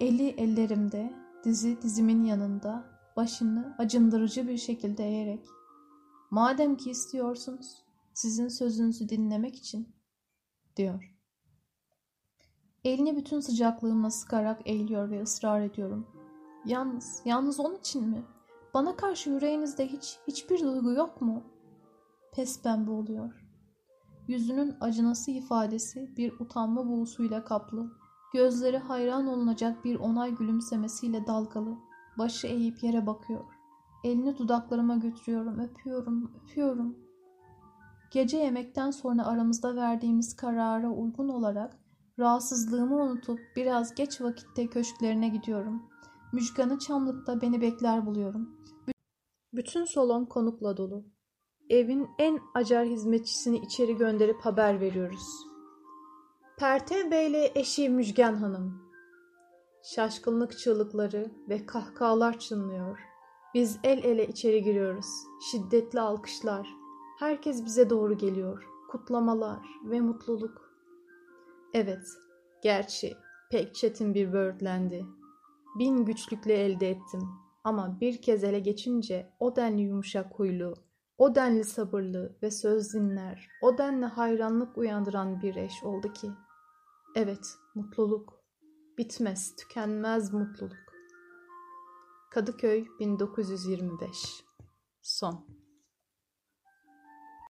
[0.00, 1.12] Eli ellerimde,
[1.44, 2.84] dizi dizimin yanında,
[3.16, 5.46] başını acındırıcı bir şekilde eğerek.
[6.30, 7.84] Madem ki istiyorsunuz,
[8.18, 9.96] sizin sözünüzü dinlemek için,
[10.76, 11.16] diyor.
[12.84, 16.06] Elini bütün sıcaklığımla sıkarak eğiliyor ve ısrar ediyorum.
[16.66, 18.24] Yalnız, yalnız onun için mi?
[18.74, 21.42] Bana karşı yüreğinizde hiç, hiçbir duygu yok mu?
[22.32, 23.46] Pes pembe oluyor.
[24.28, 27.90] Yüzünün acınası ifadesi bir utanma buğusuyla kaplı.
[28.32, 31.78] Gözleri hayran olunacak bir onay gülümsemesiyle dalgalı.
[32.18, 33.44] Başı eğip yere bakıyor.
[34.04, 37.07] Elini dudaklarıma götürüyorum, öpüyorum, öpüyorum.
[38.10, 41.76] Gece yemekten sonra aramızda verdiğimiz karara uygun olarak
[42.18, 45.82] rahatsızlığımı unutup biraz geç vakitte köşklerine gidiyorum.
[46.32, 48.58] Müjgan'ı Çamlık'ta beni bekler buluyorum.
[49.52, 51.04] Bütün salon konukla dolu.
[51.70, 55.26] Evin en acar hizmetçisini içeri gönderip haber veriyoruz.
[56.58, 58.82] Pertev Bey'le eşi Müjgan Hanım.
[59.82, 62.98] Şaşkınlık çığlıkları ve kahkahalar çınlıyor.
[63.54, 65.06] Biz el ele içeri giriyoruz.
[65.50, 66.77] Şiddetli alkışlar.
[67.18, 68.68] Herkes bize doğru geliyor.
[68.90, 70.72] Kutlamalar ve mutluluk.
[71.74, 72.06] Evet,
[72.62, 73.16] gerçi
[73.50, 75.06] pek çetin bir böğürtlendi.
[75.78, 77.28] Bin güçlükle elde ettim.
[77.64, 80.74] Ama bir kez ele geçince o denli yumuşak huylu,
[81.18, 86.30] o denli sabırlı ve söz dinler, o denli hayranlık uyandıran bir eş oldu ki.
[87.14, 88.44] Evet, mutluluk.
[88.98, 90.94] Bitmez, tükenmez mutluluk.
[92.30, 94.44] Kadıköy 1925
[95.02, 95.46] Son